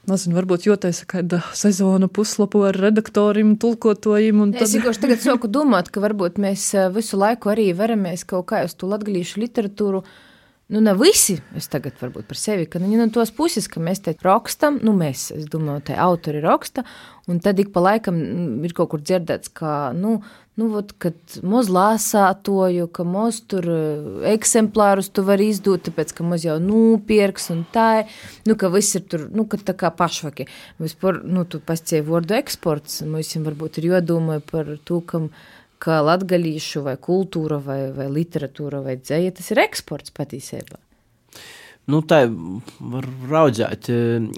[0.08, 4.40] Nezinu, varbūt jūtas kāda sezona puslapu ar redaktoriem, tulkotājiem.
[4.54, 4.62] Tad...
[4.64, 8.62] Es vienkārši tagad sāku domāt, ka varbūt mēs eh, visu laiku arī veramies kaut kā
[8.64, 10.06] uz to latgalīšu literatūru.
[10.72, 14.00] Nu, ne visi, es tagad varbūt par sevi, ka nu, no tos puses, ka mēs
[14.04, 16.84] te rakstam, nu, mēs, es domāju, te autori raksta,
[17.28, 20.22] un tad ik pa laikam mm, ir kaut kur dzirdēts, ka, nu,
[20.58, 26.26] nu, vot, kad moz lāsātoju, ka moz tur eh, eksemplārus tu vari izdot, tāpēc, ka
[26.26, 28.08] moz jau nūpierks un tā,
[28.50, 30.48] nu, ka viss ir tur, nu, ka tā kā pašvaki.
[30.82, 35.30] Vispār, nu, tu pascēji vārdu eksports, mums varbūt ir jodomāja par to, kam,
[35.84, 40.87] ka latgalīšu vai kultūra vai, vai literatūra vai dzēja, tas ir eksports patīsībā.
[41.88, 43.88] Nu, tā var raudzēt.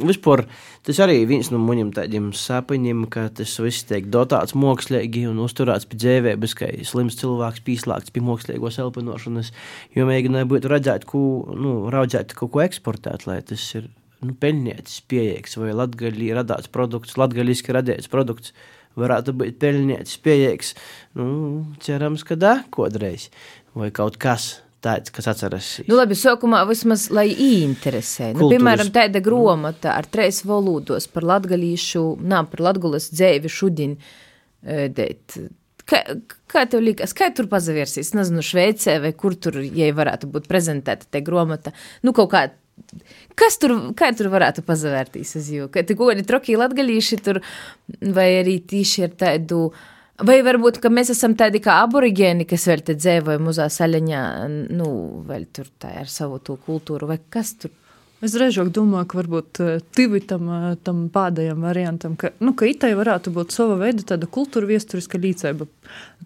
[0.05, 0.43] Vispār
[0.85, 5.89] tas arī viens no maniem tādiem sapņiem, ka tas viss tiek dotāts mākslīgi un uzturēts
[5.89, 9.49] pie dzīvības, ka slims cilvēks pieslēgts pie mākslīgos elpinošanas,
[9.97, 11.23] jo mēģināja būt redzēt, ko,
[11.57, 13.89] nu, raudzēt kaut ko eksportēt, lai tas ir
[14.21, 18.53] nu, peļņēts, pieejams, vai latgaļī radāts produkts, latgaļiski radīts produkts
[18.99, 20.73] varētu būt peļņēts, pieejams.
[21.17, 21.29] Nu,
[21.81, 23.31] cerams, ka da, kodreiz
[23.73, 25.69] vai kaut kas tāds, kas atceras.
[25.87, 28.31] Nu, labi, sākumā vismaz, lai ieinteresē.
[28.37, 33.97] Nu, piemēram, tāda gromata ar treis valodos par latgalīšu, nā, par latgulas dzēvi šudin.
[34.63, 35.37] E, dēt.
[35.89, 36.03] Kā,
[36.51, 38.13] kā tev liekas, kā tur pazavērsīs?
[38.17, 41.75] Nezinu, Šveicē vai kur tur, ja varētu būt prezentēta te gromata.
[42.05, 42.49] Nu, kaut kā
[43.35, 45.65] Kas tur, kā tur varētu pazavērtīs uz jū?
[45.67, 47.41] Ka te godi troki latgalīši tur,
[48.15, 49.81] vai arī tīši ar tādu uh,
[50.19, 54.23] Vai varbūt mēs esam tādi kā aborigēni, kas vēl te dzīvoja muzā saļaņā,
[54.75, 54.89] nu,
[55.27, 57.71] vēl tur tā ar savu to kultūru, vai kas tur?
[58.19, 59.61] Es reizē domāju, ka varbūt
[59.95, 60.49] divi tam,
[60.83, 65.69] tam pēdējam variantam, ka, nu, ka itai varētu būt sava veida tāda kultūra viesturiska līdzība.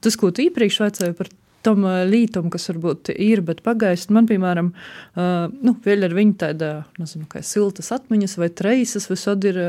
[0.02, 1.30] Tas, ko tu iepriekš vaicāji par
[1.64, 6.74] tam lītam, kas varbūt ir, bet pagaist, man, piemēram, uh, nu, vēl ar viņu tāda,
[6.98, 9.62] nezinu, kā siltas atmiņas vai treisas visad ir,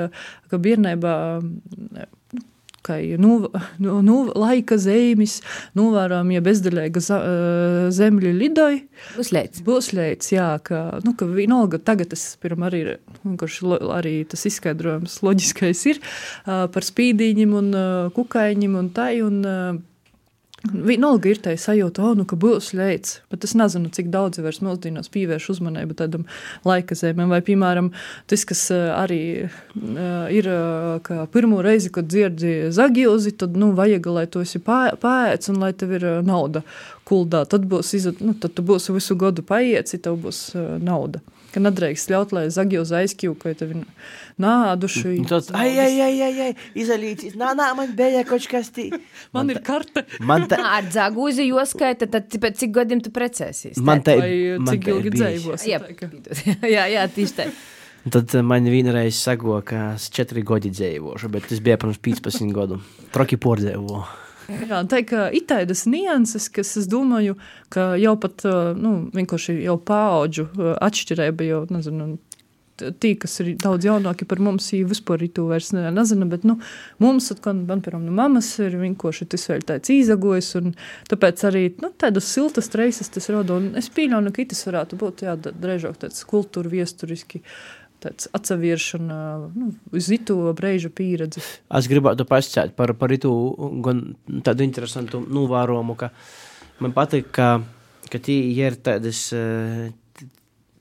[0.48, 1.14] ka bērnībā
[2.84, 3.38] ka nu,
[3.82, 5.38] nu, nu, laika zīmes,
[5.78, 7.02] novērojam, ja bezdaļīga
[7.94, 8.82] zemļa lidoja.
[9.16, 9.64] Būs leids.
[9.64, 12.84] Būs leids, jā, ka, nu, ka vienalga tagad tas pirmā arī,
[13.40, 13.62] kurš
[13.94, 16.04] arī tas izskaidrojums loģiskais ir
[16.44, 17.74] par spīdīņiem un
[18.14, 19.42] kukaiņiem un tai, un
[20.64, 24.62] Vienalga ir tā sajūta, oh, nu, ka būs leids, bet es nezinu, cik daudz vairs
[24.64, 26.24] mūsdienās pievērš uzmanību tādam
[26.64, 27.28] laika zīmēm.
[27.34, 27.90] Vai, piemēram,
[28.30, 30.48] tas, kas arī ir,
[31.04, 35.74] ka pirmo reizi, kad dzirdi zagilzi, tad, nu, vajag, lai tu esi pāēts un lai
[35.76, 36.64] tev ir nauda
[37.04, 37.44] kuldā.
[37.50, 37.92] Tad, būs,
[38.24, 40.46] nu, tad tu būsi visu gadu paieci, tev būs
[40.80, 41.20] nauda
[41.54, 43.82] ka nedrīkst ļaut, lai zagļos aizkļūtu, vai tev ir
[44.42, 45.04] nāduši.
[45.20, 46.48] Nu, tāds, ai, ai, ai, ai, ai,
[46.78, 48.88] izalīts, nā, nā, man bija kaut kas tī.
[48.94, 49.04] Man,
[49.38, 50.04] man ir karte.
[50.24, 50.58] Man te...
[50.58, 53.78] Ar zagūzi joskaita, tad pēc cik gadiem tu precēsies?
[53.84, 54.18] Man te...
[54.20, 55.68] Vai cik ilgi dzīvos?
[55.70, 55.80] Jā,
[56.76, 57.48] jā, jā, tieši tā.
[58.12, 62.82] Tad man vienreiz sago, ka es četri gadi dzīvošu, bet tas bija pirms 15 gadu.
[63.14, 64.23] Troki pordzēvoju.
[64.44, 67.38] Jā, tā ir tādas nianses, kas, es domāju,
[67.72, 68.44] ka jau pat
[68.76, 70.48] nu, vienkārši jau paudžu
[70.84, 72.14] atšķirība, jau nezinu,
[72.76, 76.26] tie, kas ir daudz jaunāki par mums, jau vispār to vairs nezina.
[76.30, 76.58] Bet nu,
[77.02, 80.52] mums, kad man piemēram, no mammas ir vienkārši tas vēl tāds izagojis,
[81.10, 83.60] tāpēc arī nu, tādas siltas reizes tas rada.
[83.78, 87.44] Es pieļauju, ka tas varētu būt jā, drēžāk tāds kultūra viesturiski.
[88.04, 91.42] Tāds atsevišķi nu, uz itu brīža pieredzi.
[91.74, 93.32] Es gribētu pasakāt par, par itu
[93.84, 94.06] gan
[94.46, 96.12] tādu interesantu novērojumu, ka
[96.84, 97.58] man patīk, ka,
[98.10, 99.28] ka tie ir tādas.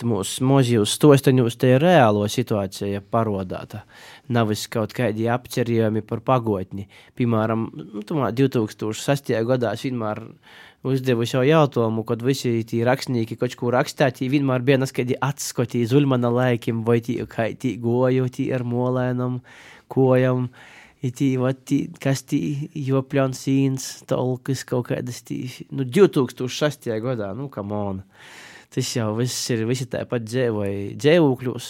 [0.03, 3.85] Mūsu mūžījos stostaņos te ir reālo situācija parodāta.
[4.35, 6.89] Nevis kaut kādi apcerījumi par pagotni.
[7.15, 9.31] Piemēram, nu, 2006.
[9.47, 10.19] gadā es vienmēr
[10.83, 16.31] uzdevu šo jautājumu, kad visi tie rakstnieki kaut ko rakstāt, vienmēr bija naskadi atskoti zulmana
[16.33, 17.23] laikim, vai tie
[17.59, 19.41] tie goju, tie ar molēnam,
[19.91, 20.49] kojam.
[21.03, 21.33] Tī,
[21.67, 25.41] tī, kas tī jopļauns sīns, tolkas kaut kādas tī,
[25.75, 26.87] nu, 2006.
[27.03, 27.99] gadā, nu, kam on.
[28.71, 31.67] Tas jau viss ir, visi tāpat dzēvoja dzēvūkļos,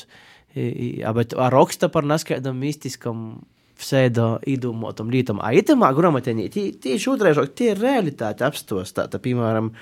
[1.17, 3.41] bet ar raksta par naskaidam mistiskam
[3.79, 5.41] sēda īdomātam lītam.
[5.43, 9.07] A itamā grāmatā tieši otrādi tie ir realitāte apstostā.
[9.07, 9.73] Piemēram,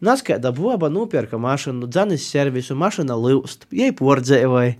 [0.00, 4.70] Naskaida boba nopirka mašīnu, dzanis servisu, mašīna lūst, jai pordzēja.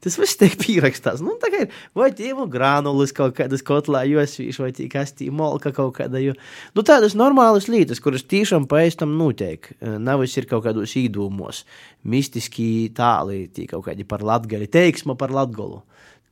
[0.00, 1.20] Tas viss tiek pierakstīts.
[1.20, 5.74] Nu, tā kā ir vai tīmu granulas kaut kādas kotlā josvīš, vai tī kastī molka
[5.76, 6.22] kaut kāda.
[6.24, 6.32] Jo.
[6.72, 9.68] Nu, tādas normālas lietas, kuras tiešām pēc tam notiek.
[9.84, 11.66] Nav ir kaut kādos īdūmos,
[12.08, 15.82] mistiski tāli, tī kaut kādi par latgali, teiksma par latgolu,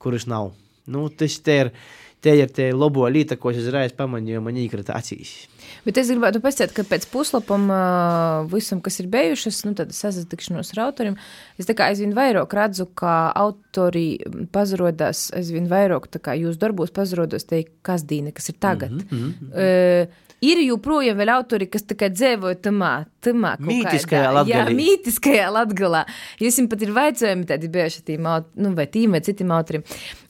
[0.00, 0.54] kuras nav.
[0.88, 1.72] Nu, tas te ir
[2.24, 5.46] te ir tie labo līta, ko es uzreiz pamanīju, man īkrita acīs.
[5.84, 7.68] Bet es gribētu pastāstīt, ka pēc puslapam
[8.50, 11.18] visam, kas ir bijušas, nu, tad sasatikšanos ar autoriem,
[11.60, 14.06] es tā kā aizvien vairāk redzu, ka autori
[14.54, 18.96] pazarodās, aizvien vairāk, tā kā jūs darbos pazarodos te kasdīne, kas ir tagad.
[18.96, 20.02] Mm -hmm, mm -hmm.
[20.08, 22.92] Uh, ir joprojām vēl autori, kas tikai dzīvoja tamā,
[23.24, 24.68] tamā mītiskajā latgalā.
[24.68, 26.04] Jā, mītiskajā latgalā.
[26.42, 28.28] Jūs jums pat ir vaicājumi tādi bieži tīm,
[28.60, 29.84] nu, vai tīm, vai citiem autoriem.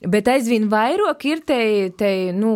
[0.06, 1.60] Bet aizvien vairāk ir te,
[1.98, 2.54] te, nu,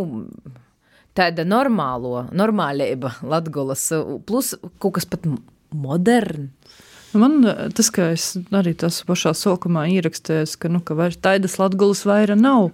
[1.19, 3.89] tāda normālo, normālība latgalas,
[4.29, 5.29] plus kaut kas pat
[5.73, 6.51] moderns.
[7.13, 7.43] Man
[7.77, 12.39] tas, ka es arī tas pašā sākumā ierakstīju, ka, nu, ka vairs tādas latgulas vaira
[12.39, 12.71] nav.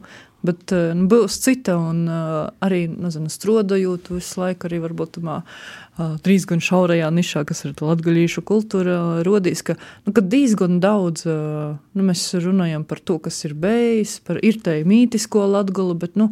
[0.46, 5.40] Bet eh, nu, būs cita, un uh, arī nezinu, strādājot visu laiku, arī varbūt tamā
[5.42, 9.74] uh, diezgan šaurajā nišā, kas ir latgaļīšu kultūra, uh, rodīs, ka,
[10.06, 14.78] nu, diezgan daudz uh, nu, mēs runājam par to, kas ir bijis, par ir te
[14.86, 16.30] mītisko latgalu, bet, nu,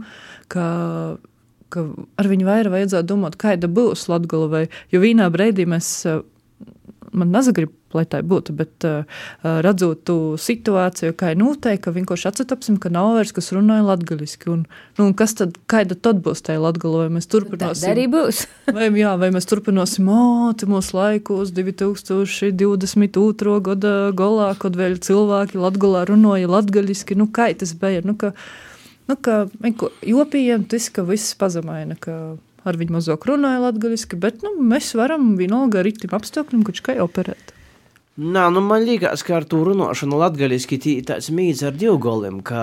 [0.53, 0.69] ka
[1.73, 1.83] ka
[2.15, 4.69] ar viņu vairāk vajadzētu domāt, kāda būs Latvija.
[4.95, 5.89] Jo vienā brīdī mēs,
[7.19, 8.55] man nezagrib lai tā būtu.
[8.57, 9.05] Bet uh,
[9.65, 14.51] redzot to situāciju, kā ir noteikti, ka vienkārši atcetapsim, ka nav vairs kas runāja latgaliski.
[14.53, 14.61] Un,
[14.99, 17.87] nu, un kas tad, kāda tad būs tajā latgalo, vai mēs turpināsim?
[17.87, 18.37] Tā arī būs.
[18.77, 23.59] vai, jā, vai mēs turpināsim māti mūsu laikos 2022.
[23.71, 27.13] gada galā, kad vēl cilvēki latgalā runāja latgaliski.
[27.19, 28.01] Nu, kā tas bija?
[28.07, 28.29] Nu, ka,
[29.09, 29.35] nu, ka,
[30.05, 32.37] jopījiem tas, ka viss pazemaina, ka
[32.67, 36.97] ar viņu mazāk runāja latviešu, bet nu, mēs varam vienalga ar rītiem apstākļiem, kurš kā
[37.05, 37.53] operēt.
[38.17, 42.63] Nā, nu man liekas, ka ar to runāšanu latgaliski tāds mīts ar divgoliem, ka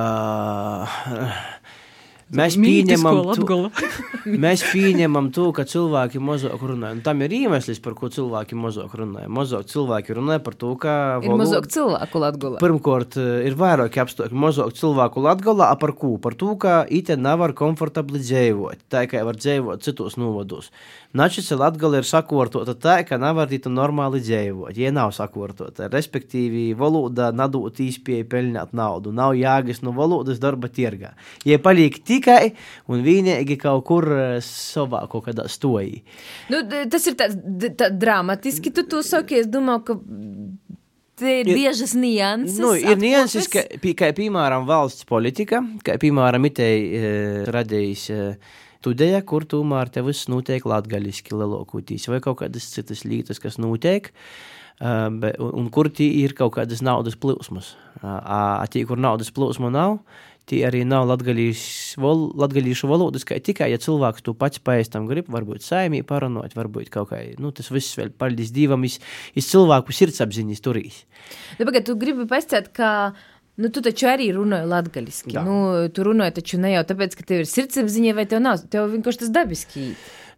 [2.38, 3.58] mēs pieņemam, to,
[4.46, 6.98] mēs pieņemam to, ka cilvēki mazāk runāja.
[6.98, 9.30] Un tam ir iemesls, par ko cilvēki mazāk runāja.
[9.34, 10.96] Mazāk cilvēki runāja par to, ka...
[11.22, 11.44] Ir valoda...
[11.44, 12.62] mazāk cilvēku latgulā.
[12.64, 14.42] Pirmkārt, ir vairāki apstākļi.
[14.46, 16.16] Mazāk cilvēku latgulā, a par ko?
[16.24, 18.88] Par to, ka ite nevar komfortabli dzīvot.
[18.94, 20.72] Tā kā var dzīvot citos novados.
[21.14, 25.86] Načisa Latgala ir sakārtota tā, ka nevar tītu normāli dzīvot, ja nav sakārtota.
[25.94, 31.12] Respektīvi, valoda nadot īspēju pelnīt naudu, nav jāgas no valodas darba tirgā.
[31.46, 32.54] Ja paliek tikai
[32.92, 36.02] un vienīgi kaut kur eh, savā kaut kādā stojī.
[36.54, 37.38] Nu, tas ir tāds
[37.78, 40.00] tā, dramatiski, tu to saki, es domāju, ka
[41.14, 42.58] Tie ir biežas nianses.
[42.58, 43.62] Nu, ir nianses, ka,
[43.94, 47.12] kā piemēram valsts politika, kā piemēram itei e,
[47.54, 48.08] radījis
[48.82, 54.10] studija, kur tomēr te viss notiek latgaļiski lielākoties, vai kaut kādas citas lietas, kas notiek.
[54.82, 55.22] Un,
[55.54, 57.76] un kur tie ir kaut kādas naudas plūsmas.
[58.74, 60.00] Tie, kur naudas plūsma nav,
[60.50, 65.66] tie arī nav latgaļīšu valodas, kā tikai, ja cilvēks to pats pēc tam grib, varbūt
[65.66, 69.00] saimī parunot, varbūt kaut kā, nu, tas viss vēl paldies Dievam, iz,
[69.36, 71.04] iz cilvēku sirdsapziņas turīs.
[71.60, 73.14] Nu, pagad, tu gribi pastāstīt, ka
[73.54, 75.34] Nu, tu taču arī runāji latviešu.
[75.46, 75.58] Nu,
[75.94, 78.64] tu runāji taču ne jau tāpēc, ka tev ir sirdsapziņa, vai tev nav.
[78.74, 79.84] Tev vienkārši tas dabiski.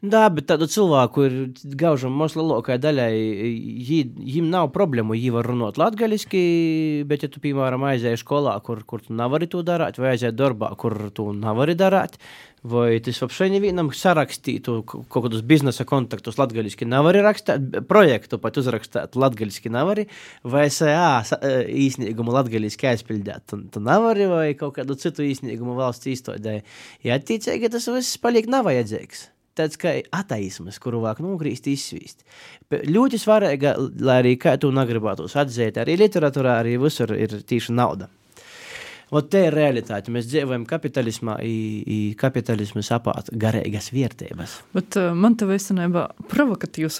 [0.05, 1.35] Jā, bet tādu cilvēku ir
[1.77, 3.15] gaužam mums lielākajai daļai.
[3.85, 6.45] Viņam nav problēmu, viņi var runāt latviešu,
[7.11, 10.71] bet, ja tu, piemēram, aizēji skolā, kur, kur tu nevari to darīt, vai aizēji darbā,
[10.81, 12.17] kur tu nevari darīt,
[12.65, 19.17] vai tas вообще nevienam sarakstītu kaut kādus biznesa kontaktus latviešu nevar rakstīt, projektu pat uzrakstīt
[19.21, 20.01] latviešu nevar,
[20.45, 21.25] vai SAA
[21.69, 26.63] īsnīgumu latviešu aizpildīt, tu, tu nevari, vai kaut kādu citu īsnīgumu valsts īstodē.
[27.05, 32.26] Ja attiecīgi tas viss paliek nav vajadzīgs tāds kā ateisms, kuru vāk nogrīzt, izsvīst.
[32.72, 38.12] Ļoti svarīga, lai arī kā tu negribētos atzīt, arī literatūrā, arī visur ir tīša nauda.
[39.14, 40.10] Ot, te ir realitāte.
[40.14, 44.56] Mēs dzīvojam kapitalismā, i kapitalismu sapāt garīgas vērtības.
[44.74, 47.00] Bet uh, man te īstenībā provokatīvs.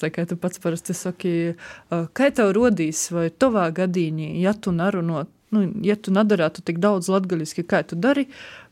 [0.00, 4.72] Tā kā tu pats parasti saki, uh, kā tev rodīs vai tavā gadījumā, ja tu
[4.72, 8.26] narunot, nu, ja tu nedarītu tik daudz latgaļiski, kā tu dari,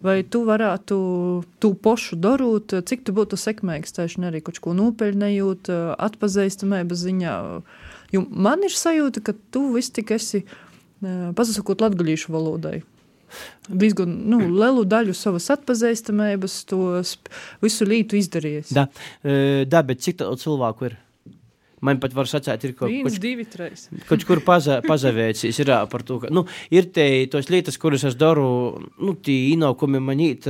[0.04, 0.98] vai tu varētu
[1.62, 5.72] tu pošu darīt, cik tu būtu sekmīgs, tieši arī kaut ko nopeļņējot,
[6.08, 7.36] atpazīstamība ziņā.
[8.14, 10.44] Jo man ir sajūta, ka tu viss tik esi
[11.36, 12.82] pasakot latgaļīšu valodai.
[13.66, 17.00] Diezgan nu, lielu daļu savas atpazīstamības, to
[17.64, 18.74] visu lītu izdarījis.
[18.76, 18.86] Da,
[19.66, 21.00] da bet cik tādu cilvēku ir?
[21.84, 26.18] Man pat var sacīt, ir kaut kas tāds, kurš kur paza, pazavēcis ir par to,
[26.22, 28.46] ka, nu, ir te tos lietas, kuras es daru,
[29.00, 30.48] nu, tie inaukumi man īt,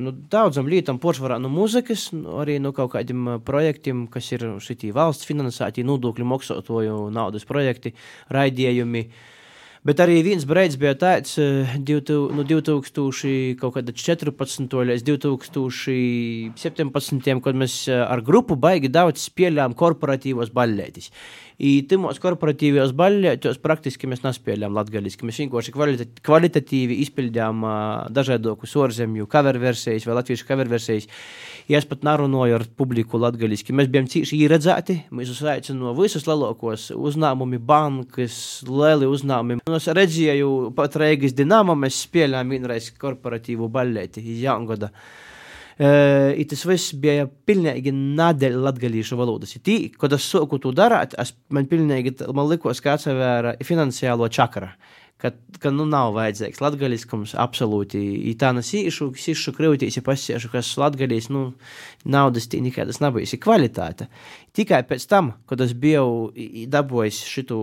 [0.00, 4.92] nu, daudzam lietam poršvarā no muzikas, nu, arī no kaut kādiem projektiem, kas ir šitī
[4.94, 7.94] valsts finansēti, nodokļu moksotoju naudas projekti,
[8.34, 9.30] raidījumi, uh,
[9.84, 11.34] Bet arī viens brīdis bija tāds,
[12.32, 14.72] no 2014.
[14.88, 17.28] līdz 2017.
[17.44, 20.48] kad mēs eh, ar grupu baigi daudz spēlējām korporatīvos
[21.54, 21.60] baļļētis.
[21.62, 25.24] I timos korporatīvajos baļļētos praktiski mēs nespēļām latgaliski.
[25.24, 31.06] Mēs vienkārši kvalita kvalitatīvi izpildījām uh, dažādokus orzemju cover versijas vai latviešu cover versijas.
[31.68, 33.72] Ja es pat narunāju ar publiku latgaliski.
[33.72, 39.62] Mēs bijām cīši īredzēti, mēs uzaicinu no visus lielākos uzņēmumi, bankas, lieli uzņēmumi.
[39.78, 44.90] Es redzēju pat Reigas Dinamo, mēs spēlējām vienreiz korporatīvu baļļēti jaungada.
[45.78, 49.56] Tas viss bija pilnīgi nedēļa latgalīšu valodas.
[49.64, 54.74] Tī, kad es sāku to darīt, es, man pilnīgi, man likos, ka atsevēra finansiālo čakra.
[55.24, 57.96] Ka, ka nu nav vajadzīgs latgaliskums absolūti.
[58.28, 61.46] I tā nes īšu, īšu krivitīs, ja pasiešu, kas latgalīs, nu,
[62.04, 64.10] naudas tī nekādas nav bijusi kvalitāte.
[64.52, 66.28] Tikai pēc tam, kad es biju
[66.68, 67.60] dabojis šitu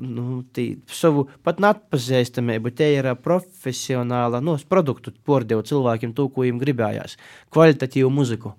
[0.00, 0.40] nu,
[0.88, 7.20] savu pat neatpazīstamību, te ir profesionāla nu, produktu pordevu cilvēkiem, to, ko viņiem gribējās,
[7.52, 8.56] kvalitatīvu muziku.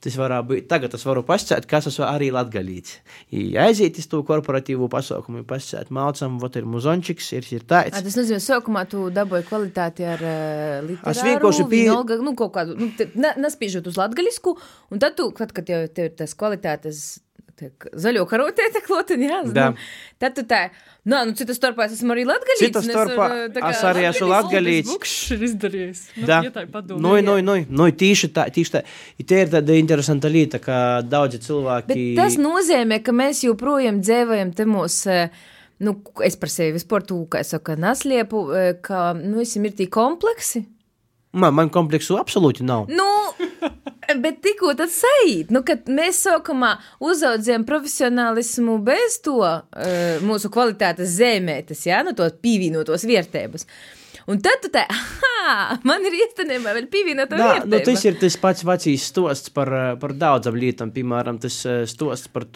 [0.00, 2.94] Tas varētu būt tagad, tas varu pasakāt, kas esmu arī latgalīts.
[3.36, 7.98] Ja aiziet uz to korporatīvo pasaukumu, pasakāt, mācām, vot ir muzončiks, ir, ir tāds.
[7.98, 11.12] A, tas nozīmē, sākumā tu dabūji kvalitāti ar uh, literāru.
[11.12, 11.82] Es vienkārši pie...
[12.24, 12.88] nu, kaut kādu, nu,
[13.44, 14.56] nespiežot uz latgalisku,
[14.88, 17.04] un tad tu, kad, kad tev, tev ir tas kvalitātes
[17.60, 19.84] tiek zaļo karotē, klotiņa, jā, nu,
[20.22, 20.60] tad tu tā,
[21.08, 22.62] nā, nu, citas starpā es esmu arī latgalīts.
[22.62, 23.28] Citas starpā
[23.70, 24.90] es arī esmu latgalīts.
[24.94, 26.02] Viņš ir izdarījis.
[26.16, 26.40] Nu, da.
[26.90, 28.82] Nu, nu, nu, nu, tīši tā, tīši tā.
[29.20, 31.92] I te ir tāda interesanta lieta, ka daudzi cilvēki.
[31.92, 35.22] Bet tas nozīmē, ka mēs joprojām dzēvojam te mūsu.
[35.80, 35.96] Nu,
[36.26, 38.42] es par sevi vispār tūku, kā es saku, nesliepu,
[38.84, 40.66] ka, nu, esam ir tī kompleksi.
[41.30, 42.90] Man, man kompleksu absolūti nav.
[42.90, 43.06] Nu,
[44.22, 46.74] bet tikko tas sajūt, nu, kad mēs sākumā
[47.04, 49.64] uzaudzējām profesionālismu bez to uh,
[50.26, 53.66] mūsu kvalitātes zīmētas, ja, nu, to pievienotos vērtības.
[54.30, 58.36] Un tad tu tā, ah, man ir īstenībā vēl pievienota Nā, nu, tas ir tas
[58.38, 59.72] pats vecīs stosts par,
[60.02, 61.56] par daudzam lietām, piemēram, tas
[61.90, 62.46] stosts par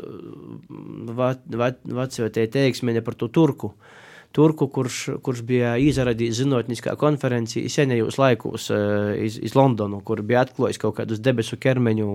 [1.18, 3.72] va, va, veco te teiksmeni par to turku.
[3.74, 4.00] Uh,
[4.34, 10.42] turku, kurš, kurš bija izradījis zinātniskā konferencijā senajos laikos uh, iz, iz Londonu, kur bija
[10.44, 12.08] atklājis kaut kādus debesu ķermeņu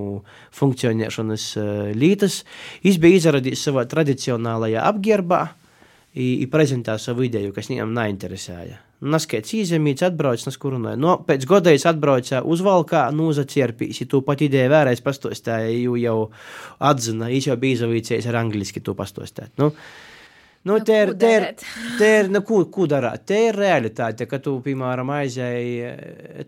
[0.59, 2.43] funkcionēšanas uh, lītas.
[2.83, 5.41] Viņš bija izradījis savā tradicionālajā apģērbā
[6.19, 8.79] un prezentēja savu ideju, kas viņam neinteresēja.
[8.99, 10.99] Naskaits īzemīts atbrauc, nas kurunāja.
[10.99, 16.17] No, pēc godējas atbrauca uz valkā, nūzacierpīs, ja tu pat ideju vērais pastostāja, jo jau
[16.83, 19.53] atzina, viņš jau bija izavīcies ar angliski to pastostāt.
[19.61, 19.71] Nu,
[20.63, 21.45] Nu, nu, te ir, te ir,
[21.99, 23.23] te ir, nu, ko, ko darāt?
[23.29, 25.93] Te ir realitāte, ka tu, piemēram, aizēji,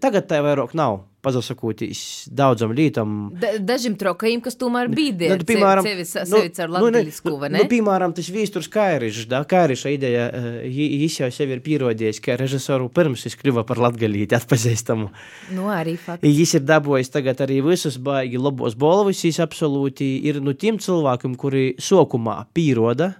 [0.03, 2.01] tagad tā vairāk nav, pazasakūtīs
[2.35, 3.13] daudzam lītam.
[3.39, 7.61] Da, dažiem trokajiem, kas tomēr bīdē, nu, piemēram, sevi, sevi nu, ar latgaļisku, vai ne?
[7.61, 10.27] Nu, piemēram, tas vīsturs Kairišs, da, Kairiša ideja,
[10.65, 15.07] viņš jau sevi ir pierodījis, ka režisoru pirms viņš kļuva par latgaļīti atpazīstamu.
[15.55, 16.27] Nu, arī fakti.
[16.27, 21.39] Viņš ir dabojis tagad arī visus baigi labos bolvis, viņš absolūti ir nu tiem cilvēkiem,
[21.39, 23.13] kuri sokumā pieroda,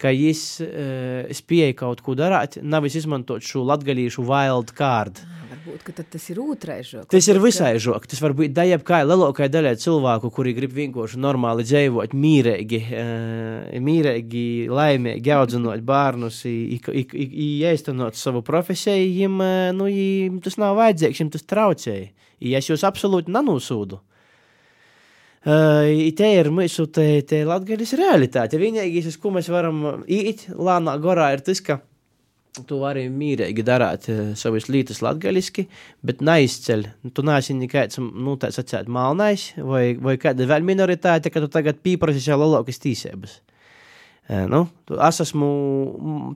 [0.00, 5.22] ka viņš uh, spēja kaut ko darīt, nevis izmantot šo latgadījušu wild card.
[5.24, 7.08] Ah, varbūt tas ir otrais žoks.
[7.12, 8.10] Tas ir visai žoks.
[8.12, 13.78] Tas var būt daļai, kā lielākajai daļai cilvēku, kuri grib vienkārši normāli dzīvot, mīrīgi, uh,
[13.86, 19.88] mīrīgi laimīgi, audzinot bērnus, ieiztenot savu profesiju, viņam uh, nu,
[20.44, 22.12] tas nav vajadzīgs, viņam tas traucēja.
[22.44, 24.02] Ja es jūs absolūti nenūsūdu.
[25.46, 28.58] Uh, te ir mūsu latgaļas realitāte.
[28.58, 31.78] Vienīgais, uz ko mēs varam iet lānā gorā, ir tas, ka
[32.66, 35.68] tu vari mīrīgi darīt uh, savas lietas latgaļiski,
[36.02, 36.86] bet neizceļ.
[37.14, 41.78] Tu neesi nekāds, nu, tāds atsēt malnais, vai, vai kāda vēl minoritāte, ka tu tagad
[41.84, 43.38] pīprasi jau lielākas tīsības.
[43.38, 43.55] Eh,
[44.26, 45.48] Nu, tu- es esmu,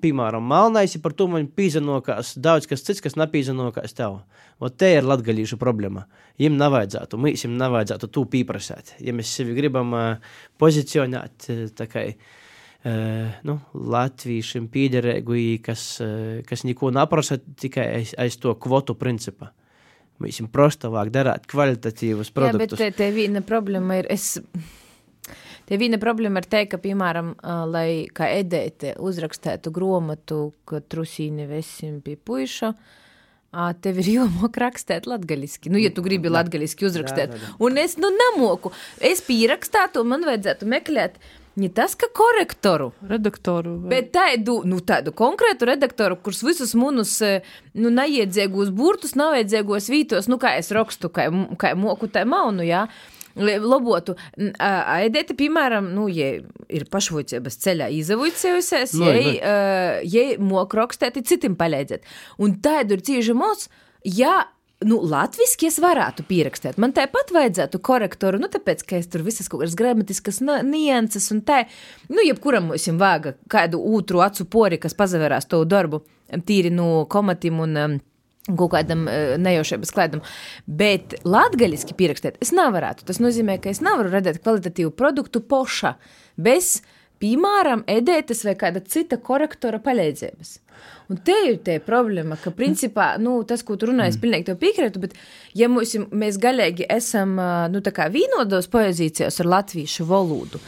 [0.02, 4.20] piemēram, melnais, ja par to man pīzanokās daudz kas cits, kas nepīzanokās tev.
[4.62, 6.04] Ot te ir latgalīšu problēma.
[6.38, 8.94] Jiem nevajadzētu, mums jiem nevajadzētu to pieprasīt.
[9.02, 9.96] Ja mēs sevi gribam
[10.60, 12.04] pozicionēt, tā kā
[13.44, 15.86] nu, latviešiem pīderēgu, kas,
[16.46, 19.50] kas neko neprasa tikai aiz, aiz to kvotu principa.
[20.20, 22.78] Mēs jums prosta vāk darāt kvalitatīvus Jā, bet produktus.
[22.78, 24.08] te, te viena problēma ir.
[24.12, 24.36] Es...
[25.70, 27.28] Te viena problēma ir te, ka, piemēram,
[27.70, 32.72] lai kā edēte uzrakstētu grāmatu, ka trusīni vesim pie puiša,
[33.82, 35.70] tev ir jāmok rakstēt latgaliski.
[35.70, 37.36] Nu, ja tu gribi latgaliski uzrakstēt.
[37.36, 37.59] Jā, jā, jā.
[37.66, 38.72] Un es, nu, nemoku.
[38.98, 41.18] Es pierakstātu, un man vajadzētu meklēt,
[41.60, 42.90] ne tas, ka korektoru.
[43.10, 43.76] redaktoru.
[43.84, 47.16] vai- Bet tādu, nu, tādu konkrētu redaktoru, kurš visus munus,
[47.74, 51.26] nu, neiedzēgos burtus, nav iedzēgos vītos, nu, kā es rakstu, kā,
[51.59, 52.86] kā moku, tā maunu, jā.
[52.86, 54.16] Li- Labotu,
[54.59, 56.32] Aidēta, piemēram, nu, ja
[56.70, 59.59] ir pašvocības ceļā izavojusies, Nu, ja,
[60.05, 62.09] ja moku rakstēt, tad citam palīdzēt.
[62.43, 63.69] Un tādu ir cieši mūs,
[64.05, 64.48] ja
[64.86, 66.78] nu, latviešu es varētu pierakstīt.
[66.81, 71.43] Man tāpat vajadzētu korektoru, nu, tāpēc, ka es tur visas kaut kādas gramatiskas nianses un
[71.47, 71.65] tā.
[72.09, 76.02] Nu, jebkuram mums ir vāga kādu otru acu pori, kas pazavērās to darbu
[76.47, 77.98] tīri no komatiem un um,
[78.48, 80.24] kaut kādam uh, nejaušības klēdam.
[80.66, 83.06] Bet latgaļiski pierakstīt es nevarētu.
[83.08, 85.96] Tas nozīmē, ka es nevaru redzēt kvalitatīvu produktu poša
[86.40, 86.78] bez,
[87.20, 90.58] piemēram, edētas vai kāda cita korektora palīdzības.
[91.10, 94.60] Un te ir tā problēma, ka, principā, nu, tas, ko tu runāji, es pilnīgi tev
[94.60, 95.16] piekrītu, bet,
[95.58, 100.62] ja mums, mēs galīgi esam ā, nu, vīnodos pozīcijās ar latviešu valodu,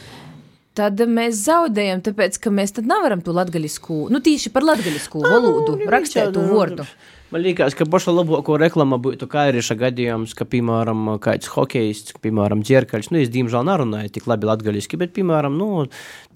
[0.77, 6.35] tad mēs zaudējam, tāpēc, ka mēs nevaram to latgaļisku, nu, tieši par latgaļisku valodu rakstīt
[6.35, 6.87] to vārdu.
[7.33, 13.09] Man liekas, ka paša labāko reklāma būtu Kairiša gadījums, ka, piemēram, kāds hokejists, piemēram, dzirkaļs,
[13.09, 15.87] nu, es diemžēl nerunāju tik labi latgaliski, bet, piemēram, nu,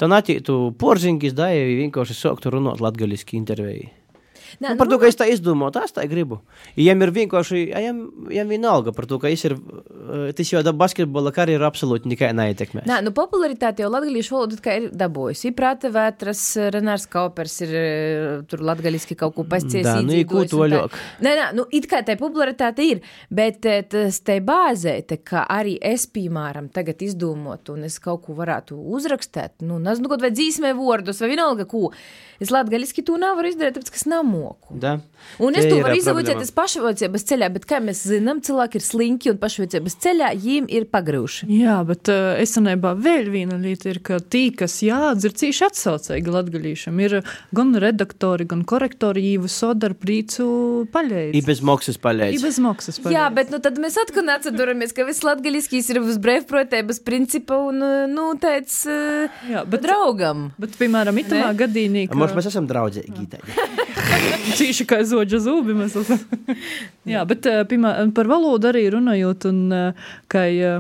[0.01, 3.91] tā natītu porziņkis, da, ja vienkārši sāktu runāt latgaliski intervijā.
[4.61, 6.39] Nē, Nu, par to, ka es tā izdomāju, tā es tā gribu.
[6.77, 7.99] Viņam ir vienkārši, viņam,
[8.29, 12.85] viņam vienalga par to, ka es ir, eh, tas jau basketbola karjeru absolūti nekai neietekmē.
[12.87, 15.53] Nē, nu, popularitāte jau latviešu valoda tikai ir dabūjusi.
[15.57, 16.41] Prāta vētras,
[16.73, 19.85] Renārs Kaupers ir eh, tur latviešu kaut ko pasties.
[19.85, 20.97] Da, nu, ko to ļok?
[21.25, 25.45] Nē, nē, nu, it kā tā popularitāte ir, bet eh, tas te bāzē, te, ka
[25.49, 30.33] arī es, piemēram, tagad izdomot, un es kaut ko varētu uzrakstīt, nu, nezinu, kaut vai
[30.35, 31.91] dzīsmē vārdus, vai vienalga ko.
[32.41, 34.07] Es latviešu to nevaru izdarīt, tāpēc, ka es
[34.37, 34.77] nemoku.
[34.79, 34.97] Da.
[35.41, 38.83] Un es to ir, varu ā, izvēlēties pašvocības ceļā, bet, kā mēs zinām, cilvēki ir
[38.85, 41.47] slinki un pašvocības ceļā viņiem ir pagrūši.
[41.51, 47.01] Jā, bet uh, esenībā vēl viena lieta ir, ka tī, kas jāatdzer cīši atsaucēji latgaļīšam,
[47.03, 47.17] ir
[47.55, 50.47] gan redaktori, gan korektori, īvu sodar prīcu
[50.85, 51.45] I paļēdz.
[51.47, 52.45] bez maksas I palīdz.
[52.45, 53.17] bez maksas paļēdz.
[53.17, 57.81] Jā, bet nu, tad mēs atkal atceramies, ka viss latgaļiskīs ir uz brīvprotības principa un,
[58.13, 60.51] nu, tāds uh, Jā, bet, draugam.
[60.61, 63.27] bet, piemēram, itamā gadījumā, Mums mēs esam draudzīgi.
[64.57, 65.39] Cīši kā zoģa
[65.85, 66.21] esam.
[67.07, 70.79] Jā, bet eh, piemēram, par valodu arī runājot, un eh, ka eh,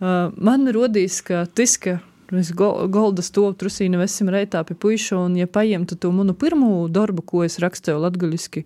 [0.00, 1.98] man rodīs, ka tas, ka
[2.34, 6.86] es go- golda stovu trusīnu vesim reitā pie puiša, un ja paņemtu to manu pirmo
[6.92, 8.64] darbu, ko es rakstīju latgaļiski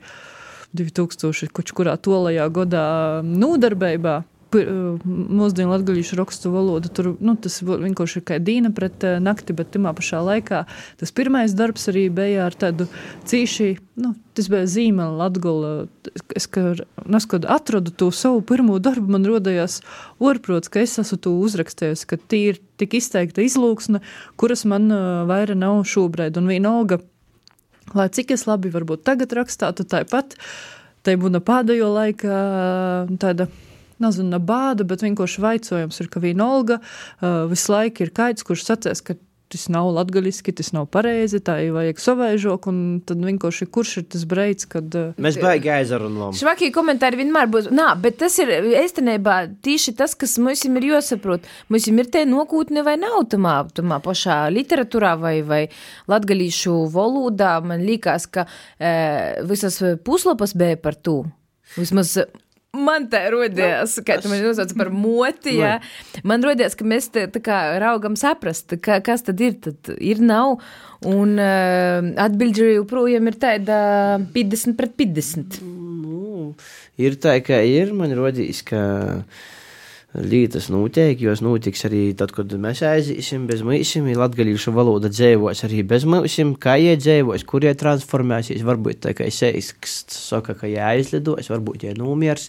[0.79, 2.87] 2000, kuč kurā tolajā godā
[3.25, 4.21] nūdarbībā,
[4.55, 9.75] mūsdienu latgaļīšu rakstu valodu, tur, nu, tas vienkārši ir kā dīna pret eh, nakti, bet
[9.75, 10.63] timā pašā laikā
[11.01, 12.87] tas pirmais darbs arī bija ar tādu
[13.29, 13.69] cīši,
[14.01, 15.73] nu, tas bija zīmēla latgola.
[16.37, 16.73] Es, ka,
[17.05, 19.83] nes, kad atradu to savu pirmo darbu, man rodējās
[20.19, 24.01] orprots, ka es esmu to uzrakstījusi, ka tī ir tik izteikta izlūksne,
[24.41, 27.03] kuras man uh, vaira nav šobrīd, un vienalga,
[27.93, 30.39] lai cik es labi varbūt tagad rakstātu, tāpat,
[31.05, 32.43] tai būna pēdējo laikā
[33.21, 33.51] tāda
[34.03, 36.81] nezinu, ne bāda, bet vienkārši vaicojums ir, ka vienalga
[37.51, 39.19] visu laiku ir kaits, kurš sacēs, ka
[39.53, 44.07] tas nav latgaļiski, tas nav pareizi, tā ir vajag savaižok, un tad vienkārši kurš ir
[44.13, 44.97] tas breids, kad...
[45.21, 46.35] Mēs baigi aizarunām.
[46.37, 47.71] Švakie komentāri vienmēr būs.
[47.75, 48.53] Nā, bet tas ir
[48.83, 51.49] īstenībā tieši tas, kas mums ir jāsaprot.
[51.73, 55.63] Mums ir te nokūtne vai nav tamā, tamā pašā literatūrā vai, vai
[56.11, 57.57] latgalīšu valodā.
[57.65, 58.47] Man liekas, ka
[58.77, 58.93] e,
[59.49, 61.23] visas puslapas bija par to.
[61.77, 62.17] Vismaz
[62.77, 65.79] Man tā rodījās, kā tu man nosauc par moti, jā.
[66.29, 70.21] Man rodījās, ka mēs te tā kā raugam saprast, ka, kas tad ir, tad ir
[70.21, 70.59] nav.
[71.09, 73.79] Un uh, atbildi joprojām ir tāda
[74.35, 75.61] 50 pret 50.
[75.65, 76.53] Nu,
[77.01, 77.95] ir tā, ka ir.
[77.97, 78.83] Man rodīs, ka
[80.17, 84.09] lietas notiek, jos notiks arī tad, kad mēs aiziesim bez mūsim.
[84.17, 86.55] Latviešu valoda dzīvos arī bez mūsim.
[86.61, 91.97] Kā ie dzīvos, kur ie transformēsies, varbūt tā kā seisksts saka, ka jāizlidos, varbūt ie
[91.99, 92.49] nomiers.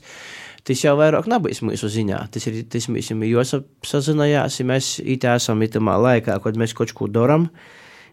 [0.63, 2.23] Tas jau vairāk nebūs mūsu ziņā.
[2.31, 7.11] Tas ir tas mums jāsazinājās, ja mēs it esam itamā laikā, kad mēs kaut ko
[7.11, 7.49] darām.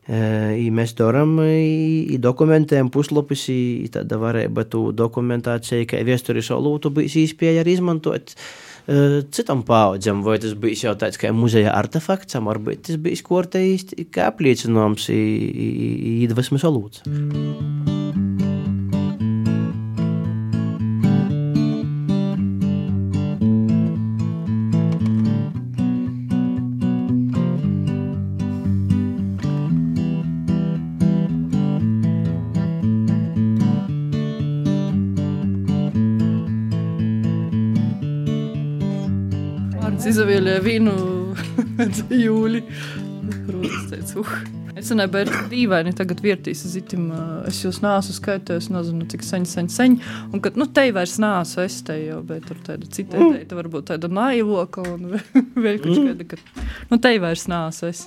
[0.07, 1.33] I mēs darām,
[2.23, 3.49] dokumentējam puslapus,
[3.91, 8.37] tāda varēja tu dokumentācija, kā vēstures olūtu bijis īspēja arī izmantot
[9.35, 14.31] citam paudzēm, vai tas bija jau tāds kā muzeja artefakts, varbūt tas bija kortējis kā
[14.31, 17.96] apliecinājums iedvesmas olūts.
[40.17, 40.95] Izavieļoja vīnu
[42.27, 42.63] jūli.
[43.47, 44.39] Protams, teicu, uh.
[44.77, 47.07] Es nezinu, bet dīvaini tagad vērtīs zitim.
[47.49, 49.97] Es jūs nāsu skaitījis, nezinu, cik sen, sen, sen.
[50.29, 53.39] Un, kad, nu, te vairs nāsu, es te jau, bet tāda cita mm.
[53.39, 55.15] ideja, varbūt tāda naivoka un
[55.65, 56.41] vēl kaut kāda, ka,
[56.93, 58.05] nu, te vairs nāsu es.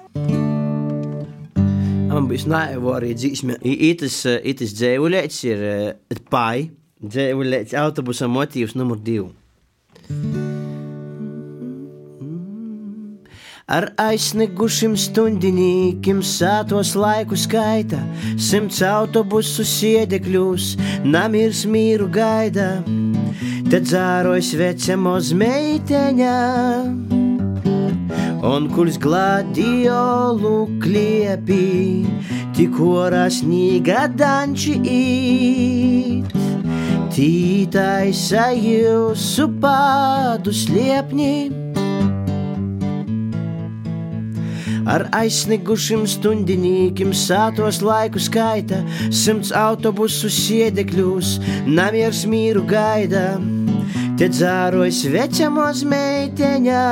[2.10, 3.57] Man bija naivo arī dzīsme.
[3.65, 5.65] Itis, itis dzēvuļēts ir
[6.30, 6.69] pai,
[7.02, 9.34] dzēvuļēts autobusa motīvs numur divu.
[13.70, 18.00] Ar aizsnegušiem stundinīkiem sātos laiku skaita,
[18.41, 20.72] simts autobusu sēdekļus,
[21.06, 22.80] namirs mīru gaida,
[23.70, 26.34] te dzārojas vecamos meiteņa.
[28.50, 31.70] Un kuls gladiolu kliepi,
[32.58, 36.38] tik oras nīga danči īt.
[37.14, 41.69] Tītai sajūsu pādu sliepni.
[44.90, 48.80] Ar aizsnigušiem stundinīkiem sātos laiku skaita,
[49.14, 51.36] simts autobusu sēdekļus,
[51.70, 53.36] naviers mīru gaida,
[54.18, 56.86] te dzārojas vecamos meiteņā,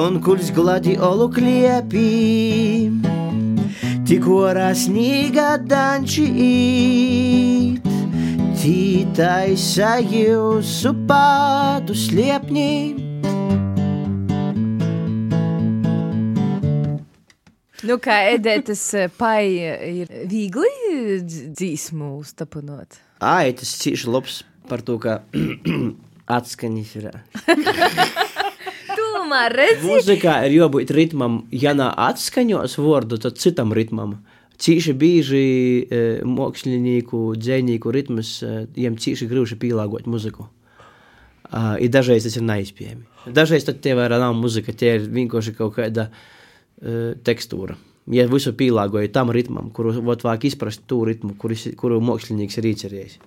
[0.00, 2.08] un kuļs gladi olu kliepī,
[4.10, 7.86] tik orā snīga danči īt,
[8.58, 13.09] tītai sajūsu pādu sliepnīm.
[17.88, 19.44] Nu, kā Edētas eh, pai
[20.04, 20.68] ir viegli
[21.24, 22.98] dzīsmu uztapanot?
[23.24, 25.20] Ai, tas cīši labs par to, ka
[26.36, 27.06] atskaņas ir.
[29.00, 29.86] Tomēr redzi.
[29.86, 34.18] Mūzikā ir jābūt ritmam, ja nav atskaņos vārdu, tad citam ritmam.
[34.60, 40.50] Cīši bieži e, mākslinieku, dzēnieku ritmus, e, jiem cīši grūti pielāgot muziku.
[41.50, 43.32] Uh, ir dažreiz tas ir neizpējami.
[43.34, 46.20] Dažreiz tie vairs nav muzika, tie ir vienkārši kaut kāda uh,
[46.80, 47.76] tekstūra.
[48.10, 53.18] Ja visu pielāgoju tam ritmam, kuru vajag izprast, to ritmu, kuru, kuru mākslinieks ir iecerējis.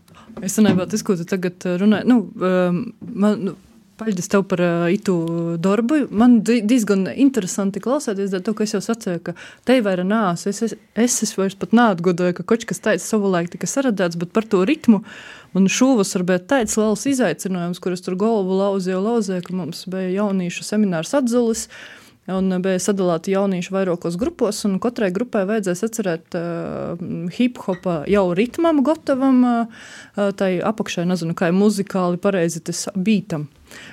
[0.41, 2.09] Es nezinu, tas, ko tu tagad runāji.
[2.09, 2.81] Nu, um,
[3.13, 3.55] man, nu,
[3.93, 5.13] Paldies tev par uh, itu
[5.61, 5.99] darbu.
[6.09, 9.35] Man diezgan interesanti klausīties, ka es jau sacīju, ka
[9.69, 10.47] te vairs nāc.
[10.49, 14.33] Es, es, es, es vairs pat neatgādāju, ka kaut kas tāds savulaik tika saradēts, bet
[14.33, 15.03] par to ritmu.
[15.53, 20.65] Un šovasar bija tāds liels izaicinājums, kurus tur galvu lauzīja, lauzīja, ka mums bija jauniešu
[20.65, 21.67] seminārs atzulis.
[21.69, 27.01] Uh, Un bija sadalīti jaunieši vairākos grupos, un katrai grupai vajadzēs atcerēt uh,
[27.35, 33.49] hip hopa jau ritmam, gatavam, uh, tai apakšai, nezinu, kā muzikāli pareizi tas bītam.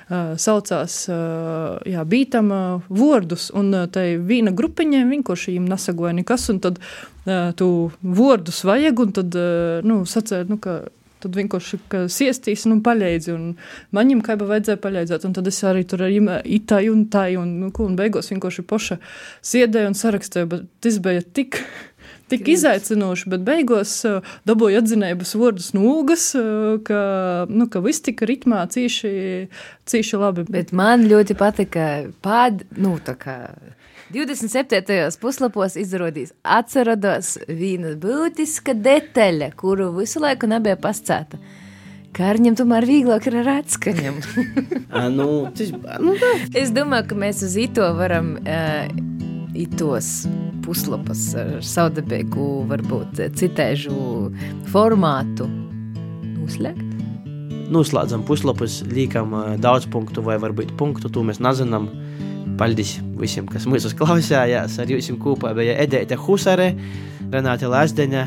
[0.07, 6.15] Uh, saucās uh, jā, bītam uh, vārdus, un uh, tai viena grupiņa vienkārši viņam nesagoja
[6.20, 10.85] nekas, un tad uh, tu vārdus vajag, un tad, uh, nu, sacēt, nu, ka
[11.21, 11.81] Tad vienkārši
[12.13, 13.35] siestīs un paļēdzi.
[13.35, 13.53] Un
[13.97, 15.27] maņam kā vajadzēja paļēdzēt.
[15.29, 16.15] Un tad es arī tur ar
[16.45, 17.35] itai un tai.
[17.41, 19.01] Un, nu, un beigās vienkārši poša
[19.53, 20.51] siedēju un sarakstīju.
[20.55, 21.63] Bet tas bija tik.
[22.31, 27.01] Tik izaicinoši, bet beigās uh, dabūju atzinības vārdus nūgas, uh, ka,
[27.51, 29.11] nu, ka viss tika ritmā cīši,
[29.91, 30.47] cīši labi.
[30.47, 31.89] Bet man ļoti patika
[32.23, 33.37] pār, nu, tā kā
[34.11, 35.19] 27.
[35.23, 41.39] puslapos izrādījās, atceros viena būtiska detaļa, kuru visu laiku nebija pascēta.
[42.16, 44.16] Kārņam tomēr vieglāk ir ar atskaņām.
[45.19, 45.70] nu, tas,
[46.03, 46.32] nu, tā.
[46.59, 48.91] es domāju, ka mēs uz ito varam uh,
[49.55, 50.24] itos
[50.66, 53.95] puslapas ar saudabēgu, varbūt citēžu
[54.74, 55.47] formātu
[56.35, 56.87] noslēgt.
[57.70, 61.87] Noslēdzam puslapus, liekam daudz punktu vai varbūt punktu, to mēs nezinām.
[62.61, 64.77] Paldies visiem, kas mūsu klausījās.
[64.82, 66.74] Ar jums kopā bija Edēta Husare,
[67.32, 68.27] Renāte Lāsdeņa,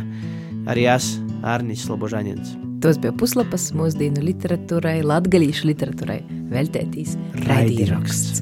[0.74, 1.14] arī es,
[1.46, 2.56] Arnis Slobožanins.
[2.84, 6.20] Tos bija puslapas mūsdienu literatūrai, latgalīšu literatūrai
[6.52, 7.14] veltētīs
[7.46, 8.42] raidieraksts.